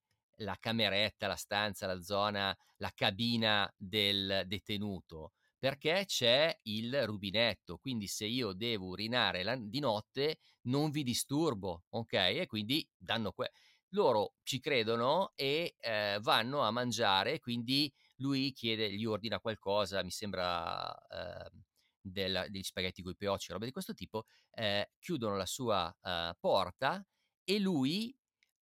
la 0.43 0.57
cameretta, 0.61 1.27
la 1.27 1.35
stanza, 1.35 1.87
la 1.87 2.01
zona, 2.01 2.57
la 2.77 2.93
cabina 2.95 3.73
del 3.77 4.45
detenuto 4.47 5.33
perché 5.59 6.05
c'è 6.07 6.57
il 6.65 7.05
rubinetto, 7.07 7.79
quindi 7.79 8.07
se 8.07 8.27
io 8.27 8.53
devo 8.53 8.87
urinare 8.89 9.43
la, 9.43 9.57
di 9.57 9.81
notte 9.81 10.39
non 10.63 10.91
vi 10.91 11.03
disturbo, 11.03 11.85
ok? 11.91 12.13
E 12.13 12.47
quindi 12.47 12.89
danno 12.97 13.33
que- 13.33 13.51
loro 13.93 14.35
ci 14.43 14.61
credono 14.61 15.33
e 15.35 15.77
eh, 15.81 16.19
vanno 16.21 16.61
a 16.61 16.71
mangiare, 16.71 17.39
quindi 17.41 17.93
lui 18.17 18.53
chiede, 18.53 18.93
gli 18.93 19.05
ordina 19.05 19.41
qualcosa, 19.41 20.03
mi 20.03 20.11
sembra 20.11 20.95
eh, 21.09 21.51
del, 22.01 22.47
degli 22.49 22.63
spaghetti 22.63 23.03
con 23.03 23.13
i 23.13 23.17
peocci, 23.17 23.53
roba 23.53 23.65
di 23.65 23.73
questo 23.73 23.95
tipo, 23.95 24.27
eh, 24.53 24.91
chiudono 24.99 25.37
la 25.37 25.47
sua 25.47 25.95
eh, 26.03 26.37
porta 26.39 27.05
e 27.45 27.59
lui 27.59 28.15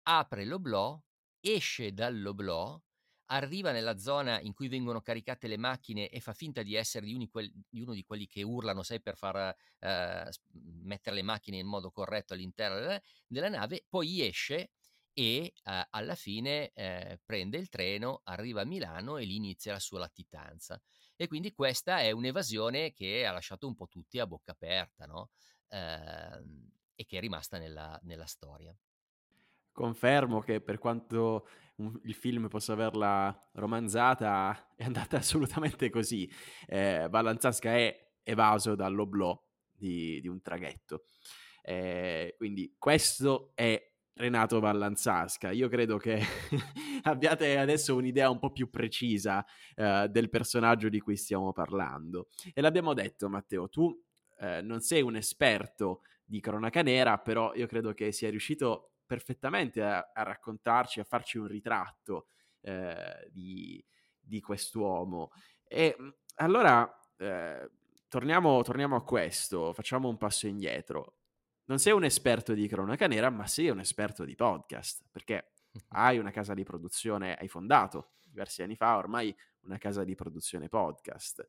apre 0.04 0.44
l'oblò, 0.44 1.00
esce 1.40 1.92
dall'oblò 1.92 2.80
arriva 3.26 3.72
nella 3.72 3.98
zona 3.98 4.40
in 4.40 4.52
cui 4.52 4.68
vengono 4.68 5.00
caricate 5.00 5.48
le 5.48 5.56
macchine 5.56 6.08
e 6.08 6.20
fa 6.20 6.32
finta 6.32 6.62
di 6.62 6.74
essere 6.74 7.06
di, 7.06 7.28
quel, 7.28 7.50
di 7.68 7.80
uno 7.80 7.92
di 7.92 8.04
quelli 8.04 8.26
che 8.26 8.42
urlano, 8.42 8.82
sai, 8.82 9.00
per 9.00 9.16
far 9.16 9.54
eh, 9.80 10.30
mettere 10.82 11.16
le 11.16 11.22
macchine 11.22 11.58
in 11.58 11.66
modo 11.66 11.90
corretto 11.90 12.34
all'interno 12.34 12.78
della, 12.78 13.00
della 13.26 13.48
nave, 13.48 13.84
poi 13.88 14.26
esce 14.26 14.70
e 15.12 15.54
eh, 15.64 15.86
alla 15.90 16.14
fine 16.14 16.72
eh, 16.74 17.18
prende 17.24 17.56
il 17.56 17.68
treno, 17.68 18.20
arriva 18.24 18.60
a 18.60 18.66
Milano 18.66 19.16
e 19.16 19.24
lì 19.24 19.36
inizia 19.36 19.72
la 19.72 19.80
sua 19.80 19.98
latitanza. 19.98 20.80
E 21.16 21.26
quindi 21.26 21.52
questa 21.52 22.00
è 22.00 22.10
un'evasione 22.10 22.92
che 22.92 23.24
ha 23.26 23.32
lasciato 23.32 23.66
un 23.66 23.74
po' 23.74 23.88
tutti 23.88 24.18
a 24.18 24.26
bocca 24.26 24.52
aperta, 24.52 25.06
no? 25.06 25.30
eh, 25.68 26.42
e 26.94 27.04
che 27.06 27.16
è 27.18 27.20
rimasta 27.20 27.58
nella, 27.58 27.98
nella 28.02 28.26
storia. 28.26 28.76
Confermo 29.72 30.40
che 30.40 30.60
per 30.62 30.78
quanto 30.78 31.46
un, 31.76 31.98
il 32.04 32.14
film 32.14 32.48
possa 32.48 32.72
averla 32.72 33.48
romanzata, 33.54 34.72
è 34.76 34.84
andata 34.84 35.18
assolutamente 35.18 35.90
così. 35.90 36.30
Eh, 36.66 37.08
Ballanzasca 37.08 37.74
è 37.74 38.14
evaso 38.22 38.74
dall'oblò 38.74 39.40
di, 39.72 40.20
di 40.20 40.28
un 40.28 40.40
traghetto. 40.40 41.04
Eh, 41.62 42.34
quindi 42.36 42.74
questo 42.78 43.52
è 43.54 43.80
Renato 44.14 44.60
Vallanzasca. 44.60 45.50
Io 45.50 45.68
credo 45.68 45.98
che 45.98 46.20
abbiate 47.04 47.58
adesso 47.58 47.94
un'idea 47.94 48.30
un 48.30 48.38
po' 48.38 48.50
più 48.50 48.70
precisa 48.70 49.44
eh, 49.74 50.08
del 50.10 50.30
personaggio 50.30 50.88
di 50.88 51.00
cui 51.00 51.16
stiamo 51.16 51.52
parlando. 51.52 52.28
E 52.54 52.60
l'abbiamo 52.60 52.94
detto, 52.94 53.28
Matteo, 53.28 53.68
tu 53.68 53.94
eh, 54.38 54.62
non 54.62 54.80
sei 54.80 55.02
un 55.02 55.16
esperto 55.16 56.02
di 56.24 56.40
cronaca 56.40 56.82
nera, 56.82 57.18
però 57.18 57.54
io 57.54 57.66
credo 57.66 57.92
che 57.92 58.10
sia 58.10 58.30
riuscito 58.30 58.95
perfettamente 59.06 59.82
a, 59.82 60.10
a 60.12 60.22
raccontarci, 60.22 61.00
a 61.00 61.04
farci 61.04 61.38
un 61.38 61.46
ritratto 61.46 62.28
eh, 62.60 63.28
di, 63.30 63.82
di, 64.20 64.40
quest'uomo. 64.40 65.30
E 65.64 65.96
allora 66.36 66.90
eh, 67.16 67.70
torniamo, 68.08 68.62
torniamo 68.62 68.96
a 68.96 69.04
questo, 69.04 69.72
facciamo 69.72 70.08
un 70.08 70.16
passo 70.16 70.46
indietro 70.46 71.16
non 71.66 71.78
sei 71.78 71.92
un 71.92 72.04
esperto 72.04 72.54
di 72.54 72.68
cronaca 72.68 73.06
nera, 73.06 73.30
ma 73.30 73.46
sei 73.46 73.70
un 73.70 73.80
esperto 73.80 74.24
di 74.24 74.34
podcast, 74.34 75.04
perché 75.10 75.52
hai 75.90 76.18
una 76.18 76.30
casa 76.30 76.54
di 76.54 76.64
produzione, 76.64 77.34
hai 77.34 77.48
fondato 77.48 78.12
diversi 78.24 78.62
anni 78.62 78.76
fa 78.76 78.96
ormai 78.96 79.34
una 79.62 79.78
casa 79.78 80.04
di 80.04 80.14
produzione 80.14 80.68
podcast 80.68 81.46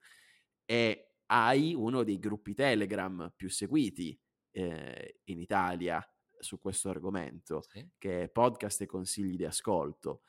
e 0.66 1.18
hai 1.28 1.74
uno 1.74 2.04
dei 2.04 2.18
gruppi 2.18 2.54
Telegram 2.54 3.32
più 3.36 3.50
seguiti 3.50 4.18
eh, 4.52 5.20
in 5.26 5.40
Italia 5.40 6.04
su 6.40 6.60
questo 6.60 6.90
argomento, 6.90 7.62
sì. 7.70 7.88
che 7.98 8.24
è 8.24 8.30
podcast 8.30 8.82
e 8.82 8.86
consigli 8.86 9.36
di 9.36 9.46
ascolto. 9.46 10.22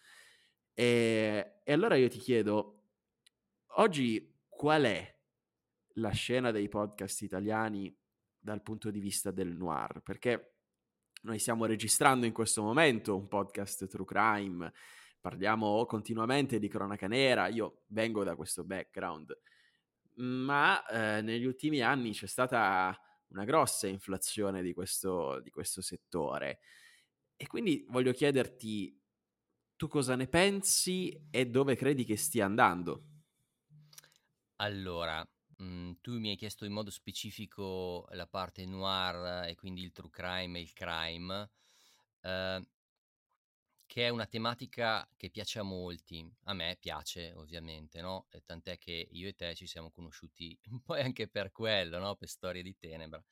E, 0.75 1.61
e 1.65 1.73
allora 1.73 1.97
io 1.97 2.09
ti 2.09 2.19
chiedo, 2.19 2.83
oggi 3.77 4.37
qual 4.49 4.85
è 4.85 5.17
la 5.95 6.11
scena 6.11 6.51
dei 6.51 6.69
podcast 6.69 7.23
italiani 7.23 7.97
dal 8.39 8.63
punto 8.63 8.91
di 8.91 9.01
vista 9.01 9.31
del 9.31 9.57
noir, 9.57 10.01
perché 10.03 10.55
noi 11.23 11.39
stiamo 11.39 11.65
registrando 11.65 12.27
in 12.27 12.33
questo 12.33 12.63
momento 12.63 13.17
un 13.17 13.27
podcast 13.27 13.87
True 13.87 14.07
Crime, 14.07 14.73
parliamo 15.21 15.85
continuamente 15.87 16.59
di 16.59 16.69
cronaca 16.69 17.09
nera, 17.09 17.49
io 17.49 17.83
vengo 17.89 18.23
da 18.23 18.37
questo 18.37 18.65
background, 18.65 19.37
ma 20.15 20.85
eh, 20.87 21.23
negli 21.23 21.45
ultimi 21.45 21.81
anni 21.81 22.13
c'è 22.13 22.27
stata 22.27 22.97
una 23.31 23.45
grossa 23.45 23.87
inflazione 23.87 24.63
di 24.63 24.73
questo, 24.73 25.41
di 25.41 25.51
questo 25.51 25.81
settore 25.83 26.61
e 27.37 27.47
quindi 27.47 27.87
voglio 27.89 28.13
chiederti 28.13 29.01
tu 29.77 29.89
cosa 29.89 30.17
ne 30.17 30.27
pensi 30.29 31.29
e 31.31 31.47
dove 31.47 31.77
credi 31.77 32.05
che 32.05 32.17
stia 32.17 32.45
andando? 32.47 33.05
Allora, 34.57 35.27
Mhmm, 35.61 35.97
tu 36.01 36.19
mi 36.21 36.31
hai 36.31 36.37
chiesto 36.37 36.65
in 36.65 36.73
modo 36.73 36.89
specifico 36.91 38.07
la 38.13 38.29
parte 38.29 38.65
noir 38.65 39.49
e 39.49 39.57
quindi 39.57 39.83
il 39.83 39.91
true 39.91 40.09
crime 40.11 40.59
e 40.59 40.63
il 40.63 40.73
crime, 40.73 41.51
ehm 42.23 42.65
che 43.89 44.05
è 44.07 44.11
una 44.11 44.27
tematica 44.27 45.09
che 45.17 45.31
piace 45.31 45.59
a 45.59 45.63
molti. 45.63 46.31
A 46.45 46.53
me 46.53 46.77
piace 46.79 47.33
ovviamente, 47.35 48.03
no, 48.03 48.29
tant'è 48.45 48.77
che 48.79 49.09
io 49.11 49.29
e 49.29 49.35
te 49.35 49.55
ci 49.55 49.67
siamo 49.67 49.91
conosciuti 49.91 50.57
poi 50.85 51.01
anche 51.01 51.27
per 51.29 51.51
quello, 51.51 51.99
no, 51.99 52.15
per 52.15 52.29
Storie 52.29 52.63
di 52.63 52.77
Tenebra. 52.77 53.25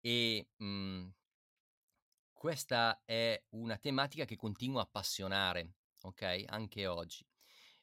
E, 0.00 0.48
mhmm 0.56 1.12
questa 2.32 3.02
è 3.04 3.40
una 3.50 3.78
tematica 3.78 4.24
che 4.24 4.34
continua 4.34 4.80
a 4.80 4.84
appassionare, 4.84 5.74
okay, 6.00 6.44
anche 6.46 6.88
oggi. 6.88 7.24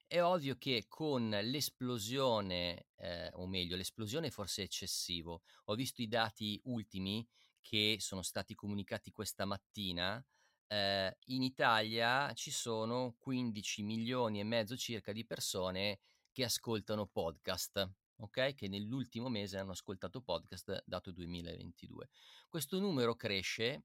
È 0.05 0.21
ovvio 0.21 0.57
che 0.57 0.85
con 0.89 1.29
l'esplosione, 1.29 2.87
ehm, 2.97 3.29
o 3.35 3.47
meglio 3.47 3.77
l'esplosione 3.77 4.31
forse 4.31 4.63
è 4.63 4.65
eccessivo, 4.65 5.43
ho 5.65 5.75
visto 5.75 6.01
i 6.01 6.09
dati 6.09 6.59
ultimi 6.65 7.25
che 7.61 7.97
sono 7.99 8.21
stati 8.21 8.53
comunicati 8.53 9.11
questa 9.11 9.45
mattina, 9.45 10.21
ehm, 10.69 11.11
in 11.25 11.43
Italia 11.43 12.31
ci 12.33 12.51
sono 12.51 13.15
15 13.19 13.83
milioni 13.83 14.39
e 14.39 14.43
mezzo 14.43 14.77
circa 14.77 15.11
di 15.11 15.25
persone 15.25 15.99
che 16.31 16.43
ascoltano 16.43 17.07
podcast, 17.07 17.89
okay, 18.17 18.53
che 18.53 18.67
nell'ultimo 18.67 19.29
mese 19.29 19.57
hanno 19.57 19.71
ascoltato 19.71 20.21
podcast, 20.21 20.83
dato 20.85 21.11
2022. 21.11 22.09
Questo 22.47 22.79
numero 22.79 23.15
cresce 23.15 23.83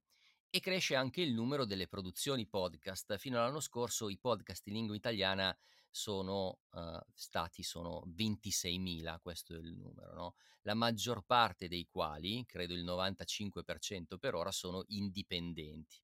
e 0.51 0.61
cresce 0.61 0.95
anche 0.95 1.21
il 1.21 1.33
numero 1.33 1.65
delle 1.65 1.89
produzioni 1.89 2.47
podcast. 2.47 3.17
Fino 3.17 3.39
all'anno 3.39 3.61
scorso 3.61 4.09
i 4.09 4.19
podcast 4.19 4.67
in 4.69 4.75
lingua 4.75 4.95
italiana 4.95 5.57
sono 5.91 6.59
uh, 6.73 6.99
stati 7.15 7.63
sono 7.63 8.03
26.000, 8.17 9.21
questo 9.21 9.55
è 9.55 9.59
il 9.59 9.77
numero, 9.77 10.13
no? 10.13 10.35
la 10.63 10.75
maggior 10.75 11.23
parte 11.25 11.69
dei 11.69 11.87
quali, 11.87 12.45
credo 12.47 12.75
il 12.75 12.85
95% 12.85 14.19
per 14.19 14.35
ora, 14.35 14.51
sono 14.51 14.83
indipendenti. 14.89 16.04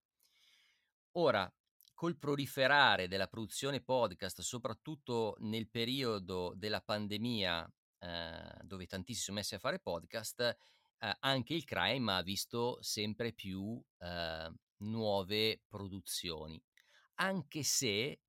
Ora, 1.15 1.53
col 1.93 2.17
proliferare 2.17 3.09
della 3.09 3.27
produzione 3.27 3.81
podcast, 3.81 4.43
soprattutto 4.43 5.35
nel 5.41 5.69
periodo 5.69 6.53
della 6.55 6.81
pandemia, 6.81 7.69
eh, 7.99 8.55
dove 8.63 8.87
tantissimi 8.87 9.25
sono 9.25 9.37
messi 9.39 9.55
a 9.57 9.59
fare 9.59 9.81
podcast, 9.81 10.41
eh, 10.41 11.17
anche 11.21 11.55
il 11.55 11.65
crime 11.65 12.13
ha 12.13 12.23
visto 12.23 12.81
sempre 12.81 13.33
più 13.33 13.83
eh, 13.99 14.53
nuove 14.79 15.63
produzioni, 15.67 16.63
anche 17.15 17.65
se 17.65 18.21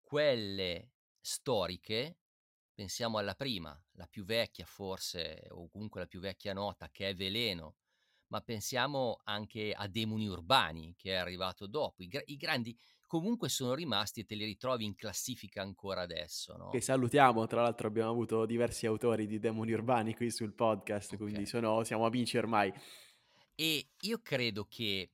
quelle 0.00 0.92
storiche, 1.20 2.18
pensiamo 2.72 3.18
alla 3.18 3.34
prima, 3.34 3.78
la 3.92 4.06
più 4.06 4.24
vecchia 4.24 4.64
forse, 4.64 5.46
o 5.50 5.68
comunque 5.68 6.00
la 6.00 6.06
più 6.06 6.20
vecchia 6.20 6.54
nota, 6.54 6.88
che 6.90 7.10
è 7.10 7.14
Veleno, 7.14 7.76
ma 8.32 8.40
pensiamo 8.40 9.20
anche 9.24 9.74
a 9.76 9.86
Demoni 9.86 10.26
Urbani, 10.26 10.94
che 10.96 11.10
è 11.10 11.16
arrivato 11.16 11.66
dopo. 11.66 12.02
I, 12.02 12.08
gra- 12.08 12.22
i 12.24 12.38
grandi 12.38 12.74
comunque 13.06 13.50
sono 13.50 13.74
rimasti 13.74 14.20
e 14.20 14.24
te 14.24 14.34
li 14.34 14.46
ritrovi 14.46 14.86
in 14.86 14.94
classifica 14.94 15.60
ancora 15.60 16.00
adesso. 16.00 16.56
No? 16.56 16.70
Che 16.70 16.80
salutiamo, 16.80 17.46
tra 17.46 17.60
l'altro 17.60 17.88
abbiamo 17.88 18.08
avuto 18.10 18.46
diversi 18.46 18.86
autori 18.86 19.26
di 19.26 19.38
Demoni 19.38 19.72
Urbani 19.72 20.16
qui 20.16 20.30
sul 20.30 20.54
podcast, 20.54 21.12
okay. 21.12 21.18
quindi 21.18 21.44
sono, 21.44 21.84
siamo 21.84 22.06
amici 22.06 22.38
ormai. 22.38 22.72
E 23.54 23.88
io 24.00 24.20
credo 24.22 24.66
che, 24.66 25.10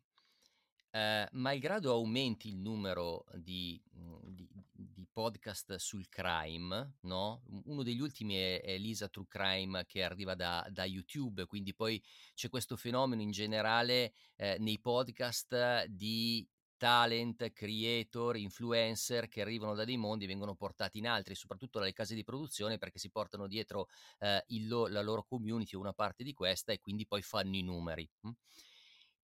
eh, 0.90 1.28
malgrado 1.32 1.92
aumenti 1.92 2.48
il 2.48 2.58
numero 2.58 3.24
di, 3.34 3.80
di, 3.90 5.06
podcast 5.10 5.74
sul 5.76 6.08
crime, 6.08 6.98
no? 7.00 7.42
Uno 7.64 7.82
degli 7.82 8.00
ultimi 8.00 8.36
è, 8.36 8.62
è 8.62 8.78
Lisa 8.78 9.08
True 9.08 9.26
Crime 9.26 9.84
che 9.84 10.04
arriva 10.04 10.34
da, 10.34 10.64
da, 10.70 10.84
YouTube, 10.84 11.46
quindi 11.46 11.74
poi 11.74 12.00
c'è 12.34 12.48
questo 12.48 12.76
fenomeno 12.76 13.20
in 13.20 13.32
generale 13.32 14.12
eh, 14.36 14.56
nei 14.60 14.78
podcast 14.78 15.86
di 15.86 16.46
talent, 16.78 17.52
creator, 17.52 18.36
influencer 18.36 19.28
che 19.28 19.42
arrivano 19.42 19.74
da 19.74 19.84
dei 19.84 19.96
mondi 19.96 20.24
e 20.24 20.28
vengono 20.28 20.54
portati 20.54 20.98
in 20.98 21.08
altri, 21.08 21.34
soprattutto 21.34 21.80
dalle 21.80 21.92
case 21.92 22.14
di 22.14 22.22
produzione 22.22 22.78
perché 22.78 22.98
si 22.98 23.10
portano 23.10 23.46
dietro 23.46 23.88
eh, 24.20 24.44
lo, 24.66 24.86
la 24.86 25.02
loro 25.02 25.24
community 25.24 25.76
o 25.76 25.80
una 25.80 25.92
parte 25.92 26.22
di 26.22 26.32
questa 26.32 26.72
e 26.72 26.78
quindi 26.78 27.06
poi 27.06 27.20
fanno 27.20 27.56
i 27.56 27.62
numeri. 27.62 28.08
Hm? 28.20 28.30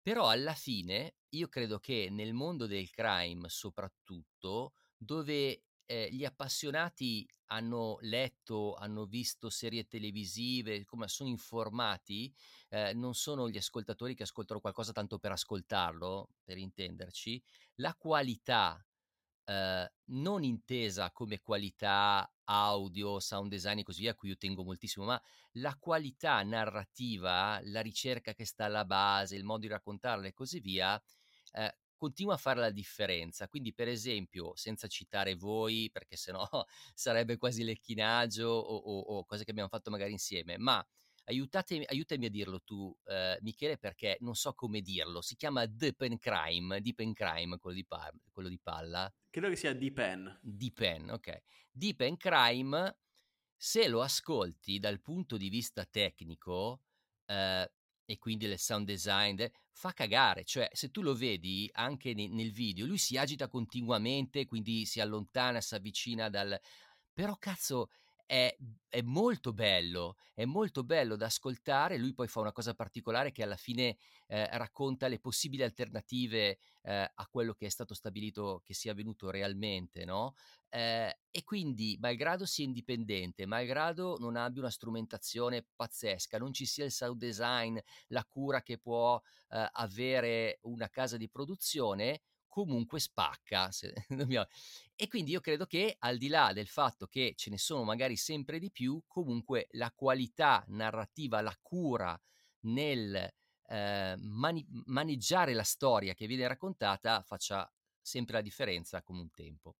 Però 0.03 0.27
alla 0.27 0.53
fine 0.53 1.15
io 1.29 1.47
credo 1.47 1.79
che 1.79 2.09
nel 2.11 2.33
mondo 2.33 2.67
del 2.67 2.89
crime 2.89 3.47
soprattutto 3.47 4.73
dove 4.97 5.63
eh, 5.85 6.09
gli 6.11 6.25
appassionati 6.25 7.25
hanno 7.45 7.97
letto, 8.01 8.73
hanno 8.73 9.05
visto 9.05 9.49
serie 9.49 9.87
televisive, 9.87 10.83
come 10.83 11.07
sono 11.07 11.29
informati, 11.29 12.33
eh, 12.69 12.93
non 12.93 13.13
sono 13.13 13.49
gli 13.49 13.57
ascoltatori 13.57 14.13
che 14.13 14.23
ascoltano 14.23 14.59
qualcosa 14.59 14.91
tanto 14.91 15.19
per 15.19 15.31
ascoltarlo, 15.31 16.29
per 16.43 16.57
intenderci, 16.57 17.41
la 17.75 17.95
qualità 17.95 18.85
eh, 19.45 19.91
non 20.05 20.43
intesa 20.43 21.11
come 21.11 21.39
qualità 21.39 22.29
audio, 22.45 23.19
sound 23.19 23.49
design 23.49 23.79
e 23.79 23.83
così 23.83 24.01
via, 24.01 24.11
a 24.11 24.15
cui 24.15 24.29
io 24.29 24.37
tengo 24.37 24.63
moltissimo, 24.63 25.05
ma 25.05 25.21
la 25.53 25.75
qualità 25.77 26.41
narrativa, 26.43 27.59
la 27.63 27.81
ricerca 27.81 28.33
che 28.33 28.45
sta 28.45 28.65
alla 28.65 28.85
base, 28.85 29.35
il 29.35 29.43
modo 29.43 29.61
di 29.61 29.67
raccontarla 29.67 30.27
e 30.27 30.33
così 30.33 30.59
via, 30.59 31.01
eh, 31.53 31.77
continua 31.95 32.33
a 32.33 32.37
fare 32.37 32.59
la 32.59 32.71
differenza. 32.71 33.47
Quindi, 33.47 33.73
per 33.73 33.87
esempio, 33.87 34.55
senza 34.55 34.87
citare 34.87 35.35
voi, 35.35 35.89
perché 35.91 36.17
sennò 36.17 36.45
sarebbe 36.93 37.37
quasi 37.37 37.63
lecchinaggio 37.63 38.47
o, 38.47 38.75
o, 38.75 38.99
o 38.99 39.25
cose 39.25 39.43
che 39.45 39.51
abbiamo 39.51 39.69
fatto 39.69 39.89
magari 39.89 40.11
insieme, 40.11 40.57
ma 40.57 40.85
aiutatemi, 41.25 41.85
aiutami 41.85 42.25
a 42.25 42.29
dirlo 42.29 42.61
tu, 42.61 42.95
eh, 43.05 43.37
Michele, 43.41 43.77
perché 43.77 44.17
non 44.21 44.35
so 44.35 44.53
come 44.53 44.81
dirlo. 44.81 45.21
Si 45.21 45.35
chiama 45.35 45.65
Deep 45.65 46.01
and 46.01 46.19
Crime, 46.19 46.81
Deep 46.81 46.99
and 46.99 47.13
Crime, 47.13 47.57
quello 47.57 47.75
di, 47.75 47.85
pa- 47.85 48.13
quello 48.31 48.49
di 48.49 48.59
palla. 48.59 49.13
Credo 49.29 49.49
che 49.49 49.55
sia 49.55 49.73
Deep 49.73 50.39
Deep 50.41 50.79
ok. 51.09 51.43
Deep 51.71 52.01
and 52.01 52.17
Crime, 52.17 52.97
se 53.55 53.87
lo 53.87 54.01
ascolti 54.01 54.79
dal 54.79 55.01
punto 55.01 55.37
di 55.37 55.49
vista 55.49 55.85
tecnico, 55.85 56.81
eh, 57.25 57.71
e 58.05 58.17
quindi 58.19 58.45
il 58.45 58.59
sound 58.59 58.85
design 58.85 59.43
fa 59.71 59.93
cagare, 59.93 60.43
cioè 60.43 60.69
se 60.73 60.91
tu 60.91 61.01
lo 61.01 61.15
vedi 61.15 61.69
anche 61.73 62.13
ne- 62.13 62.27
nel 62.27 62.51
video, 62.51 62.85
lui 62.85 62.97
si 62.97 63.17
agita 63.17 63.47
continuamente, 63.47 64.45
quindi 64.45 64.85
si 64.85 64.99
allontana, 64.99 65.61
si 65.61 65.75
avvicina 65.75 66.29
dal... 66.29 66.59
Però 67.13 67.35
cazzo, 67.37 67.89
è, 68.25 68.55
è, 68.87 69.01
molto 69.01 69.53
bello, 69.53 70.17
è 70.33 70.45
molto 70.45 70.83
bello 70.83 71.15
da 71.15 71.25
ascoltare. 71.25 71.97
Lui 71.97 72.13
poi 72.13 72.27
fa 72.27 72.39
una 72.39 72.51
cosa 72.51 72.73
particolare 72.73 73.31
che 73.31 73.43
alla 73.43 73.55
fine 73.55 73.97
eh, 74.27 74.47
racconta 74.57 75.07
le 75.07 75.19
possibili 75.19 75.63
alternative 75.63 76.57
eh, 76.83 77.11
a 77.13 77.27
quello 77.29 77.53
che 77.53 77.65
è 77.65 77.69
stato 77.69 77.93
stabilito 77.93 78.61
che 78.63 78.73
sia 78.73 78.91
avvenuto 78.91 79.29
realmente, 79.29 80.05
no? 80.05 80.35
Eh, 80.69 81.17
e 81.29 81.43
quindi, 81.43 81.97
malgrado 81.99 82.45
sia 82.45 82.65
indipendente, 82.65 83.45
malgrado 83.45 84.17
non 84.19 84.35
abbia 84.35 84.61
una 84.61 84.71
strumentazione 84.71 85.65
pazzesca, 85.75 86.37
non 86.37 86.51
ci 86.53 86.65
sia 86.65 86.85
il 86.85 86.91
sound 86.91 87.19
design, 87.19 87.77
la 88.07 88.25
cura 88.25 88.61
che 88.63 88.79
può 88.79 89.21
eh, 89.49 89.69
avere 89.73 90.59
una 90.63 90.89
casa 90.89 91.17
di 91.17 91.29
produzione, 91.29 92.21
comunque 92.53 92.99
spacca. 92.99 93.71
e 94.95 95.07
quindi 95.07 95.31
io 95.31 95.39
credo 95.39 95.65
che 95.65 95.95
al 95.97 96.19
di 96.19 96.27
là 96.27 96.53
del 96.53 96.67
fatto 96.67 97.07
che 97.07 97.33
ce 97.35 97.49
ne 97.49 97.57
sono 97.57 97.83
magari 97.83 98.15
sempre 98.15 98.59
di 98.59 98.69
più, 98.69 99.01
comunque 99.07 99.65
la 99.71 99.91
qualità 99.91 100.63
narrativa, 100.67 101.41
la 101.41 101.57
cura 101.59 102.15
nel 102.65 103.27
eh, 103.67 104.15
mani- 104.19 104.67
maneggiare 104.85 105.55
la 105.55 105.63
storia 105.63 106.13
che 106.13 106.27
viene 106.27 106.47
raccontata 106.47 107.23
faccia 107.23 107.67
sempre 107.99 108.35
la 108.35 108.41
differenza 108.41 109.01
come 109.01 109.21
un 109.21 109.31
tempo. 109.31 109.77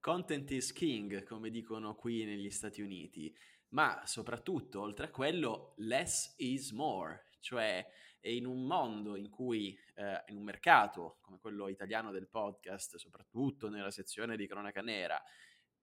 Content 0.00 0.50
is 0.50 0.72
king, 0.72 1.22
come 1.22 1.48
dicono 1.48 1.94
qui 1.94 2.24
negli 2.24 2.50
Stati 2.50 2.82
Uniti, 2.82 3.32
ma 3.68 4.02
soprattutto, 4.04 4.80
oltre 4.80 5.06
a 5.06 5.10
quello, 5.10 5.74
less 5.76 6.34
is 6.38 6.72
more, 6.72 7.28
cioè 7.38 7.86
e 8.26 8.36
in 8.36 8.46
un 8.46 8.64
mondo 8.64 9.16
in 9.16 9.28
cui, 9.28 9.78
eh, 9.96 10.24
in 10.28 10.38
un 10.38 10.44
mercato 10.44 11.18
come 11.20 11.38
quello 11.38 11.68
italiano 11.68 12.10
del 12.10 12.26
podcast, 12.26 12.96
soprattutto 12.96 13.68
nella 13.68 13.90
sezione 13.90 14.38
di 14.38 14.46
cronaca 14.46 14.80
nera, 14.80 15.22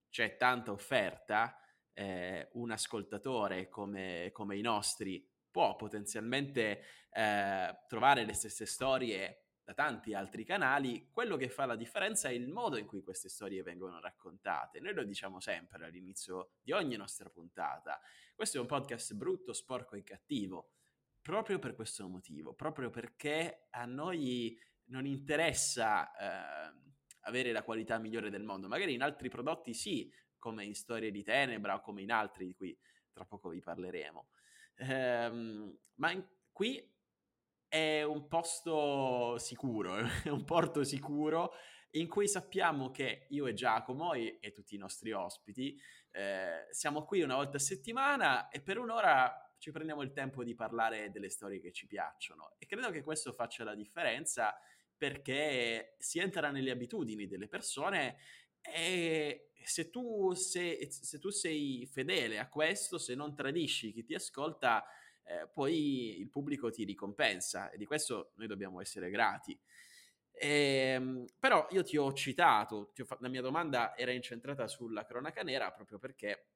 c'è 0.09 0.37
tanta 0.37 0.71
offerta, 0.71 1.55
eh, 1.93 2.49
un 2.53 2.71
ascoltatore 2.71 3.69
come, 3.69 4.31
come, 4.33 4.57
i 4.57 4.61
nostri 4.61 5.23
può 5.51 5.75
potenzialmente 5.75 6.83
eh, 7.11 7.77
trovare 7.87 8.25
le 8.25 8.33
stesse 8.33 8.65
storie 8.65 9.49
da 9.63 9.75
tanti 9.75 10.15
altri 10.15 10.43
canali, 10.43 11.09
quello 11.11 11.37
che 11.37 11.47
fa 11.47 11.67
la 11.67 11.75
differenza 11.75 12.29
è 12.29 12.31
il 12.31 12.47
modo 12.47 12.77
in 12.77 12.87
cui 12.87 13.03
queste 13.03 13.29
storie 13.29 13.61
vengono 13.61 13.99
raccontate. 13.99 14.79
Noi 14.79 14.95
lo 14.95 15.03
diciamo 15.03 15.39
sempre 15.39 15.85
all'inizio 15.85 16.53
di 16.63 16.71
ogni 16.71 16.95
nostra 16.95 17.29
puntata. 17.29 18.01
Questo 18.33 18.57
è 18.57 18.59
un 18.59 18.65
podcast 18.65 19.13
brutto, 19.13 19.53
sporco 19.53 19.95
e 19.95 20.01
cattivo 20.01 20.71
proprio 21.21 21.59
per 21.59 21.75
questo 21.75 22.07
motivo, 22.07 22.53
proprio 22.53 22.89
perché 22.89 23.67
a 23.69 23.85
noi 23.85 24.57
non 24.85 25.05
interessa 25.05 26.11
eh, 26.11 26.91
avere 27.21 27.51
la 27.51 27.63
qualità 27.63 27.97
migliore 27.97 28.29
del 28.29 28.43
mondo, 28.43 28.67
magari 28.67 28.93
in 28.93 29.01
altri 29.01 29.29
prodotti 29.29 29.73
sì, 29.73 30.11
come 30.37 30.65
in 30.65 30.73
Storie 30.73 31.11
di 31.11 31.23
Tenebra 31.23 31.75
o 31.75 31.81
come 31.81 32.01
in 32.01 32.11
altri 32.11 32.45
di 32.47 32.53
cui 32.55 32.77
tra 33.11 33.25
poco 33.25 33.49
vi 33.49 33.61
parleremo. 33.61 34.27
Ehm, 34.77 35.77
ma 35.95 36.11
in, 36.11 36.25
qui 36.51 36.83
è 37.67 38.01
un 38.03 38.27
posto 38.27 39.37
sicuro, 39.37 39.97
è 39.97 40.29
un 40.29 40.43
porto 40.43 40.83
sicuro 40.83 41.53
in 41.91 42.07
cui 42.07 42.27
sappiamo 42.27 42.89
che 42.89 43.27
io 43.29 43.47
e 43.47 43.53
Giacomo 43.53 44.13
e, 44.13 44.37
e 44.39 44.51
tutti 44.51 44.75
i 44.75 44.77
nostri 44.77 45.11
ospiti 45.11 45.79
eh, 46.11 46.67
siamo 46.71 47.03
qui 47.03 47.21
una 47.21 47.35
volta 47.35 47.57
a 47.57 47.59
settimana 47.59 48.49
e 48.49 48.61
per 48.61 48.77
un'ora 48.77 49.50
ci 49.61 49.69
prendiamo 49.71 50.01
il 50.01 50.11
tempo 50.11 50.43
di 50.43 50.55
parlare 50.55 51.11
delle 51.11 51.29
storie 51.29 51.61
che 51.61 51.71
ci 51.71 51.85
piacciono 51.85 52.55
e 52.57 52.65
credo 52.65 52.89
che 52.89 53.03
questo 53.03 53.31
faccia 53.31 53.63
la 53.63 53.75
differenza 53.75 54.59
perché 54.97 55.95
si 55.99 56.17
entra 56.17 56.49
nelle 56.49 56.71
abitudini 56.71 57.27
delle 57.27 57.47
persone 57.47 58.17
e 58.59 59.51
se 59.63 59.91
tu 59.91 60.33
sei, 60.33 60.91
se 60.91 61.19
tu 61.19 61.29
sei 61.29 61.85
fedele 61.85 62.39
a 62.39 62.49
questo, 62.49 62.97
se 62.97 63.13
non 63.13 63.35
tradisci 63.35 63.93
chi 63.93 64.03
ti 64.03 64.15
ascolta, 64.15 64.83
eh, 65.23 65.47
poi 65.47 66.19
il 66.19 66.29
pubblico 66.29 66.71
ti 66.71 66.83
ricompensa 66.83 67.69
e 67.69 67.77
di 67.77 67.85
questo 67.85 68.31
noi 68.37 68.47
dobbiamo 68.47 68.81
essere 68.81 69.11
grati. 69.11 69.55
E, 70.31 70.47
ehm, 70.95 71.25
però 71.37 71.67
io 71.69 71.83
ti 71.83 71.97
ho 71.97 72.11
citato, 72.13 72.89
ti 72.95 73.01
ho 73.01 73.05
fa- 73.05 73.17
la 73.21 73.29
mia 73.29 73.41
domanda 73.41 73.95
era 73.95 74.11
incentrata 74.11 74.67
sulla 74.67 75.05
cronaca 75.05 75.43
nera 75.43 75.71
proprio 75.71 75.99
perché, 75.99 76.47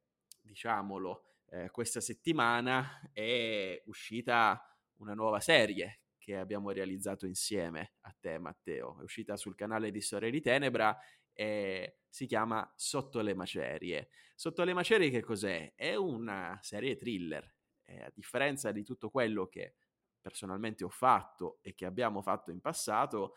diciamolo, 0.42 1.35
eh, 1.50 1.70
questa 1.70 2.02
settimana 2.02 3.10
è 3.14 3.82
uscita 3.86 4.62
una 4.98 5.14
nuova 5.14 5.40
serie 5.40 6.02
che 6.18 6.38
abbiamo 6.38 6.72
realizzato 6.72 7.26
insieme 7.28 7.94
a 8.02 8.16
te 8.20 8.40
Matteo, 8.40 9.00
è 9.00 9.04
uscita 9.04 9.38
sul 9.38 9.56
canale 9.56 9.92
di 9.92 10.02
Storia 10.02 10.30
di 10.30 10.42
Tenebra 10.42 10.98
e 11.32 12.00
si 12.10 12.26
chiama 12.26 12.72
Sotto 12.76 13.22
le 13.22 13.36
macerie. 13.36 14.10
Sotto 14.34 14.64
le 14.64 14.74
macerie 14.74 15.10
che 15.10 15.22
cos'è? 15.22 15.74
È 15.76 15.94
una 15.96 16.58
serie 16.62 16.96
thriller, 16.96 17.54
e 17.84 18.02
a 18.02 18.12
differenza 18.14 18.72
di 18.72 18.84
tutto 18.84 19.10
quello 19.10 19.48
che 19.48 19.76
personalmente 20.20 20.84
ho 20.84 20.90
fatto 20.90 21.60
e 21.62 21.76
che 21.76 21.86
abbiamo 21.86 22.22
fatto 22.24 22.50
in 22.50 22.60
passato, 22.60 23.36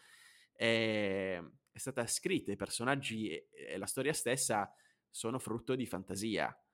è, 0.53 1.39
è 1.71 1.79
stata 1.79 2.07
scritta, 2.07 2.53
i 2.53 2.57
personaggi 2.57 3.29
e 3.29 3.77
la 3.77 3.87
storia 3.87 4.15
stessa 4.15 4.73
sono 5.11 5.39
frutto 5.39 5.75
di 5.75 5.85
fantasia, 5.85 6.51
Ehm, 6.51 6.68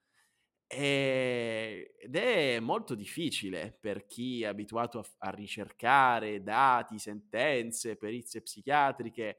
ed 0.76 2.16
è 2.16 2.58
molto 2.60 2.94
difficile 2.94 3.76
per 3.78 4.06
chi 4.06 4.42
è 4.42 4.46
abituato 4.46 4.98
a, 4.98 5.04
a 5.18 5.30
ricercare 5.30 6.42
dati, 6.42 6.98
sentenze, 6.98 7.96
perizie 7.96 8.42
psichiatriche, 8.42 9.38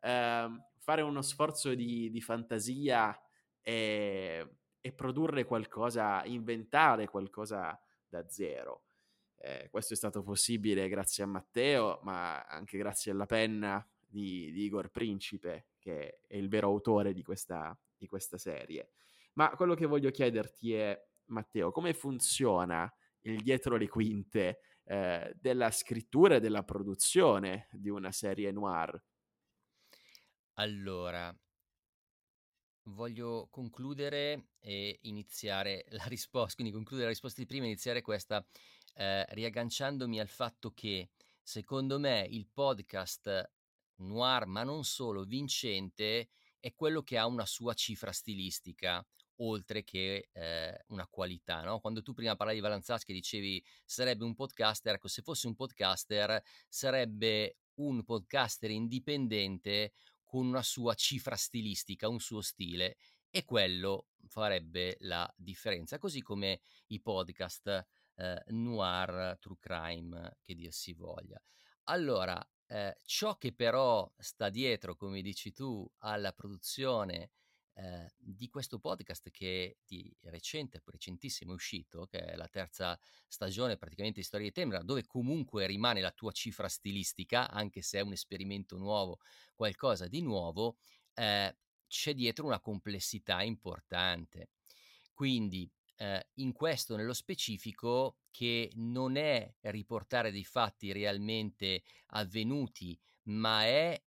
ehm, 0.00 0.62
fare 0.78 1.02
uno 1.02 1.22
sforzo 1.22 1.74
di, 1.74 2.10
di 2.10 2.20
fantasia 2.20 3.18
e, 3.60 4.48
e, 4.80 4.92
produrre 4.92 5.44
qualcosa, 5.44 6.22
inventare 6.24 7.08
qualcosa 7.08 7.80
da 8.06 8.28
zero. 8.28 8.82
Eh, 9.38 9.68
questo 9.70 9.94
è 9.94 9.96
stato 9.96 10.22
possibile 10.22 10.88
grazie 10.88 11.24
a 11.24 11.26
Matteo, 11.26 12.00
ma 12.02 12.42
anche 12.44 12.78
grazie 12.78 13.12
alla 13.12 13.26
penna 13.26 13.86
di, 13.98 14.52
di 14.52 14.64
Igor 14.64 14.90
Principe, 14.90 15.68
che 15.78 16.20
è 16.26 16.36
il 16.36 16.48
vero 16.48 16.68
autore 16.68 17.12
di 17.12 17.22
questa, 17.22 17.76
di 17.96 18.06
questa 18.06 18.38
serie. 18.38 18.90
Ma 19.34 19.50
quello 19.50 19.74
che 19.74 19.86
voglio 19.86 20.10
chiederti 20.10 20.74
è, 20.74 20.98
Matteo, 21.26 21.70
come 21.70 21.94
funziona 21.94 22.92
il 23.22 23.40
dietro 23.42 23.76
le 23.76 23.88
quinte 23.88 24.60
eh, 24.84 25.32
della 25.40 25.70
scrittura 25.70 26.36
e 26.36 26.40
della 26.40 26.62
produzione 26.62 27.68
di 27.72 27.88
una 27.88 28.12
serie 28.12 28.52
noir? 28.52 29.02
Allora, 30.54 31.34
voglio 32.84 33.48
concludere 33.50 34.48
e 34.60 34.98
iniziare 35.02 35.84
la 35.90 36.04
risposta, 36.04 36.54
quindi 36.54 36.72
concludere 36.72 37.06
la 37.08 37.12
risposta 37.12 37.40
di 37.40 37.46
prima 37.46 37.64
e 37.64 37.68
iniziare 37.68 38.02
questa 38.02 38.44
eh, 38.94 39.24
riagganciandomi 39.30 40.20
al 40.20 40.28
fatto 40.28 40.72
che 40.72 41.10
secondo 41.42 41.98
me 41.98 42.26
il 42.28 42.46
podcast 42.52 43.50
noir, 43.96 44.46
ma 44.46 44.62
non 44.62 44.84
solo, 44.84 45.24
vincente, 45.24 46.28
è 46.58 46.74
quello 46.74 47.02
che 47.02 47.18
ha 47.18 47.26
una 47.26 47.46
sua 47.46 47.74
cifra 47.74 48.12
stilistica, 48.12 49.04
oltre 49.36 49.84
che 49.84 50.28
eh, 50.32 50.84
una 50.88 51.06
qualità. 51.08 51.62
No? 51.62 51.80
Quando 51.80 52.02
tu 52.02 52.12
prima 52.12 52.36
parlavi 52.36 52.58
di 52.58 52.64
Valanzaschi 52.64 53.12
dicevi 53.12 53.64
sarebbe 53.84 54.24
un 54.24 54.34
podcaster, 54.34 54.94
ecco, 54.94 55.08
se 55.08 55.22
fosse 55.22 55.46
un 55.46 55.54
podcaster 55.54 56.42
sarebbe 56.68 57.58
un 57.74 58.04
podcaster 58.04 58.70
indipendente 58.70 59.92
con 60.24 60.46
una 60.46 60.62
sua 60.62 60.94
cifra 60.94 61.36
stilistica, 61.36 62.08
un 62.08 62.20
suo 62.20 62.40
stile 62.40 62.96
e 63.30 63.44
quello 63.44 64.08
farebbe 64.26 64.96
la 65.00 65.32
differenza, 65.36 65.98
così 65.98 66.22
come 66.22 66.60
i 66.88 67.00
podcast 67.00 67.86
eh, 68.16 68.42
noir, 68.48 69.38
true 69.40 69.56
crime, 69.58 70.38
che 70.40 70.54
dir 70.54 70.72
si 70.72 70.92
voglia. 70.92 71.40
Allora, 71.84 72.40
eh, 72.66 72.96
ciò 73.04 73.36
che 73.36 73.52
però 73.52 74.10
sta 74.18 74.48
dietro, 74.48 74.94
come 74.96 75.20
dici 75.20 75.52
tu, 75.52 75.88
alla 75.98 76.32
produzione 76.32 77.30
eh, 77.74 78.12
di 78.16 78.48
questo 78.48 78.78
podcast 78.78 79.30
che 79.30 79.78
di 79.84 80.14
recente, 80.22 80.82
recentissimo 80.84 81.52
è 81.52 81.54
uscito, 81.54 82.06
che 82.06 82.18
è 82.18 82.36
la 82.36 82.48
terza 82.48 82.98
stagione 83.26 83.76
praticamente 83.76 84.20
di 84.20 84.26
Storia 84.26 84.46
di 84.46 84.52
Tembra, 84.52 84.82
dove 84.82 85.04
comunque 85.06 85.66
rimane 85.66 86.00
la 86.00 86.12
tua 86.12 86.32
cifra 86.32 86.68
stilistica, 86.68 87.50
anche 87.50 87.82
se 87.82 87.98
è 87.98 88.02
un 88.02 88.12
esperimento 88.12 88.76
nuovo, 88.76 89.18
qualcosa 89.54 90.06
di 90.06 90.20
nuovo, 90.22 90.76
eh, 91.14 91.56
c'è 91.86 92.14
dietro 92.14 92.46
una 92.46 92.60
complessità 92.60 93.42
importante. 93.42 94.50
Quindi 95.12 95.70
eh, 95.96 96.26
in 96.34 96.52
questo 96.52 96.96
nello 96.96 97.12
specifico 97.12 98.18
che 98.30 98.70
non 98.74 99.16
è 99.16 99.54
riportare 99.62 100.32
dei 100.32 100.44
fatti 100.44 100.92
realmente 100.92 101.82
avvenuti, 102.08 102.98
ma 103.24 103.64
è 103.64 104.00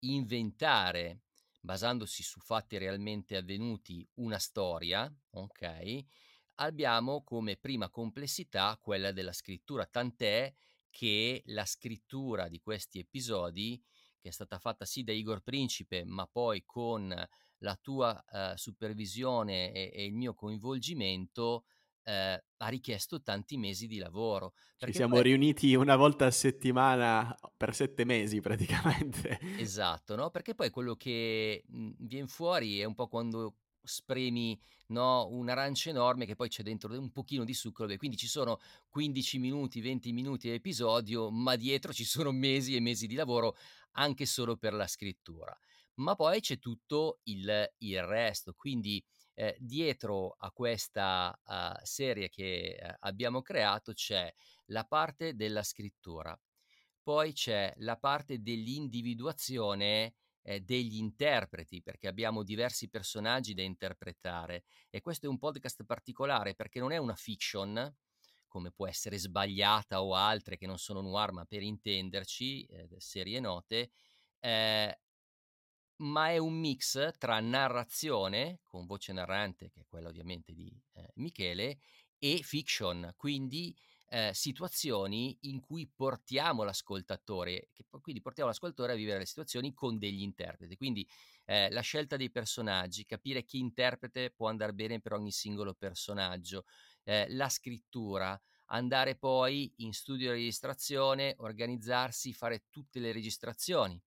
inventare, 0.00 1.22
basandosi 1.68 2.22
su 2.22 2.40
fatti 2.40 2.78
realmente 2.78 3.36
avvenuti, 3.36 4.08
una 4.14 4.38
storia, 4.38 5.14
ok? 5.32 6.02
Abbiamo 6.60 7.22
come 7.22 7.58
prima 7.58 7.90
complessità 7.90 8.78
quella 8.80 9.12
della 9.12 9.34
scrittura, 9.34 9.84
tant'è 9.84 10.50
che 10.88 11.42
la 11.44 11.66
scrittura 11.66 12.48
di 12.48 12.58
questi 12.58 13.00
episodi, 13.00 13.78
che 14.18 14.30
è 14.30 14.32
stata 14.32 14.58
fatta 14.58 14.86
sì 14.86 15.02
da 15.02 15.12
Igor 15.12 15.42
Principe, 15.42 16.06
ma 16.06 16.26
poi 16.26 16.64
con 16.64 17.14
la 17.58 17.76
tua 17.76 18.24
eh, 18.24 18.56
supervisione 18.56 19.70
e, 19.70 19.90
e, 19.92 20.06
il 20.06 20.14
mio 20.14 20.32
coinvolgimento, 20.32 21.66
eh, 22.08 22.42
ha 22.56 22.68
richiesto 22.68 23.20
tanti 23.20 23.58
mesi 23.58 23.86
di 23.86 23.98
lavoro. 23.98 24.54
Ci 24.78 24.94
siamo 24.94 25.16
poi... 25.16 25.24
riuniti 25.24 25.74
una 25.74 25.94
volta 25.94 26.24
a 26.24 26.30
settimana 26.30 27.36
per 27.54 27.74
sette 27.74 28.04
mesi 28.04 28.40
praticamente. 28.40 29.38
Esatto, 29.58 30.16
no? 30.16 30.30
Perché 30.30 30.54
poi 30.54 30.70
quello 30.70 30.94
che 30.94 31.62
viene 31.66 32.26
fuori 32.26 32.80
è 32.80 32.84
un 32.84 32.94
po' 32.94 33.08
quando 33.08 33.56
spremi 33.82 34.58
no, 34.88 35.26
un'arancia 35.28 35.90
enorme 35.90 36.24
che 36.24 36.34
poi 36.34 36.48
c'è 36.48 36.62
dentro 36.62 36.98
un 36.98 37.10
pochino 37.10 37.44
di 37.44 37.52
succo, 37.52 37.86
quindi 37.96 38.16
ci 38.16 38.26
sono 38.26 38.58
15 38.88 39.38
minuti, 39.38 39.80
20 39.80 40.12
minuti 40.12 40.48
di 40.48 40.54
episodio, 40.54 41.30
ma 41.30 41.56
dietro 41.56 41.92
ci 41.92 42.04
sono 42.04 42.32
mesi 42.32 42.74
e 42.74 42.80
mesi 42.80 43.06
di 43.06 43.14
lavoro 43.14 43.54
anche 43.92 44.24
solo 44.24 44.56
per 44.56 44.72
la 44.72 44.86
scrittura. 44.86 45.56
Ma 45.96 46.14
poi 46.14 46.40
c'è 46.40 46.58
tutto 46.58 47.20
il, 47.24 47.70
il 47.78 48.02
resto, 48.02 48.54
quindi 48.54 49.04
eh, 49.38 49.56
dietro 49.60 50.34
a 50.36 50.50
questa 50.50 51.38
uh, 51.44 51.78
serie 51.84 52.28
che 52.28 52.76
uh, 52.82 52.88
abbiamo 53.00 53.40
creato 53.40 53.92
c'è 53.92 54.34
la 54.66 54.84
parte 54.84 55.36
della 55.36 55.62
scrittura, 55.62 56.36
poi 57.00 57.32
c'è 57.32 57.72
la 57.76 57.96
parte 57.96 58.42
dell'individuazione 58.42 60.14
eh, 60.42 60.60
degli 60.60 60.96
interpreti, 60.96 61.82
perché 61.82 62.08
abbiamo 62.08 62.42
diversi 62.42 62.88
personaggi 62.90 63.54
da 63.54 63.62
interpretare 63.62 64.64
e 64.90 65.00
questo 65.02 65.26
è 65.26 65.28
un 65.28 65.38
podcast 65.38 65.84
particolare 65.84 66.56
perché 66.56 66.80
non 66.80 66.90
è 66.90 66.96
una 66.96 67.14
fiction, 67.14 67.96
come 68.48 68.72
può 68.72 68.88
essere 68.88 69.18
sbagliata 69.18 70.02
o 70.02 70.14
altre 70.14 70.56
che 70.56 70.66
non 70.66 70.78
sono 70.78 71.00
noir, 71.00 71.30
ma 71.30 71.44
per 71.44 71.62
intenderci, 71.62 72.64
eh, 72.64 72.88
serie 72.98 73.38
note, 73.38 73.92
eh, 74.40 74.98
ma 75.98 76.30
è 76.30 76.38
un 76.38 76.54
mix 76.54 77.16
tra 77.18 77.40
narrazione, 77.40 78.60
con 78.62 78.86
voce 78.86 79.12
narrante, 79.12 79.70
che 79.70 79.80
è 79.80 79.86
quella 79.86 80.08
ovviamente 80.08 80.52
di 80.52 80.72
eh, 80.94 81.10
Michele, 81.14 81.78
e 82.18 82.40
fiction, 82.42 83.12
quindi 83.16 83.76
eh, 84.10 84.30
situazioni 84.32 85.36
in 85.42 85.60
cui 85.60 85.86
portiamo 85.86 86.62
l'ascoltatore, 86.62 87.68
che, 87.72 87.84
quindi 88.00 88.20
portiamo 88.20 88.48
l'ascoltatore 88.48 88.92
a 88.92 88.96
vivere 88.96 89.18
le 89.18 89.26
situazioni 89.26 89.74
con 89.74 89.98
degli 89.98 90.22
interpreti. 90.22 90.76
Quindi 90.76 91.08
eh, 91.44 91.70
la 91.70 91.80
scelta 91.80 92.16
dei 92.16 92.30
personaggi, 92.30 93.04
capire 93.04 93.44
chi 93.44 93.58
interprete 93.58 94.30
può 94.30 94.48
andare 94.48 94.72
bene 94.72 95.00
per 95.00 95.12
ogni 95.12 95.32
singolo 95.32 95.74
personaggio, 95.74 96.64
eh, 97.04 97.26
la 97.30 97.48
scrittura, 97.48 98.40
andare 98.66 99.16
poi 99.16 99.72
in 99.76 99.92
studio 99.92 100.32
di 100.32 100.38
registrazione, 100.38 101.34
organizzarsi, 101.38 102.32
fare 102.32 102.64
tutte 102.70 103.00
le 103.00 103.12
registrazioni 103.12 104.00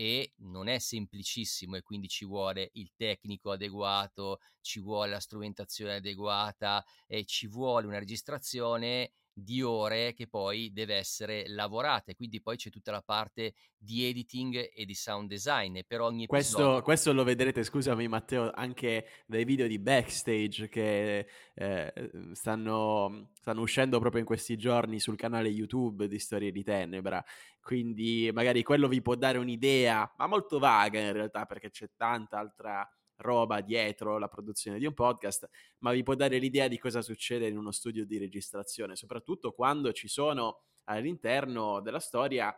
e 0.00 0.32
non 0.36 0.68
è 0.68 0.78
semplicissimo 0.78 1.76
e 1.76 1.82
quindi 1.82 2.08
ci 2.08 2.24
vuole 2.24 2.70
il 2.72 2.90
tecnico 2.96 3.50
adeguato, 3.50 4.38
ci 4.62 4.80
vuole 4.80 5.10
la 5.10 5.20
strumentazione 5.20 5.96
adeguata 5.96 6.82
e 7.06 7.26
ci 7.26 7.46
vuole 7.46 7.86
una 7.86 7.98
registrazione 7.98 9.12
di 9.32 9.62
ore 9.62 10.12
che 10.12 10.26
poi 10.26 10.72
deve 10.72 10.96
essere 10.96 11.48
lavorata 11.48 12.12
quindi 12.14 12.40
poi 12.42 12.56
c'è 12.56 12.70
tutta 12.70 12.90
la 12.90 13.02
parte 13.02 13.54
di 13.76 14.04
editing 14.04 14.70
e 14.74 14.84
di 14.84 14.94
sound 14.94 15.28
design 15.28 15.76
e 15.76 15.84
per 15.84 16.00
ogni 16.00 16.26
questo, 16.26 16.58
episodio... 16.58 16.82
questo 16.82 17.12
lo 17.12 17.24
vedrete, 17.24 17.64
scusami 17.64 18.08
Matteo, 18.08 18.50
anche 18.52 19.06
dai 19.26 19.44
video 19.44 19.66
di 19.66 19.78
backstage 19.78 20.68
che 20.68 21.26
eh, 21.54 22.10
stanno, 22.32 23.30
stanno 23.40 23.60
uscendo 23.62 23.98
proprio 23.98 24.20
in 24.20 24.26
questi 24.26 24.58
giorni 24.58 25.00
sul 25.00 25.16
canale 25.16 25.48
YouTube 25.48 26.08
di 26.08 26.18
Storie 26.18 26.52
di 26.52 26.62
Tenebra, 26.62 27.24
quindi 27.60 28.30
magari 28.32 28.62
quello 28.62 28.88
vi 28.88 29.00
può 29.00 29.14
dare 29.14 29.38
un'idea, 29.38 30.14
ma 30.18 30.26
molto 30.26 30.58
vaga 30.58 31.00
in 31.00 31.12
realtà 31.12 31.46
perché 31.46 31.70
c'è 31.70 31.88
tanta 31.96 32.38
altra 32.38 32.86
roba 33.20 33.60
dietro 33.60 34.18
la 34.18 34.28
produzione 34.28 34.78
di 34.78 34.86
un 34.86 34.94
podcast, 34.94 35.48
ma 35.78 35.92
vi 35.92 36.02
può 36.02 36.14
dare 36.14 36.38
l'idea 36.38 36.68
di 36.68 36.78
cosa 36.78 37.02
succede 37.02 37.46
in 37.46 37.56
uno 37.56 37.70
studio 37.70 38.04
di 38.04 38.18
registrazione, 38.18 38.96
soprattutto 38.96 39.52
quando 39.52 39.92
ci 39.92 40.08
sono 40.08 40.64
all'interno 40.84 41.80
della 41.80 42.00
storia 42.00 42.54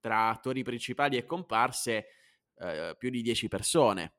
tra 0.00 0.28
attori 0.28 0.62
principali 0.62 1.16
e 1.16 1.24
comparse 1.24 2.06
eh, 2.54 2.94
più 2.98 3.10
di 3.10 3.22
10 3.22 3.48
persone. 3.48 4.14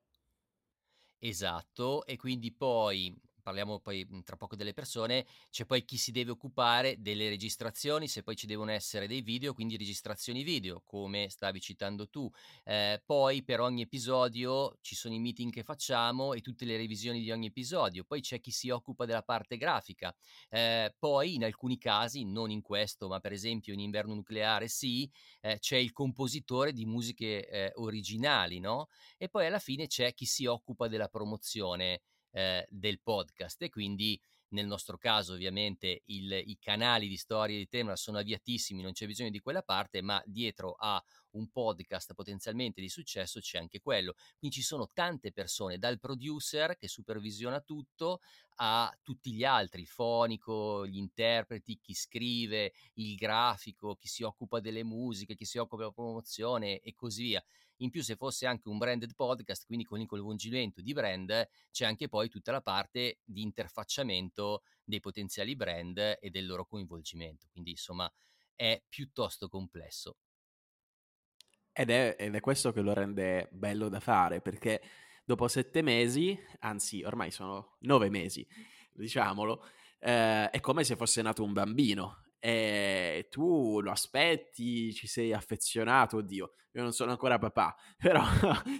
Esatto, 1.20 2.06
e 2.06 2.18
quindi 2.18 2.54
poi 2.54 3.16
parliamo 3.42 3.80
poi 3.80 4.06
mhmm, 4.08 4.22
tra 4.24 4.36
poco 4.36 4.56
delle 4.56 4.74
persone, 4.74 5.26
c'è 5.50 5.66
poi 5.66 5.86
chi 5.86 5.98
si 5.98 6.12
deve 6.12 6.32
occupare 6.32 6.96
delle 7.00 7.30
registrazioni, 7.30 8.08
se 8.08 8.24
poi 8.24 8.36
ci 8.36 8.46
devono 8.48 8.72
essere 8.72 9.08
dei 9.08 9.22
video, 9.22 9.54
quindi 9.54 9.78
registrazioni 9.78 10.44
video, 10.44 10.82
come 10.86 11.30
stavi 11.30 11.60
citando 11.60 12.10
tu. 12.10 12.30
Eh, 12.64 13.02
poi 13.06 13.44
per 13.44 13.60
ogni 13.60 13.82
episodio 13.82 14.78
ci 14.82 14.96
sono 14.96 15.14
i 15.14 15.20
meeting 15.20 15.52
che 15.52 15.64
facciamo 15.64 16.34
e 16.34 16.42
tutte 16.42 16.66
le 16.66 16.78
revisioni 16.78 17.22
di 17.22 17.32
ogni 17.32 17.48
episodio. 17.48 18.04
Poi 18.04 18.22
c'è 18.22 18.40
chi 18.40 18.52
si 18.52 18.70
occupa 18.70 19.06
della 19.06 19.24
parte 19.24 19.58
grafica. 19.58 20.16
Eh, 20.50 20.94
poi 20.98 21.36
in 21.36 21.44
alcuni 21.44 21.78
casi, 21.78 22.24
non 22.26 22.52
in 22.52 22.62
questo, 22.62 23.08
ma 23.08 23.20
per 23.20 23.32
esempio 23.32 23.74
in 23.74 23.80
Inverno 23.80 24.14
Nucleare 24.14 24.68
sì, 24.68 25.10
eh, 25.42 25.60
c'è 25.60 25.78
il 25.78 25.92
compositore 25.92 26.74
di 26.74 26.86
musiche 26.86 27.48
eh, 27.48 27.72
originali, 27.76 28.60
no? 28.60 28.88
E 29.18 29.30
poi 29.30 29.46
alla 29.46 29.60
fine 29.60 29.88
c'è 29.88 30.14
chi 30.14 30.26
si 30.26 30.46
occupa 30.46 30.88
della 30.88 31.08
promozione 31.08 32.02
eh, 32.32 32.66
del 32.70 33.00
podcast 33.02 33.62
e 33.64 33.70
quindi 33.70 34.20
nel 34.50 34.66
nostro 34.66 34.98
caso 34.98 35.34
ovviamente 35.34 36.02
il, 36.06 36.32
i 36.32 36.58
canali 36.60 37.08
di 37.08 37.18
storie 37.18 37.58
di 37.58 37.68
tema 37.68 37.96
sono 37.96 38.18
avviatissimi, 38.18 38.82
non 38.82 38.94
c'è 38.94 39.06
bisogno 39.06 39.30
di 39.30 39.40
quella 39.40 39.62
parte, 39.62 40.02
ma 40.02 40.22
dietro 40.26 40.74
a 40.74 41.04
un 41.32 41.50
podcast 41.50 42.14
potenzialmente 42.14 42.82
di 42.82 42.90
successo 42.90 43.40
c'è 43.40 43.60
anche 43.60 43.80
quello. 43.80 44.16
Quindi 44.38 44.58
ci 44.58 44.64
sono 44.64 44.90
tante 44.92 45.32
persone, 45.32 45.78
dal 45.78 46.00
producer 46.00 46.78
che 46.78 46.88
supervisiona 46.88 47.60
tutto 47.62 48.22
a 48.62 48.92
tutti 49.04 49.32
gli 49.34 49.44
altri, 49.44 49.82
il 49.82 49.88
fonico, 49.88 50.86
gli 50.88 50.98
interpreti, 50.98 51.80
chi 51.80 51.94
scrive, 51.94 52.74
il 52.96 53.16
grafico, 53.16 53.96
chi 53.96 54.08
si 54.08 54.24
occupa 54.24 54.60
delle 54.60 54.84
musiche, 54.84 55.36
chi 55.36 55.46
si 55.46 55.60
occupa 55.60 55.84
della 55.84 55.94
promozione 55.94 56.80
e 56.80 56.94
così 56.96 57.24
via. 57.24 57.44
In 57.82 57.90
più, 57.90 58.04
se 58.04 58.16
fosse 58.16 58.46
anche 58.46 58.68
un 58.68 58.78
branded 58.78 59.14
podcast, 59.16 59.66
quindi 59.66 59.86
con 59.86 60.02
il 60.02 60.08
coinvolgimento 60.08 60.82
di 60.82 60.92
brand, 60.94 61.48
c'è 61.72 61.86
anche 61.86 62.10
poi 62.10 62.28
tutta 62.28 62.52
la 62.52 62.62
parte 62.62 63.20
di 63.24 63.42
interfacciamento 63.42 64.64
dei 64.84 65.00
potenziali 65.00 65.56
brand 65.56 65.98
e 66.20 66.30
del 66.30 66.46
loro 66.46 66.66
coinvolgimento. 66.66 67.48
Quindi, 67.52 67.72
insomma, 67.72 68.12
è 68.54 68.82
piuttosto 68.90 69.48
complesso. 69.48 70.18
Ed 71.72 71.90
è, 71.90 72.16
ed 72.20 72.36
è 72.36 72.40
questo 72.42 72.74
che 72.74 72.82
lo 72.82 72.94
rende 72.94 73.48
bello 73.52 73.88
da 73.88 74.02
fare, 74.02 74.42
perché 74.42 74.82
dopo 75.24 75.48
sette 75.48 75.82
mesi, 75.82 76.38
anzi 76.60 77.04
ormai 77.04 77.32
sono 77.32 77.78
nove 77.82 78.10
mesi, 78.10 78.46
diciamolo, 78.92 79.66
eh, 80.00 80.50
è 80.50 80.60
come 80.60 80.84
se 80.84 80.98
fosse 80.98 81.22
nato 81.22 81.44
un 81.44 81.54
bambino 81.54 82.29
e 82.40 83.28
tu 83.30 83.82
lo 83.82 83.92
aspetti, 83.92 84.94
ci 84.94 85.08
sei 85.08 85.34
affezionato, 85.34 86.18
oddio, 86.18 86.54
io 86.72 86.82
non 86.82 86.94
sono 86.94 87.12
ancora 87.12 87.38
papà, 87.38 87.76
però 87.98 88.24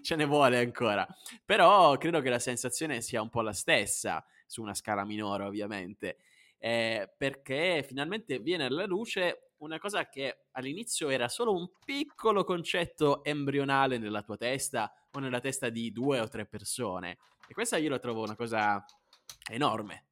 ce 0.02 0.16
ne 0.16 0.26
vuole 0.26 0.60
ancora. 0.60 1.08
Però 1.44 1.98
credo 1.98 2.22
che 2.22 2.30
la 2.30 2.40
sensazione 2.40 3.02
sia 3.02 3.22
un 3.22 3.30
po' 3.30 3.42
la 3.42 3.54
stessa, 3.54 4.26
su 4.46 4.62
una 4.62 4.74
scala 4.74 5.06
minore 5.06 5.44
ovviamente, 5.44 6.18
eh, 6.58 7.12
perché 7.18 7.84
finalmente 7.88 8.40
viene 8.40 8.66
alla 8.66 8.86
luce 8.86 9.52
una 9.58 9.80
cosa 9.80 10.08
che 10.08 10.46
all'inizio 10.52 11.10
era 11.10 11.28
solo 11.28 11.54
un 11.54 11.70
piccolo 11.84 12.44
concetto 12.44 13.24
embrionale 13.24 13.98
nella 13.98 14.22
tua 14.22 14.38
testa 14.38 14.92
o 15.12 15.20
nella 15.20 15.40
testa 15.40 15.70
di 15.70 15.92
due 15.92 16.20
o 16.20 16.28
tre 16.28 16.46
persone. 16.46 17.18
E 17.48 17.54
questa 17.54 17.78
io 17.78 17.90
la 17.90 18.00
trovo 18.00 18.24
una 18.24 18.36
cosa 18.36 18.84
enorme. 19.50 20.09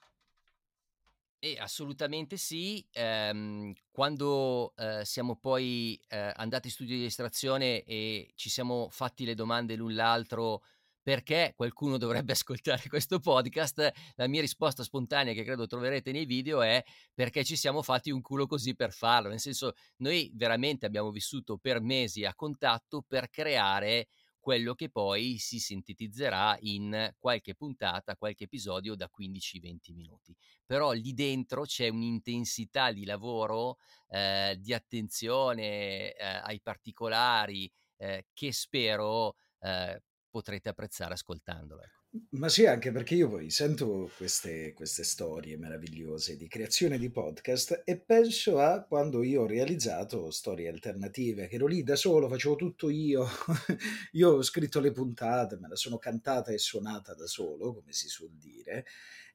Eh, 1.40 1.56
assolutamente 1.60 2.36
sì. 2.36 2.86
Ehm, 2.92 3.72
quando 3.92 4.74
eh, 4.76 5.06
siamo 5.06 5.36
poi 5.38 6.00
eh, 6.08 6.32
andati 6.36 6.68
in 6.68 6.74
studio 6.74 6.96
di 6.96 7.06
estrazione 7.06 7.84
e 7.84 8.32
ci 8.36 8.50
siamo 8.50 8.88
fatti 8.90 9.24
le 9.24 9.36
domande 9.36 9.76
l'un 9.76 9.94
l'altro 9.94 10.64
perché 11.04 11.54
qualcuno 11.56 11.98
dovrebbe 11.98 12.32
ascoltare 12.34 12.90
questo 12.90 13.20
podcast, 13.20 13.92
la 14.16 14.28
mia 14.28 14.42
risposta 14.42 14.82
spontanea 14.84 15.34
che 15.34 15.44
credo 15.44 15.68
troverete 15.68 16.12
nei 16.12 16.26
video 16.26 16.62
è 16.62 16.84
perché 17.14 17.44
ci 17.44 17.56
siamo 17.56 17.84
fatti 17.84 18.10
un 18.10 18.22
culo 18.22 18.48
così 18.48 18.76
per 18.76 18.92
farlo. 18.92 19.30
Nel 19.30 19.40
senso, 19.40 19.74
noi 19.98 20.32
veramente 20.34 20.88
abbiamo 20.88 21.12
vissuto 21.12 21.58
per 21.58 21.82
mesi 21.82 22.26
a 22.26 22.34
contatto 22.34 23.04
per 23.08 23.30
creare 23.30 24.08
quello 24.48 24.76
che 24.76 24.90
poi 24.90 25.40
si 25.40 25.60
sintetizzerà 25.60 26.56
in 26.62 27.14
qualche 27.20 27.54
puntata, 27.54 28.16
qualche 28.16 28.46
episodio 28.46 28.96
da 28.96 29.10
15-20 29.10 29.94
minuti. 29.94 30.34
Però 30.66 30.94
lì 30.94 31.14
dentro 31.14 31.64
c'è 31.64 31.90
un'intensità 31.90 32.94
di 32.94 33.04
lavoro, 33.04 33.76
eh, 34.08 34.56
di 34.58 34.74
attenzione 34.74 36.14
eh, 36.14 36.24
ai 36.24 36.62
particolari 36.62 37.70
eh, 37.98 38.28
che 38.32 38.54
spero 38.54 39.36
eh, 39.60 40.02
potrete 40.30 40.70
apprezzare 40.70 41.14
ascoltandolo. 41.14 41.82
Ecco. 41.82 41.98
Ma 42.32 42.50
sì, 42.50 42.66
anche 42.66 42.92
perché 42.92 43.16
io 43.16 43.30
poi 43.30 43.50
sento 43.50 44.10
queste, 44.16 44.74
queste 44.74 45.04
storie 45.04 45.58
meravigliose 45.58 46.38
di 46.38 46.48
creazione 46.48 46.98
di 46.98 47.10
podcast 47.10 47.82
e 47.84 48.00
penso 48.00 48.60
a 48.60 48.84
quando 48.84 49.24
io 49.24 49.42
ho 49.42 49.46
realizzato 49.46 50.32
storie 50.32 50.70
alternative, 50.70 51.48
che 51.48 51.56
ero 51.56 51.68
lì 51.68 51.84
da 51.84 51.96
solo, 51.96 52.30
facevo 52.30 52.56
tutto 52.56 52.90
io, 52.90 53.28
io 54.14 54.30
ho 54.30 54.42
scritto 54.42 54.80
le 54.80 54.92
puntate, 54.92 55.58
me 55.58 55.68
la 55.68 55.76
sono 55.76 55.98
cantata 55.98 56.52
e 56.52 56.58
suonata 56.58 57.14
da 57.14 57.28
solo, 57.28 57.74
come 57.74 57.92
si 57.92 58.08
suol 58.08 58.32
dire, 58.32 58.86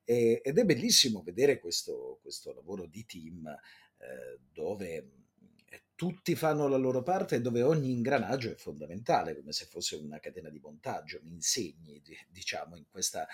e, 0.04 0.40
ed 0.42 0.58
è 0.58 0.64
bellissimo 0.64 1.22
vedere 1.22 1.58
questo, 1.58 2.18
questo 2.22 2.52
lavoro 2.52 2.86
di 2.86 3.04
team 3.04 3.46
eh, 3.46 4.40
dove 4.50 5.21
tutti 6.02 6.34
fanno 6.34 6.66
la 6.66 6.78
loro 6.78 7.00
parte 7.04 7.36
e 7.36 7.40
dove 7.40 7.62
ogni 7.62 7.92
ingranaggio 7.92 8.50
è 8.50 8.56
fondamentale, 8.56 9.36
come 9.36 9.52
se 9.52 9.66
fosse 9.66 9.94
una 9.94 10.18
catena 10.18 10.48
di 10.48 10.58
montaggio, 10.58 11.20
mi 11.22 11.34
insegni, 11.34 12.02
diciamo, 12.28 12.74
in, 12.74 12.86
questa, 12.90 13.24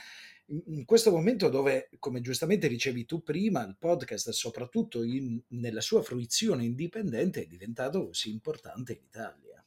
in 0.48 0.84
questo 0.84 1.10
momento 1.10 1.48
dove, 1.48 1.88
come 1.98 2.20
giustamente 2.20 2.68
dicevi 2.68 3.06
tu 3.06 3.22
prima, 3.22 3.64
il 3.64 3.78
podcast, 3.78 4.28
soprattutto 4.32 5.02
in, 5.02 5.40
nella 5.48 5.80
sua 5.80 6.02
fruizione 6.02 6.66
indipendente, 6.66 7.44
è 7.44 7.46
diventato 7.46 8.08
così 8.08 8.28
importante 8.32 8.92
in 8.92 9.02
Italia. 9.02 9.66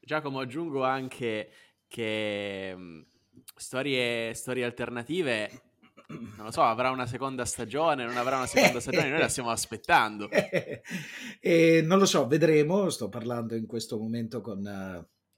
Giacomo, 0.00 0.40
aggiungo 0.40 0.82
anche 0.82 1.48
che 1.86 2.74
mh, 2.74 3.06
storie, 3.54 4.34
storie 4.34 4.64
alternative 4.64 5.69
non 6.10 6.44
lo 6.44 6.50
so, 6.50 6.62
avrà 6.62 6.90
una 6.90 7.06
seconda 7.06 7.44
stagione, 7.44 8.04
non 8.04 8.16
avrà 8.16 8.36
una 8.36 8.46
seconda 8.46 8.80
stagione, 8.80 9.10
noi 9.10 9.20
la 9.20 9.28
stiamo 9.28 9.50
aspettando. 9.50 10.28
e 11.40 11.82
non 11.82 11.98
lo 11.98 12.06
so, 12.06 12.26
vedremo. 12.26 12.90
Sto 12.90 13.08
parlando 13.08 13.54
in 13.54 13.66
questo 13.66 13.98
momento 13.98 14.40
con 14.40 14.58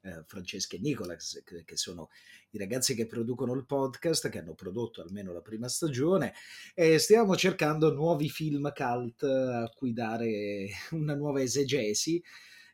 uh, 0.00 0.24
Francesca 0.26 0.76
e 0.76 0.80
Nicola, 0.80 1.14
che, 1.14 1.64
che, 1.64 1.76
sono 1.76 2.08
i 2.50 2.58
ragazzi 2.58 2.94
che 2.94 3.06
producono 3.06 3.52
il 3.54 3.66
podcast, 3.66 4.28
che 4.28 4.38
hanno 4.38 4.54
prodotto 4.54 5.02
almeno 5.02 5.32
la 5.32 5.42
prima 5.42 5.68
stagione, 5.68 6.32
e 6.74 6.98
stiamo 6.98 7.36
cercando 7.36 7.92
nuovi 7.92 8.28
film 8.28 8.72
cult 8.74 9.22
a 9.24 9.70
cui 9.74 9.92
dare 9.92 10.68
una 10.92 11.14
nuova 11.14 11.42
esegesi. 11.42 12.22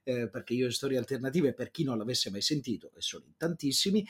Eh, 0.04 0.30
perché 0.30 0.54
io 0.54 0.70
storie 0.70 0.96
alternative, 0.96 1.52
per 1.52 1.70
chi 1.70 1.84
non 1.84 1.98
l'avesse 1.98 2.30
mai 2.30 2.40
sentito, 2.40 2.92
e 2.96 3.02
sono 3.02 3.24
in 3.26 3.36
tantissimi, 3.36 4.06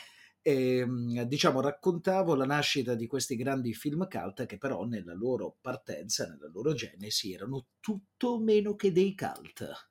e, 0.49 0.79
ehm, 0.79 1.23
diciamo, 1.25 1.61
raccontavo 1.61 2.35
la 2.35 2.47
nascita 2.47 2.95
di 2.95 3.07
questi 3.07 3.37
grandi 3.37 3.75
film 3.75 4.09
cult 4.09 4.47
che 4.47 4.57
però 4.57 4.85
nella 4.85 5.13
loro 5.13 5.59
partenza, 5.61 6.27
nella 6.27 6.49
loro 6.51 6.73
genesi, 6.73 7.35
erano 7.35 7.67
tutto 7.81 8.39
meno 8.41 8.75
che 8.75 8.91
dei 8.91 9.15
cult. 9.15 9.91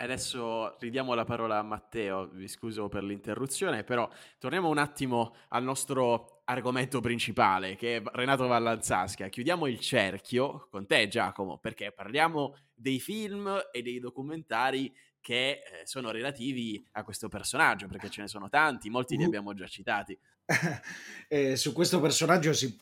Adesso 0.00 0.76
ridiamo 0.78 1.14
la 1.14 1.24
parola 1.24 1.58
a 1.58 1.62
Matteo, 1.62 2.28
vi 2.28 2.46
scuso 2.46 2.88
per 2.88 3.02
l'interruzione, 3.02 3.82
però 3.82 4.08
torniamo 4.38 4.68
un 4.68 4.78
attimo 4.78 5.34
al 5.48 5.64
nostro 5.64 6.42
argomento 6.44 7.00
principale, 7.00 7.76
che 7.76 7.96
è 7.96 8.02
Renato 8.12 8.46
Vallanzasca. 8.46 9.28
Chiudiamo 9.28 9.66
il 9.66 9.80
cerchio 9.80 10.68
con 10.70 10.86
te, 10.86 11.08
Giacomo, 11.08 11.58
perché 11.58 11.92
parliamo 11.92 12.56
dei 12.74 13.00
film 13.00 13.58
e 13.72 13.82
dei 13.82 13.98
documentari 13.98 14.94
che 15.28 15.50
eh, 15.50 15.60
sono 15.84 16.10
relativi 16.10 16.82
a 16.92 17.04
questo 17.04 17.28
personaggio, 17.28 17.86
perché 17.86 18.08
ce 18.08 18.22
ne 18.22 18.28
sono 18.28 18.48
tanti, 18.48 18.88
molti 18.88 19.14
li 19.14 19.24
abbiamo 19.24 19.52
già 19.52 19.66
citati. 19.66 20.18
eh, 21.28 21.54
su 21.54 21.74
questo 21.74 22.00
personaggio 22.00 22.54
si, 22.54 22.74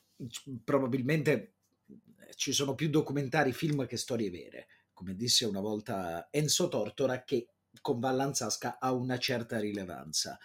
probabilmente 0.63 1.55
eh, 1.89 2.35
ci 2.37 2.53
sono 2.53 2.77
più 2.77 2.89
documentari, 2.89 3.53
film 3.53 3.85
che 3.89 3.97
storie 3.97 4.31
vere. 4.31 4.69
Come 4.93 5.17
disse 5.17 5.45
una 5.45 5.59
volta 5.59 6.29
Enzo 6.31 6.69
Tortora, 6.69 7.25
che 7.25 7.49
con 7.81 7.99
Vallanzasca 7.99 8.79
ha 8.79 8.93
una 8.93 9.19
certa 9.19 9.59
rilevanza. 9.59 10.39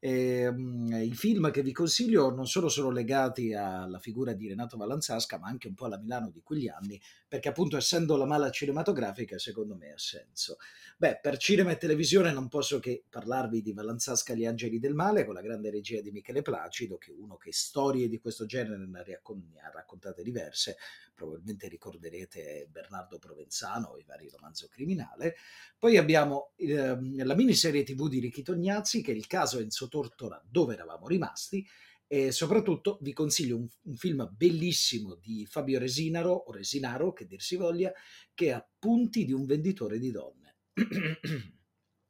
Eh, 0.00 0.46
I 0.48 1.12
film 1.14 1.50
che 1.50 1.62
vi 1.62 1.72
consiglio 1.72 2.30
non 2.30 2.46
solo 2.46 2.68
sono 2.68 2.90
legati 2.90 3.52
alla 3.52 3.98
figura 3.98 4.32
di 4.32 4.46
Renato 4.46 4.76
Vallanzasca, 4.76 5.38
ma 5.38 5.48
anche 5.48 5.66
un 5.66 5.74
po' 5.74 5.86
alla 5.86 5.98
Milano 5.98 6.30
di 6.30 6.40
quegli 6.42 6.68
anni, 6.68 7.00
perché 7.26 7.48
appunto 7.48 7.76
essendo 7.76 8.16
la 8.16 8.24
mala 8.24 8.50
cinematografica, 8.50 9.38
secondo 9.38 9.74
me 9.74 9.90
ha 9.90 9.98
senso. 9.98 10.58
Beh, 10.96 11.18
per 11.20 11.36
cinema 11.36 11.72
e 11.72 11.78
televisione 11.78 12.32
non 12.32 12.48
posso 12.48 12.78
che 12.78 13.04
parlarvi 13.08 13.60
di 13.60 13.72
Vallanzasca 13.72 14.34
Gli 14.34 14.46
Angeli 14.46 14.78
del 14.78 14.94
Male, 14.94 15.24
con 15.24 15.34
la 15.34 15.40
grande 15.40 15.70
regia 15.70 16.00
di 16.00 16.12
Michele 16.12 16.42
Placido, 16.42 16.96
che 16.96 17.10
è 17.10 17.14
uno 17.16 17.36
che 17.36 17.52
storie 17.52 18.08
di 18.08 18.18
questo 18.18 18.46
genere 18.46 18.76
ne 18.76 19.00
ha 19.00 19.70
raccontate 19.72 20.22
diverse, 20.22 20.76
probabilmente 21.14 21.66
ricorderete 21.66 22.68
Bernardo 22.70 23.18
Provenzano 23.18 23.96
e 23.96 24.00
i 24.00 24.04
vari 24.06 24.28
romanzo 24.28 24.68
criminale. 24.68 25.34
Poi 25.76 25.96
abbiamo 25.96 26.52
eh, 26.56 26.96
la 27.24 27.34
miniserie 27.34 27.82
tv 27.82 28.08
di 28.08 28.20
Ricky 28.20 28.42
Tognazzi, 28.42 29.02
che 29.02 29.10
è 29.10 29.14
il 29.14 29.26
caso 29.26 29.58
Enzo 29.58 29.87
Tortora, 29.88 30.42
dove 30.48 30.74
eravamo 30.74 31.06
rimasti, 31.06 31.66
e 32.06 32.32
soprattutto 32.32 32.98
vi 33.02 33.12
consiglio 33.12 33.56
un, 33.56 33.68
un, 33.82 33.96
film 33.96 34.28
bellissimo 34.34 35.14
di 35.14 35.44
Fabio 35.44 35.78
Resinaro, 35.78 36.32
o 36.32 36.52
Resinaro, 36.52 37.12
che 37.12 37.26
dir 37.26 37.42
si 37.42 37.56
voglia, 37.56 37.92
che 38.32 38.52
ha 38.52 38.66
punti 38.78 39.24
di 39.24 39.32
un 39.32 39.44
venditore 39.44 39.98
di 39.98 40.10
donne. 40.10 40.56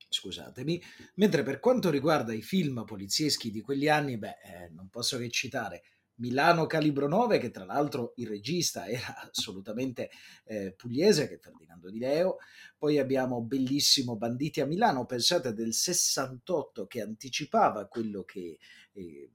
Scusatemi. 0.09 0.81
Mentre 1.17 1.43
per 1.43 1.59
quanto 1.61 1.91
riguarda 1.91 2.33
i 2.33 2.43
film 2.43 2.85
polizieschi 2.87 3.51
di 3.51 3.61
quegli 3.61 3.89
anni, 3.89 4.17
beh, 4.17 4.37
eh, 4.43 4.69
non 4.71 4.89
posso 4.89 5.19
che 5.19 5.29
citare 5.31 5.83
Milano 6.19 6.67
Calibro 6.67 7.09
9, 7.09 7.39
che 7.39 7.51
tra 7.51 7.65
l'altro 7.65 8.13
il 8.17 8.27
regista 8.27 8.87
era 8.87 9.21
assolutamente 9.31 10.11
eh, 10.45 10.73
pugliese, 10.73 11.29
che 11.29 11.35
è 11.35 11.39
Ferdinando 11.39 11.91
Di 11.91 11.99
Leo. 11.99 12.39
Poi 12.77 12.99
abbiamo 12.99 13.43
bellissimo 13.43 14.17
Banditi 14.17 14.61
a 14.61 14.67
Milano, 14.67 15.07
pensate 15.07 15.53
del 15.53 15.75
68, 15.75 16.87
che 16.87 17.01
anticipava 17.01 17.87
quello 17.87 18.25
che 18.25 18.59
eh, 18.93 19.31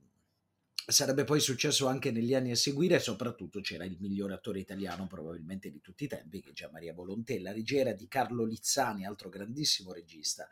sarebbe 0.86 1.24
poi 1.24 1.40
successo 1.40 1.86
anche 1.86 2.10
negli 2.10 2.34
anni 2.34 2.50
a 2.50 2.56
seguire. 2.56 2.98
Soprattutto 2.98 3.60
c'era 3.60 3.84
il 3.84 3.96
migliore 4.00 4.34
attore 4.34 4.60
italiano 4.60 5.06
probabilmente 5.06 5.70
di 5.70 5.80
tutti 5.80 6.04
i 6.04 6.08
tempi, 6.08 6.40
che 6.40 6.50
è 6.50 6.52
Gian 6.52 6.70
Maria 6.72 6.92
Volontè, 6.92 7.38
la 7.38 7.52
regia 7.52 7.92
di 7.92 8.08
Carlo 8.08 8.44
Lizzani, 8.44 9.06
altro 9.06 9.28
grandissimo 9.28 9.92
regista. 9.92 10.48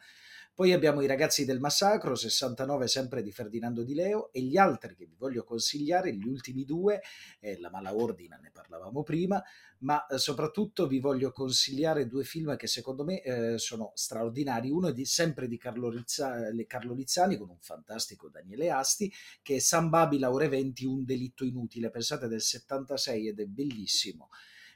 Poi 0.54 0.74
abbiamo 0.74 1.00
I 1.00 1.06
ragazzi 1.06 1.46
del 1.46 1.60
massacro, 1.60 2.14
69 2.14 2.86
sempre 2.86 3.22
di 3.22 3.32
Ferdinando 3.32 3.84
Di 3.84 3.94
Leo 3.94 4.30
e 4.32 4.42
gli 4.42 4.58
altri 4.58 4.94
che 4.94 5.06
vi 5.06 5.16
voglio 5.16 5.44
consigliare, 5.44 6.12
gli 6.12 6.26
ultimi 6.26 6.66
due, 6.66 7.00
eh, 7.40 7.58
La 7.58 7.70
mala 7.70 7.94
ordina 7.94 8.36
ne 8.36 8.50
parlavamo 8.50 9.02
prima, 9.02 9.42
ma 9.78 10.04
eh, 10.06 10.18
soprattutto 10.18 10.86
vi 10.86 11.00
voglio 11.00 11.32
consigliare 11.32 12.06
due 12.06 12.24
film 12.24 12.54
che 12.56 12.66
secondo 12.66 13.02
me 13.02 13.22
eh, 13.22 13.56
sono 13.56 13.92
straordinari. 13.94 14.68
Uno 14.68 14.88
è 14.88 14.92
di, 14.92 15.06
sempre 15.06 15.48
di 15.48 15.56
Carlo, 15.56 15.88
Rizza, 15.88 16.50
Carlo 16.66 16.92
Lizzani 16.92 17.38
con 17.38 17.48
un 17.48 17.58
fantastico 17.58 18.28
Daniele 18.28 18.70
Asti, 18.70 19.10
che 19.40 19.56
è 19.56 19.58
San 19.58 19.88
Babila 19.88 20.30
ore 20.30 20.48
20, 20.48 20.84
un 20.84 21.02
delitto 21.06 21.46
inutile, 21.46 21.88
pensate 21.88 22.28
del 22.28 22.42
76 22.42 23.28
ed 23.28 23.40
è 23.40 23.46
bellissimo. 23.46 24.28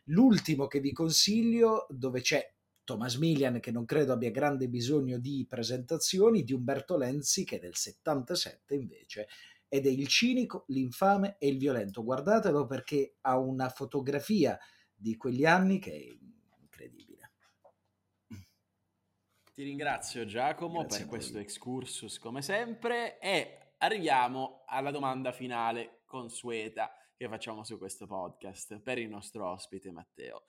L'ultimo 0.04 0.68
che 0.68 0.80
vi 0.80 0.92
consiglio, 0.92 1.86
dove 1.90 2.22
c'è 2.22 2.55
Thomas 2.86 3.16
Milian, 3.16 3.60
che 3.60 3.72
non 3.72 3.84
credo 3.84 4.12
abbia 4.12 4.30
grande 4.30 4.68
bisogno 4.68 5.18
di 5.18 5.44
presentazioni, 5.46 6.44
di 6.44 6.52
Umberto 6.52 6.96
Lenzi, 6.96 7.44
che 7.44 7.56
è 7.56 7.58
del 7.58 7.74
77 7.74 8.74
invece, 8.74 9.28
ed 9.68 9.86
è 9.86 9.90
il 9.90 10.06
cinico, 10.06 10.64
l'infame 10.68 11.36
e 11.38 11.48
il 11.48 11.58
violento. 11.58 12.04
Guardatelo 12.04 12.64
perché 12.64 13.16
ha 13.22 13.36
una 13.36 13.68
fotografia 13.68 14.58
di 14.94 15.16
quegli 15.16 15.44
anni 15.44 15.80
che 15.80 15.92
è 15.92 16.60
incredibile. 16.60 17.32
Ti 19.52 19.62
ringrazio 19.62 20.24
Giacomo 20.24 20.82
Grazie 20.82 20.98
per 21.00 21.08
questo 21.08 21.38
excursus 21.38 22.18
come 22.18 22.42
sempre 22.42 23.18
e 23.18 23.74
arriviamo 23.78 24.64
alla 24.66 24.90
domanda 24.90 25.32
finale 25.32 26.02
consueta 26.04 26.92
che 27.16 27.28
facciamo 27.28 27.64
su 27.64 27.78
questo 27.78 28.06
podcast 28.06 28.78
per 28.80 28.98
il 28.98 29.08
nostro 29.08 29.50
ospite 29.50 29.90
Matteo. 29.90 30.44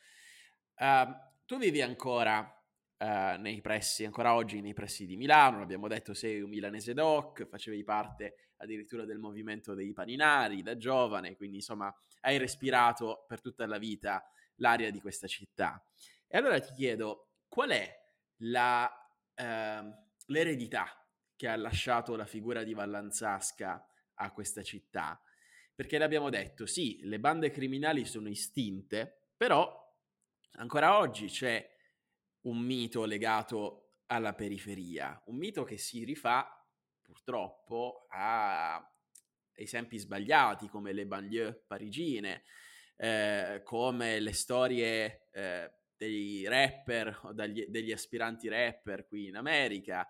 Uh, 0.78 1.36
tu 1.48 1.58
vivi 1.58 1.82
ancora 1.82 2.40
uh, 2.40 3.06
nei 3.40 3.62
pressi, 3.62 4.04
ancora 4.04 4.36
oggi 4.36 4.60
nei 4.60 4.74
pressi 4.74 5.06
di 5.06 5.16
Milano, 5.16 5.60
l'abbiamo 5.60 5.88
detto, 5.88 6.14
sei 6.14 6.42
un 6.42 6.50
milanese 6.50 6.94
doc, 6.94 7.48
facevi 7.48 7.84
parte 7.86 8.52
addirittura 8.58 9.06
del 9.06 9.18
movimento 9.18 9.74
dei 9.74 9.94
paninari 9.94 10.62
da 10.62 10.76
giovane, 10.76 11.38
quindi 11.38 11.58
insomma 11.58 11.92
hai 12.22 12.38
respirato 12.38 13.24
per 13.28 13.40
tutta 13.40 13.66
la 13.66 13.78
vita 13.78 14.30
l'aria 14.56 14.92
di 14.92 15.00
questa 15.00 15.26
città. 15.26 15.82
E 16.28 16.38
allora 16.38 16.60
ti 16.60 16.74
chiedo, 16.74 17.30
qual 17.48 17.70
è 17.70 17.98
la, 18.40 18.92
uh, 19.36 19.90
l'eredità 20.26 21.02
che 21.34 21.48
ha 21.48 21.56
lasciato 21.56 22.18
la 22.18 22.26
figura 22.26 22.64
di 22.64 22.74
Vallanzasca 22.74 23.88
a 24.16 24.32
questa 24.34 24.64
città? 24.64 25.22
Perché 25.74 25.98
l'abbiamo 25.98 26.30
detto, 26.30 26.66
sì, 26.66 27.00
le 27.04 27.22
bande 27.22 27.52
criminali 27.52 28.04
sono 28.04 28.28
istinte, 28.28 29.30
però 29.38 29.87
ancora 30.58 30.98
oggi 30.98 31.28
c'è 31.28 31.68
un 32.42 32.60
mito 32.60 33.06
legato 33.06 34.02
alla 34.08 34.34
periferia, 34.34 35.22
un 35.26 35.38
mito 35.38 35.64
che 35.64 35.78
si 35.78 36.04
rifà 36.04 36.48
purtroppo 37.02 38.08
a 38.10 38.82
esempi 39.54 39.98
sbagliati 39.98 40.68
come 40.68 40.94
le 40.94 41.06
banlieue 41.06 41.64
parigine, 41.66 42.44
eh, 42.96 43.62
come 43.64 44.20
le 44.20 44.34
storie 44.34 45.28
eh, 45.32 45.72
dei 45.96 46.48
rapper 46.48 47.20
o 47.24 47.34
dagli, 47.34 47.66
degli 47.68 47.92
aspiranti 47.92 48.48
rapper 48.48 49.08
qui 49.08 49.28
in 49.28 49.36
America, 49.36 50.08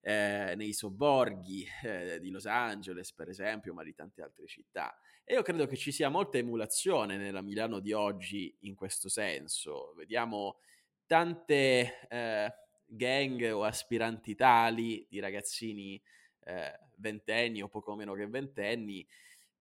eh, 0.00 0.54
nei 0.56 0.72
sobborghi 0.72 1.66
eh, 1.84 2.18
di 2.20 2.30
Los 2.30 2.46
Angeles, 2.46 3.12
per 3.12 3.28
esempio, 3.28 3.72
ma 3.72 3.82
di 3.82 3.94
tante 3.94 4.22
altre 4.22 4.46
città. 4.46 4.96
E 5.24 5.34
io 5.34 5.42
credo 5.42 5.66
che 5.66 5.76
ci 5.76 5.92
sia 5.92 6.08
molta 6.08 6.38
emulazione 6.38 7.16
nella 7.16 7.42
Milano 7.42 7.78
di 7.78 7.92
oggi 7.92 8.54
in 8.60 8.74
questo 8.74 9.08
senso. 9.08 9.94
Vediamo 9.96 10.58
tante 11.06 12.06
eh, 12.08 12.54
gang 12.84 13.50
o 13.52 13.64
aspiranti 13.64 14.34
tali 14.34 15.06
di 15.08 15.20
ragazzini 15.20 16.00
eh, 16.44 16.78
ventenni 16.96 17.62
o 17.62 17.68
poco 17.68 17.94
meno 17.94 18.14
che 18.14 18.26
ventenni 18.26 19.06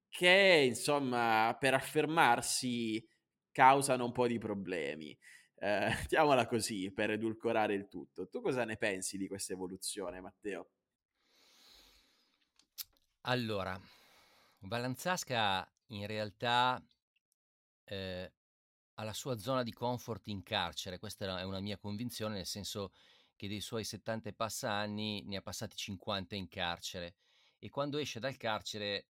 che 0.10 0.66
insomma 0.68 1.56
per 1.60 1.74
affermarsi 1.74 3.08
causano 3.52 4.06
un 4.06 4.12
po' 4.12 4.28
di 4.28 4.38
problemi. 4.38 5.18
Eh, 5.56 5.88
mettiamola 6.02 6.48
così 6.48 6.92
per 6.92 7.12
edulcorare 7.12 7.74
il 7.74 7.88
tutto. 7.88 8.28
Tu 8.28 8.42
cosa 8.42 8.66
ne 8.66 8.78
pensi 8.78 9.18
di 9.18 9.28
questa 9.28 9.54
evoluzione, 9.54 10.20
Matteo? 10.20 10.70
Allora, 13.22 13.80
Balanzasca 14.64 15.68
in 15.88 16.06
realtà 16.06 16.82
eh, 17.86 18.32
ha 18.94 19.04
la 19.04 19.14
sua 19.14 19.38
zona 19.38 19.64
di 19.64 19.74
comfort 19.74 20.28
in 20.28 20.44
carcere, 20.44 21.00
questa 21.00 21.40
è 21.40 21.44
una 21.44 21.60
mia 21.60 21.78
convinzione, 21.78 22.36
nel 22.36 22.46
senso 22.46 22.92
che 23.36 23.48
dei 23.48 23.62
suoi 23.62 23.84
70 23.84 24.30
e 24.30 24.34
passa 24.34 24.72
anni 24.72 25.24
ne 25.24 25.38
ha 25.38 25.42
passati 25.42 25.76
50 25.76 26.36
in 26.36 26.48
carcere 26.48 27.16
e 27.58 27.70
quando 27.70 27.98
esce 27.98 28.20
dal 28.20 28.38
carcere 28.38 29.08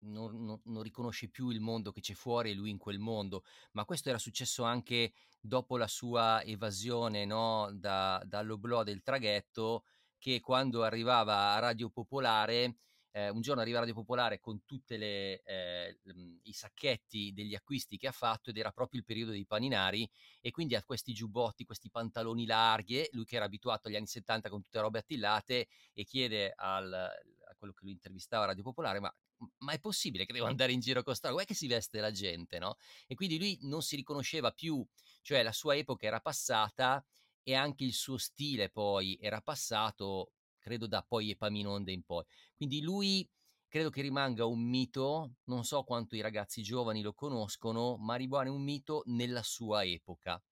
non, 0.00 0.44
non, 0.44 0.60
non, 0.64 0.82
riconosce 0.82 1.28
più 1.28 1.48
il 1.48 1.60
mondo 1.60 1.90
che 1.90 2.02
c'è 2.02 2.12
fuori 2.12 2.50
e 2.50 2.54
lui 2.54 2.68
in 2.68 2.76
quel 2.76 2.98
mondo, 2.98 3.42
ma 3.72 3.86
questo 3.86 4.10
era 4.10 4.18
successo 4.18 4.64
anche 4.64 5.14
dopo 5.40 5.78
la 5.78 5.88
sua 5.88 6.42
evasione 6.42 7.24
no, 7.24 7.70
da, 7.72 8.22
dall'oblò 8.26 8.82
del 8.82 9.02
traghetto, 9.02 9.84
che 10.18 10.40
quando 10.40 10.82
arrivava 10.82 11.54
a 11.54 11.58
Radio 11.58 11.88
Popolare 11.88 12.76
eh, 13.16 13.28
un 13.28 13.42
giorno 13.42 13.60
arriva 13.60 13.78
Radio 13.78 13.94
Popolare 13.94 14.40
con 14.40 14.64
tutti 14.64 14.94
eh, 14.94 15.98
i 16.42 16.52
sacchetti 16.52 17.32
degli 17.32 17.54
acquisti 17.54 17.96
che 17.96 18.08
ha 18.08 18.12
fatto 18.12 18.50
ed 18.50 18.58
era 18.58 18.72
proprio 18.72 18.98
il 18.98 19.06
periodo 19.06 19.30
dei 19.30 19.46
paninari 19.46 20.08
e 20.40 20.50
quindi 20.50 20.74
ha 20.74 20.82
questi 20.82 21.12
giubbotti, 21.12 21.64
questi 21.64 21.90
pantaloni 21.90 22.44
larghi, 22.44 23.06
lui 23.12 23.24
che 23.24 23.36
era 23.36 23.44
abituato 23.44 23.86
agli 23.86 23.94
anni 23.94 24.08
70 24.08 24.48
con 24.50 24.62
tutte 24.62 24.80
robe 24.80 24.98
attillate 24.98 25.68
e 25.92 26.04
chiede 26.04 26.52
al, 26.56 26.92
a 26.92 27.54
quello 27.56 27.72
che 27.72 27.84
lo 27.84 27.90
intervistava 27.90 28.44
a 28.44 28.46
Radio 28.48 28.64
Popolare 28.64 28.98
ma 28.98 29.14
ma 29.58 29.72
è 29.72 29.80
possibile 29.80 30.24
che 30.24 30.32
devo 30.32 30.46
andare 30.46 30.72
in 30.72 30.80
giro 30.80 31.02
con 31.02 31.14
sta 31.14 31.28
roba? 31.28 31.42
È 31.42 31.44
che 31.44 31.54
si 31.54 31.66
veste 31.66 32.00
la 32.00 32.12
gente, 32.12 32.58
no? 32.58 32.76
E 33.06 33.14
quindi 33.14 33.36
lui 33.36 33.58
non 33.62 33.82
si 33.82 33.94
riconosceva 33.94 34.52
più, 34.52 34.82
cioè 35.20 35.42
la 35.42 35.52
sua 35.52 35.76
epoca 35.76 36.06
era 36.06 36.20
passata 36.20 37.04
e 37.42 37.54
anche 37.54 37.84
il 37.84 37.92
suo 37.92 38.16
stile 38.16 38.70
poi 38.70 39.18
era 39.20 39.42
passato 39.42 40.32
credo 40.64 40.86
da 40.86 41.04
poi 41.06 41.30
Epaminonde 41.30 41.92
in 41.92 42.02
poi. 42.02 42.24
Quindi 42.56 42.80
lui 42.82 43.28
credo 43.68 43.90
che 43.90 44.02
rimanga 44.02 44.44
un 44.46 44.60
mito, 44.62 45.34
non 45.44 45.64
so 45.64 45.82
quanto 45.82 46.14
i 46.16 46.20
ragazzi 46.20 46.62
giovani 46.62 47.02
lo 47.02 47.12
conoscono, 47.12 47.96
ma 47.96 48.14
rimane 48.16 48.48
un 48.48 48.62
mito 48.62 49.02
nella 49.06 49.42
sua 49.42 49.84
epoca. 49.84 50.42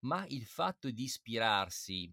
Ma 0.00 0.24
il 0.28 0.46
fatto 0.46 0.90
di 0.90 1.04
ispirarsi 1.04 2.12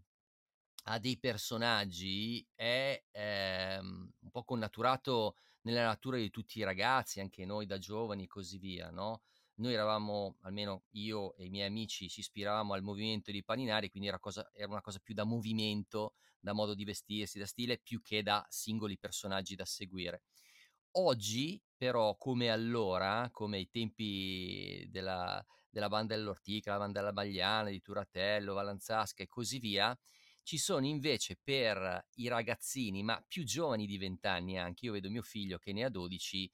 a 0.86 1.00
dei 1.00 1.20
personaggi 1.20 2.46
è 2.56 3.04
ehm, 3.12 4.12
un 4.20 4.30
po' 4.32 4.44
connaturato 4.44 5.36
nella 5.62 5.84
natura 5.86 6.18
di 6.18 6.30
tutti 6.30 6.60
i 6.60 6.64
ragazzi, 6.64 7.20
anche 7.20 7.46
noi 7.46 7.66
da 7.66 7.78
giovani 7.78 8.24
e 8.24 8.28
così 8.28 8.58
via, 8.58 8.90
no? 8.90 9.22
Noi 9.60 9.74
eravamo, 9.74 10.38
almeno 10.42 10.86
io 10.92 11.36
e 11.36 11.46
i 11.46 11.50
miei 11.50 11.68
amici, 11.68 12.08
ci 12.08 12.22
ispiravamo 12.22 12.74
al 12.74 12.82
movimento 12.82 13.30
dei 13.30 13.44
paninari, 13.44 13.90
quindi 13.90 14.08
era, 14.08 14.18
cosa, 14.18 14.50
era 14.54 14.70
una 14.70 14.82
cosa 14.82 15.00
più 15.00 15.14
da 15.14 15.26
movimento 15.26 16.14
da 16.40 16.54
modo 16.54 16.74
di 16.74 16.86
vestirsi, 16.86 17.40
da 17.40 17.46
stile, 17.46 17.78
più 17.78 18.02
che 18.02 18.24
da 18.24 18.46
singoli 18.50 18.98
personaggi 18.98 19.56
da 19.56 19.66
seguire. 19.66 20.24
Oggi, 20.92 21.62
però, 21.76 22.16
come 22.16 22.50
allora, 22.50 23.30
come 23.34 23.58
ai 23.58 23.70
tempi 23.70 24.88
della, 24.90 25.46
della 25.70 25.90
banda 25.90 26.16
dell'Ortica, 26.16 26.72
la 26.72 26.78
banda 26.78 27.00
della 27.00 27.14
Bagliana, 27.14 27.70
di 27.70 27.82
Turatello, 27.82 28.54
Valanzasca 28.54 29.24
e 29.24 29.28
così 29.28 29.60
via, 29.60 29.98
ci 30.42 30.58
sono 30.58 30.86
invece 30.86 31.38
per 31.44 32.08
i 32.16 32.30
ragazzini, 32.30 33.04
ma 33.04 33.22
più 33.28 33.44
giovani 33.44 33.86
di 33.86 33.98
20 33.98 34.26
anni 34.28 34.58
anche, 34.58 34.86
io 34.86 34.94
vedo 34.94 35.10
mio 35.10 35.22
figlio 35.22 35.58
che 35.58 35.74
ne 35.74 35.84
ha 35.84 35.90
12 35.90 36.50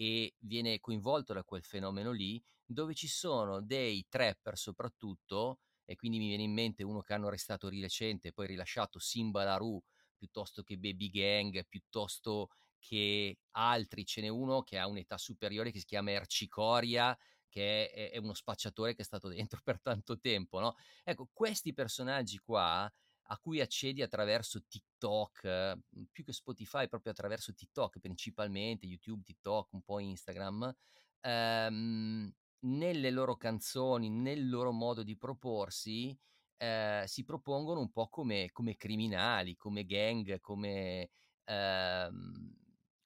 e 0.00 0.34
viene 0.38 0.78
coinvolto 0.78 1.32
da 1.32 1.42
quel 1.42 1.64
fenomeno 1.64 2.12
lì, 2.12 2.40
dove 2.64 2.94
ci 2.94 3.08
sono 3.08 3.60
dei 3.60 4.06
trapper 4.08 4.56
soprattutto 4.56 5.58
e 5.84 5.96
quindi 5.96 6.18
mi 6.18 6.28
viene 6.28 6.44
in 6.44 6.52
mente 6.52 6.84
uno 6.84 7.00
che 7.00 7.14
hanno 7.14 7.26
arrestato 7.26 7.68
di 7.68 7.80
recente, 7.80 8.32
poi 8.32 8.46
rilasciato 8.46 9.00
Simba 9.00 9.42
Laru, 9.42 9.82
piuttosto 10.16 10.62
che 10.62 10.76
Baby 10.78 11.08
Gang, 11.10 11.66
piuttosto 11.66 12.50
che 12.78 13.38
altri, 13.52 14.04
ce 14.04 14.20
n'è 14.20 14.28
uno 14.28 14.62
che 14.62 14.78
ha 14.78 14.86
un'età 14.86 15.18
superiore 15.18 15.72
che 15.72 15.80
si 15.80 15.86
chiama 15.86 16.12
Ercicoria, 16.12 17.16
che 17.48 17.90
è, 17.90 18.10
è 18.12 18.18
uno 18.18 18.34
spacciatore 18.34 18.94
che 18.94 19.02
è 19.02 19.04
stato 19.04 19.28
dentro 19.28 19.60
per 19.64 19.80
tanto 19.80 20.18
tempo, 20.20 20.60
no? 20.60 20.74
Ecco, 21.02 21.28
questi 21.32 21.72
personaggi 21.72 22.38
qua 22.38 22.88
a 23.30 23.38
cui 23.38 23.60
accedi 23.60 24.02
attraverso 24.02 24.64
TikTok, 24.66 25.78
più 26.10 26.24
che 26.24 26.32
Spotify, 26.32 26.88
proprio 26.88 27.12
attraverso 27.12 27.52
TikTok 27.54 27.98
principalmente, 28.00 28.86
YouTube, 28.86 29.22
TikTok, 29.24 29.72
un 29.72 29.82
po' 29.82 29.98
Instagram, 29.98 30.74
ehm, 31.20 32.32
nelle 32.60 33.10
loro 33.10 33.36
canzoni, 33.36 34.08
nel 34.10 34.48
loro 34.48 34.72
modo 34.72 35.02
di 35.02 35.16
proporsi, 35.16 36.18
eh, 36.56 37.04
si 37.06 37.24
propongono 37.24 37.80
un 37.80 37.90
po' 37.92 38.08
come, 38.08 38.50
come 38.50 38.76
criminali, 38.76 39.56
come 39.56 39.84
gang, 39.84 40.40
come, 40.40 41.10
ehm, 41.44 42.56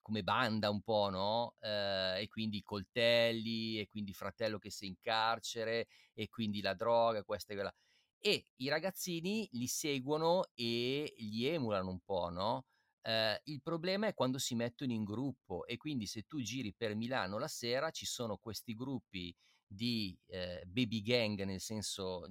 come, 0.00 0.22
banda 0.22 0.70
un 0.70 0.82
po', 0.82 1.10
no? 1.10 1.56
Eh, 1.60 2.22
e 2.22 2.28
quindi 2.28 2.62
coltelli, 2.62 3.78
e 3.78 3.88
quindi 3.88 4.12
fratello 4.14 4.58
che 4.58 4.70
sei 4.70 4.88
in 4.88 4.96
carcere, 5.00 5.88
e 6.14 6.28
quindi 6.28 6.60
la 6.60 6.74
droga, 6.74 7.22
questa 7.24 7.52
e 7.52 7.56
quella. 7.56 7.74
E 8.24 8.46
i 8.56 8.68
ragazzini 8.68 9.48
li 9.52 9.66
seguono 9.66 10.44
e 10.54 11.12
li 11.16 11.44
emulano 11.44 11.90
un 11.90 12.00
po', 12.00 12.30
no? 12.30 12.66
Eh, 13.00 13.40
il 13.46 13.60
problema 13.60 14.06
è 14.06 14.14
quando 14.14 14.38
si 14.38 14.54
mettono 14.54 14.92
in 14.92 15.02
gruppo 15.02 15.66
e 15.66 15.76
quindi 15.76 16.06
se 16.06 16.22
tu 16.22 16.40
giri 16.40 16.72
per 16.72 16.94
Milano 16.94 17.36
la 17.38 17.48
sera 17.48 17.90
ci 17.90 18.06
sono 18.06 18.36
questi 18.36 18.74
gruppi 18.74 19.34
di 19.66 20.16
eh, 20.26 20.62
baby 20.66 21.02
gang, 21.02 21.42
nel 21.42 21.60
senso 21.60 22.28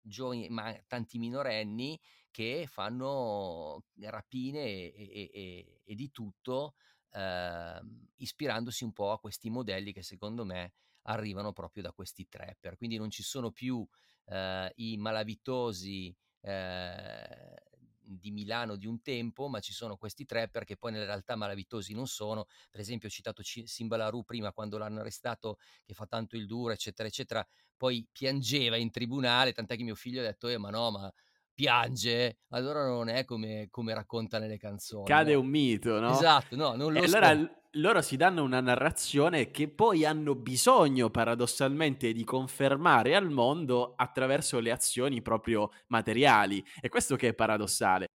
giovani, 0.00 0.48
ma 0.48 0.76
tanti 0.86 1.18
minorenni 1.18 1.98
che 2.30 2.66
fanno 2.68 3.84
rapine 4.00 4.64
e, 4.64 4.92
e, 4.96 5.30
e, 5.32 5.80
e 5.84 5.94
di 5.94 6.10
tutto, 6.10 6.74
eh, 7.12 7.80
ispirandosi 8.16 8.84
un 8.84 8.92
po' 8.92 9.12
a 9.12 9.20
questi 9.20 9.50
modelli 9.50 9.92
che 9.92 10.02
secondo 10.02 10.44
me 10.44 10.72
arrivano 11.02 11.52
proprio 11.52 11.82
da 11.82 11.92
questi 11.92 12.28
trapper. 12.28 12.76
Quindi 12.76 12.96
non 12.96 13.10
ci 13.10 13.22
sono 13.22 13.50
più 13.50 13.86
eh, 14.28 14.72
i 14.76 14.96
malavitosi 14.96 16.14
eh, 16.40 17.54
di 18.00 18.30
Milano 18.30 18.76
di 18.76 18.86
un 18.86 19.02
tempo, 19.02 19.48
ma 19.48 19.60
ci 19.60 19.72
sono 19.72 19.96
questi 19.96 20.24
trapper 20.24 20.64
che 20.64 20.76
poi 20.76 20.92
nella 20.92 21.04
realtà 21.04 21.36
malavitosi 21.36 21.92
non 21.92 22.06
sono. 22.06 22.46
Per 22.70 22.80
esempio 22.80 23.08
ho 23.08 23.10
citato 23.10 23.42
C- 23.42 23.64
Simbalaru 23.66 24.24
prima 24.24 24.52
quando 24.52 24.78
l'hanno 24.78 25.00
arrestato 25.00 25.58
che 25.84 25.94
fa 25.94 26.06
tanto 26.06 26.36
il 26.36 26.46
duro, 26.46 26.72
eccetera, 26.72 27.08
eccetera. 27.08 27.46
Poi 27.76 28.06
piangeva 28.10 28.76
in 28.76 28.90
tribunale, 28.90 29.52
tant'è 29.52 29.76
che 29.76 29.82
mio 29.82 29.94
figlio 29.94 30.20
ha 30.20 30.24
detto, 30.24 30.48
eh 30.48 30.58
ma 30.58 30.70
no, 30.70 30.90
ma 30.90 31.12
piange, 31.52 32.38
allora 32.48 32.86
non 32.86 33.08
è 33.08 33.24
come, 33.24 33.66
come 33.70 33.92
racconta 33.92 34.38
nelle 34.38 34.58
canzoni. 34.58 35.04
Cade 35.06 35.34
no? 35.34 35.40
un 35.40 35.46
mito, 35.48 36.00
no? 36.00 36.12
Esatto, 36.12 36.56
no, 36.56 36.76
non 36.76 36.92
lo 36.92 37.00
e 37.00 37.04
allora 37.04 37.57
loro 37.72 38.00
si 38.02 38.16
danno 38.16 38.42
una 38.42 38.60
narrazione 38.60 39.50
che 39.50 39.68
poi 39.68 40.04
hanno 40.04 40.34
bisogno 40.34 41.10
paradossalmente 41.10 42.12
di 42.12 42.24
confermare 42.24 43.14
al 43.14 43.30
mondo 43.30 43.94
attraverso 43.96 44.58
le 44.60 44.70
azioni 44.72 45.22
proprio 45.22 45.70
materiali. 45.88 46.64
E 46.80 46.88
questo 46.88 47.16
che 47.16 47.28
è 47.28 47.34
paradossale. 47.34 48.06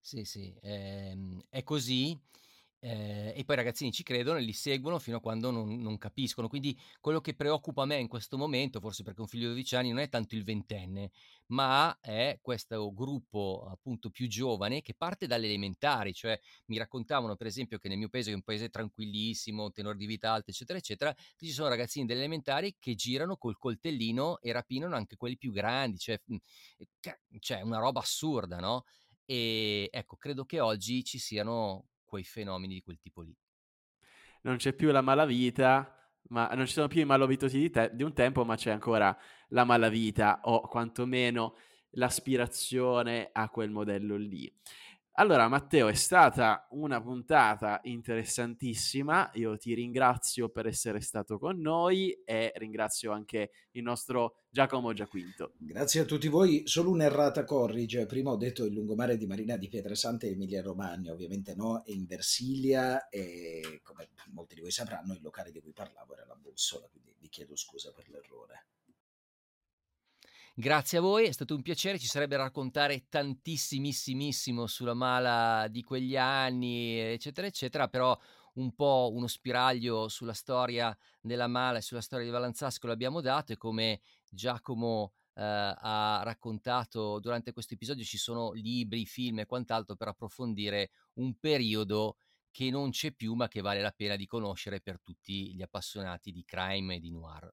Sì, 0.00 0.24
sì, 0.24 0.54
ehm, 0.60 1.40
è 1.48 1.62
così. 1.64 2.16
Eh, 2.86 3.32
e 3.34 3.44
poi 3.44 3.56
i 3.56 3.58
ragazzini 3.58 3.90
ci 3.90 4.04
credono 4.04 4.38
e 4.38 4.42
li 4.42 4.52
seguono 4.52 5.00
fino 5.00 5.16
a 5.16 5.20
quando 5.20 5.50
non, 5.50 5.76
non, 5.80 5.98
capiscono. 5.98 6.46
Quindi 6.46 6.78
quello 7.00 7.20
che 7.20 7.34
preoccupa 7.34 7.84
me 7.84 7.96
in 7.96 8.06
questo 8.06 8.38
momento, 8.38 8.78
forse 8.78 9.02
perché 9.02 9.20
un 9.22 9.26
figlio 9.26 9.48
di 9.48 9.54
12 9.54 9.74
anni 9.74 9.88
non 9.88 9.98
è 9.98 10.08
tanto 10.08 10.36
il 10.36 10.44
ventenne, 10.44 11.10
ma 11.46 11.98
è 12.00 12.38
questo 12.40 12.94
gruppo 12.94 13.66
appunto 13.68 14.10
più 14.10 14.28
giovane 14.28 14.82
che 14.82 14.94
parte 14.94 15.26
dalle 15.26 15.46
elementari, 15.46 16.14
cioè 16.14 16.38
mi 16.66 16.78
raccontavano 16.78 17.34
per 17.34 17.48
esempio 17.48 17.78
che 17.78 17.88
nel 17.88 17.98
mio 17.98 18.08
paese, 18.08 18.28
che 18.28 18.34
è 18.34 18.36
un 18.36 18.44
paese 18.44 18.68
tranquillissimo, 18.68 19.72
tenore 19.72 19.96
di 19.96 20.06
vita 20.06 20.30
alto, 20.30 20.50
eccetera, 20.52 20.78
eccetera, 20.78 21.12
ci 21.38 21.50
sono 21.50 21.68
ragazzini 21.68 22.06
delle 22.06 22.20
elementari 22.20 22.76
che 22.78 22.94
girano 22.94 23.36
col 23.36 23.58
coltellino 23.58 24.38
e 24.38 24.52
rapinano 24.52 24.94
anche 24.94 25.16
quelli 25.16 25.36
più 25.36 25.50
grandi, 25.50 25.98
cioè, 25.98 26.20
cioè 27.40 27.60
una 27.62 27.78
roba 27.78 27.98
assurda, 27.98 28.60
no? 28.60 28.84
E 29.24 29.88
ecco, 29.90 30.14
credo 30.14 30.44
che 30.44 30.60
oggi 30.60 31.02
ci 31.02 31.18
siano 31.18 31.86
quei 32.06 32.24
fenomeni 32.24 32.74
di 32.74 32.82
quel 32.82 32.98
tipo 32.98 33.20
lì. 33.20 33.36
Non 34.42 34.56
c'è 34.56 34.72
più 34.72 34.90
la 34.90 35.02
malavita, 35.02 36.10
ma 36.28 36.48
non 36.54 36.66
ci 36.66 36.72
sono 36.72 36.88
più 36.88 37.00
i 37.00 37.04
malovitosi 37.04 37.58
di, 37.58 37.70
te- 37.70 37.90
di 37.92 38.02
un 38.02 38.14
tempo, 38.14 38.44
ma 38.44 38.56
c'è 38.56 38.70
ancora 38.70 39.16
la 39.48 39.64
malavita 39.64 40.40
o 40.44 40.60
quantomeno 40.62 41.56
l'aspirazione 41.90 43.30
a 43.32 43.48
quel 43.48 43.70
modello 43.70 44.16
lì. 44.16 44.50
Allora, 45.18 45.48
Matteo, 45.48 45.88
è 45.88 45.94
stata 45.94 46.66
una 46.72 47.00
puntata 47.00 47.80
interessantissima. 47.84 49.30
Io 49.36 49.56
ti 49.56 49.72
ringrazio 49.72 50.50
per 50.50 50.66
essere 50.66 51.00
stato 51.00 51.38
con 51.38 51.58
noi 51.58 52.12
e 52.22 52.52
ringrazio 52.56 53.12
anche 53.12 53.50
il 53.70 53.82
nostro 53.82 54.42
Giacomo 54.50 54.92
Giaquinto. 54.92 55.54
Grazie 55.56 56.02
a 56.02 56.04
tutti 56.04 56.28
voi. 56.28 56.66
Solo 56.66 56.90
un'errata 56.90 57.44
corrige. 57.44 58.04
Prima 58.04 58.30
ho 58.30 58.36
detto 58.36 58.66
il 58.66 58.74
lungomare 58.74 59.16
di 59.16 59.26
Marina 59.26 59.56
di 59.56 59.68
Pietrasanta 59.68 60.26
e 60.26 60.32
Emilia 60.32 60.60
Romagna, 60.60 61.12
ovviamente 61.12 61.54
no, 61.54 61.82
è 61.82 61.92
in 61.92 62.04
Versilia 62.04 63.08
e 63.08 63.80
come 63.82 64.10
molti 64.32 64.56
di 64.56 64.60
voi 64.60 64.70
sapranno 64.70 65.14
il 65.14 65.22
locale 65.22 65.50
di 65.50 65.62
cui 65.62 65.72
parlavo 65.72 66.12
era 66.12 66.26
la 66.26 66.36
Bussola, 66.36 66.88
quindi 66.90 67.14
vi 67.18 67.30
chiedo 67.30 67.56
scusa 67.56 67.90
per 67.90 68.06
l'errore. 68.10 68.66
Grazie 70.58 70.96
a 70.96 71.00
voi, 71.02 71.26
è 71.26 71.32
stato 71.32 71.54
un 71.54 71.60
piacere, 71.60 71.98
ci 71.98 72.06
sarebbe 72.06 72.34
da 72.34 72.44
raccontare 72.44 73.08
tantissimissimo 73.10 74.66
sulla 74.66 74.94
mala 74.94 75.68
di 75.68 75.82
quegli 75.82 76.16
anni, 76.16 76.96
eccetera, 76.98 77.46
eccetera, 77.46 77.88
però 77.88 78.18
un 78.54 78.74
po' 78.74 79.10
uno 79.12 79.26
spiraglio 79.26 80.08
sulla 80.08 80.32
storia 80.32 80.96
della 81.20 81.46
mala 81.46 81.76
e 81.76 81.82
sulla 81.82 82.00
storia 82.00 82.24
di 82.24 82.30
Valanzasco 82.30 82.86
l'abbiamo 82.86 83.20
dato 83.20 83.52
e 83.52 83.58
come 83.58 84.00
Giacomo 84.30 85.12
eh, 85.34 85.42
ha 85.42 86.22
raccontato 86.24 87.20
durante 87.20 87.52
questo 87.52 87.74
episodio 87.74 88.02
ci 88.02 88.16
sono 88.16 88.52
libri, 88.52 89.04
film 89.04 89.40
e 89.40 89.44
quant'altro 89.44 89.94
per 89.94 90.08
approfondire 90.08 90.88
un 91.16 91.38
periodo 91.38 92.16
che 92.50 92.70
non 92.70 92.88
c'è 92.92 93.12
più 93.12 93.34
ma 93.34 93.46
che 93.48 93.60
vale 93.60 93.82
la 93.82 93.92
pena 93.92 94.16
di 94.16 94.24
conoscere 94.24 94.80
per 94.80 95.02
tutti 95.02 95.54
gli 95.54 95.60
appassionati 95.60 96.32
di 96.32 96.44
crime 96.46 96.94
e 96.94 97.00
di 97.00 97.10
noir. 97.10 97.52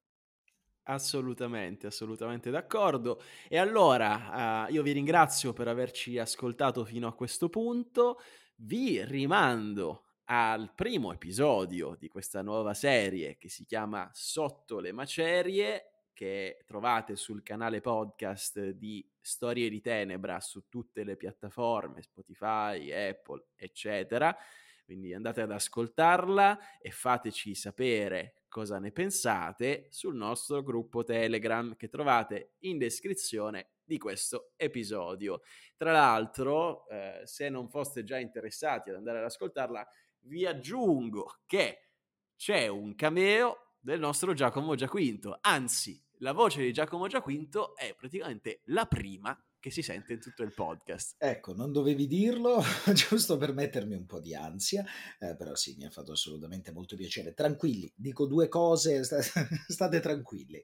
Assolutamente, 0.86 1.86
assolutamente 1.86 2.50
d'accordo. 2.50 3.22
E 3.48 3.56
allora, 3.56 4.66
uh, 4.68 4.72
io 4.72 4.82
vi 4.82 4.92
ringrazio 4.92 5.54
per 5.54 5.66
averci 5.68 6.18
ascoltato 6.18 6.84
fino 6.84 7.06
a 7.08 7.14
questo 7.14 7.48
punto. 7.48 8.20
Vi 8.56 9.02
rimando 9.02 10.16
al 10.24 10.72
primo 10.74 11.12
episodio 11.12 11.96
di 11.98 12.08
questa 12.08 12.42
nuova 12.42 12.74
serie 12.74 13.38
che 13.38 13.48
si 13.48 13.64
chiama 13.64 14.10
Sotto 14.12 14.78
le 14.78 14.92
macerie, 14.92 16.08
che 16.12 16.62
trovate 16.66 17.16
sul 17.16 17.42
canale 17.42 17.80
podcast 17.80 18.68
di 18.70 19.06
Storie 19.20 19.70
di 19.70 19.80
Tenebra 19.80 20.38
su 20.40 20.68
tutte 20.68 21.02
le 21.02 21.16
piattaforme, 21.16 22.02
Spotify, 22.02 22.92
Apple, 22.92 23.46
eccetera. 23.56 24.36
Quindi 24.84 25.14
andate 25.14 25.40
ad 25.40 25.50
ascoltarla 25.50 26.78
e 26.78 26.90
fateci 26.90 27.54
sapere 27.54 28.43
cosa 28.54 28.78
ne 28.78 28.92
pensate 28.92 29.88
sul 29.90 30.14
nostro 30.14 30.62
gruppo 30.62 31.02
Telegram 31.02 31.74
che 31.74 31.88
trovate 31.88 32.52
in 32.60 32.78
descrizione 32.78 33.70
di 33.82 33.98
questo 33.98 34.52
episodio. 34.54 35.40
Tra 35.76 35.90
l'altro, 35.90 36.86
eh, 36.86 37.22
se 37.24 37.48
non 37.48 37.68
foste 37.68 38.04
già 38.04 38.16
interessati 38.16 38.90
ad 38.90 38.96
andare 38.96 39.18
ad 39.18 39.24
ascoltarla, 39.24 39.84
vi 40.26 40.46
aggiungo 40.46 41.40
che 41.46 41.94
c'è 42.36 42.68
un 42.68 42.94
cameo 42.94 43.78
del 43.80 43.98
nostro 43.98 44.34
Giacomo 44.34 44.76
Giaquinto, 44.76 45.36
anzi, 45.40 46.00
la 46.18 46.30
voce 46.30 46.62
di 46.62 46.72
Giacomo 46.72 47.08
Giaquinto 47.08 47.74
è 47.74 47.92
praticamente 47.96 48.60
la 48.66 48.86
prima 48.86 49.36
che 49.64 49.70
si 49.70 49.80
sente 49.80 50.12
in 50.12 50.20
tutto 50.20 50.42
il 50.42 50.52
podcast. 50.52 51.16
Ecco, 51.16 51.54
non 51.54 51.72
dovevi 51.72 52.06
dirlo, 52.06 52.60
giusto 52.92 53.38
per 53.38 53.54
mettermi 53.54 53.94
un 53.94 54.04
po' 54.04 54.20
di 54.20 54.34
ansia, 54.34 54.84
eh, 55.18 55.34
però 55.36 55.54
sì, 55.54 55.74
mi 55.78 55.86
ha 55.86 55.90
fatto 55.90 56.12
assolutamente 56.12 56.70
molto 56.70 56.96
piacere. 56.96 57.32
Tranquilli, 57.32 57.90
dico 57.96 58.26
due 58.26 58.48
cose, 58.48 59.00
state 59.66 60.00
tranquilli. 60.00 60.62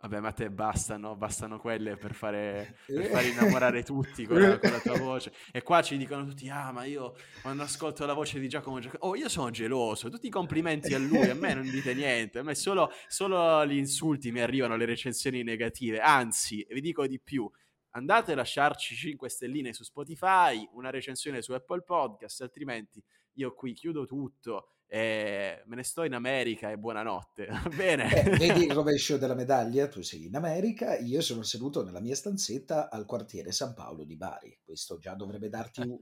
Vabbè, 0.00 0.20
ma 0.20 0.28
a 0.28 0.32
te 0.32 0.48
bastano, 0.48 1.16
bastano 1.16 1.58
quelle 1.58 1.96
per 1.96 2.14
fare, 2.14 2.76
per 2.86 3.06
fare 3.06 3.26
innamorare 3.26 3.82
tutti 3.82 4.26
con 4.26 4.40
la, 4.40 4.56
con 4.56 4.70
la, 4.70 4.78
tua 4.78 4.96
voce. 4.96 5.32
E 5.50 5.62
qua 5.62 5.82
ci 5.82 5.96
dicono 5.96 6.24
tutti, 6.24 6.48
ah, 6.48 6.70
ma 6.70 6.84
io 6.84 7.16
quando 7.42 7.64
ascolto 7.64 8.06
la 8.06 8.12
voce 8.12 8.38
di 8.38 8.48
Giacomo 8.48 8.78
Giacomo, 8.78 9.10
oh, 9.10 9.16
io 9.16 9.28
sono 9.28 9.50
geloso, 9.50 10.08
tutti 10.08 10.28
i 10.28 10.30
complimenti 10.30 10.94
a 10.94 10.98
lui, 10.98 11.28
a 11.28 11.34
me 11.34 11.52
non 11.52 11.68
dite 11.68 11.94
niente, 11.94 12.38
a 12.38 12.42
me 12.44 12.54
solo, 12.54 12.92
solo 13.08 13.66
gli 13.66 13.76
insulti 13.76 14.30
mi 14.30 14.40
arrivano, 14.40 14.76
le 14.76 14.84
recensioni 14.84 15.42
negative. 15.42 15.98
Anzi, 15.98 16.64
vi 16.70 16.80
dico 16.80 17.04
di 17.08 17.18
più, 17.18 17.50
andate 17.90 18.32
a 18.32 18.36
lasciarci 18.36 18.94
5 18.94 19.28
stelline 19.28 19.72
su 19.72 19.82
Spotify, 19.82 20.64
una 20.74 20.90
recensione 20.90 21.42
su 21.42 21.52
Apple 21.52 21.82
Podcast, 21.82 22.42
altrimenti 22.42 23.02
io 23.32 23.52
qui 23.52 23.72
chiudo 23.72 24.06
tutto 24.06 24.74
e 24.90 25.62
me 25.66 25.76
ne 25.76 25.82
sto 25.82 26.02
in 26.04 26.14
America 26.14 26.70
e 26.70 26.78
buonanotte. 26.78 27.46
Bene. 27.76 28.24
Eh, 28.24 28.30
vedi 28.36 28.64
il 28.64 28.72
rovescio 28.72 29.18
della 29.18 29.34
medaglia? 29.34 29.86
Tu 29.86 30.00
sei 30.00 30.24
in 30.24 30.34
America, 30.34 30.96
io 30.96 31.20
sono 31.20 31.42
seduto 31.42 31.84
nella 31.84 32.00
mia 32.00 32.14
stanzetta 32.14 32.88
al 32.88 33.04
quartiere 33.04 33.52
San 33.52 33.74
Paolo 33.74 34.04
di 34.04 34.16
Bari. 34.16 34.58
Questo 34.64 34.98
già 34.98 35.14
dovrebbe 35.14 35.50
darti 35.50 35.80
un, 35.80 35.98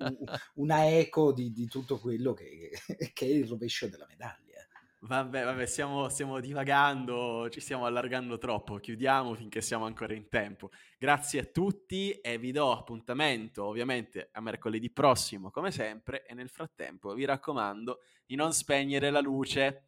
una 0.55 0.89
eco 0.89 1.33
di, 1.33 1.51
di 1.51 1.67
tutto 1.67 1.99
quello 1.99 2.33
che, 2.33 2.71
che, 3.13 3.27
è 3.27 3.29
il 3.29 3.49
rovescio 3.49 3.89
della 3.89 4.07
medaglia. 4.09 4.45
Vabbè, 5.01 5.45
vabbè, 5.45 5.67
stiamo, 5.67 6.09
stiamo 6.09 6.41
divagando, 6.41 7.49
ci 7.51 7.61
stiamo 7.61 7.87
allargando 7.87 8.39
troppo. 8.39 8.77
Chiudiamo 8.77 9.35
finché 9.35 9.61
siamo 9.61 9.85
ancora 9.85 10.15
in 10.15 10.29
tempo. 10.29 10.71
Grazie 10.99 11.41
a 11.41 11.45
tutti 11.45 12.13
e 12.13 12.39
vi 12.39 12.51
do 12.51 12.73
appuntamento 12.73 13.65
ovviamente 13.65 14.31
a 14.33 14.41
mercoledì 14.41 14.91
prossimo, 14.91 15.51
come 15.51 15.71
sempre. 15.71 16.25
E 16.25 16.35
nel 16.35 16.49
frattempo 16.49 17.15
vi 17.15 17.25
raccomando 17.25 18.01
di 18.27 18.35
non 18.35 18.53
spegnere 18.53 19.11
la 19.11 19.21
luce. 19.21 19.83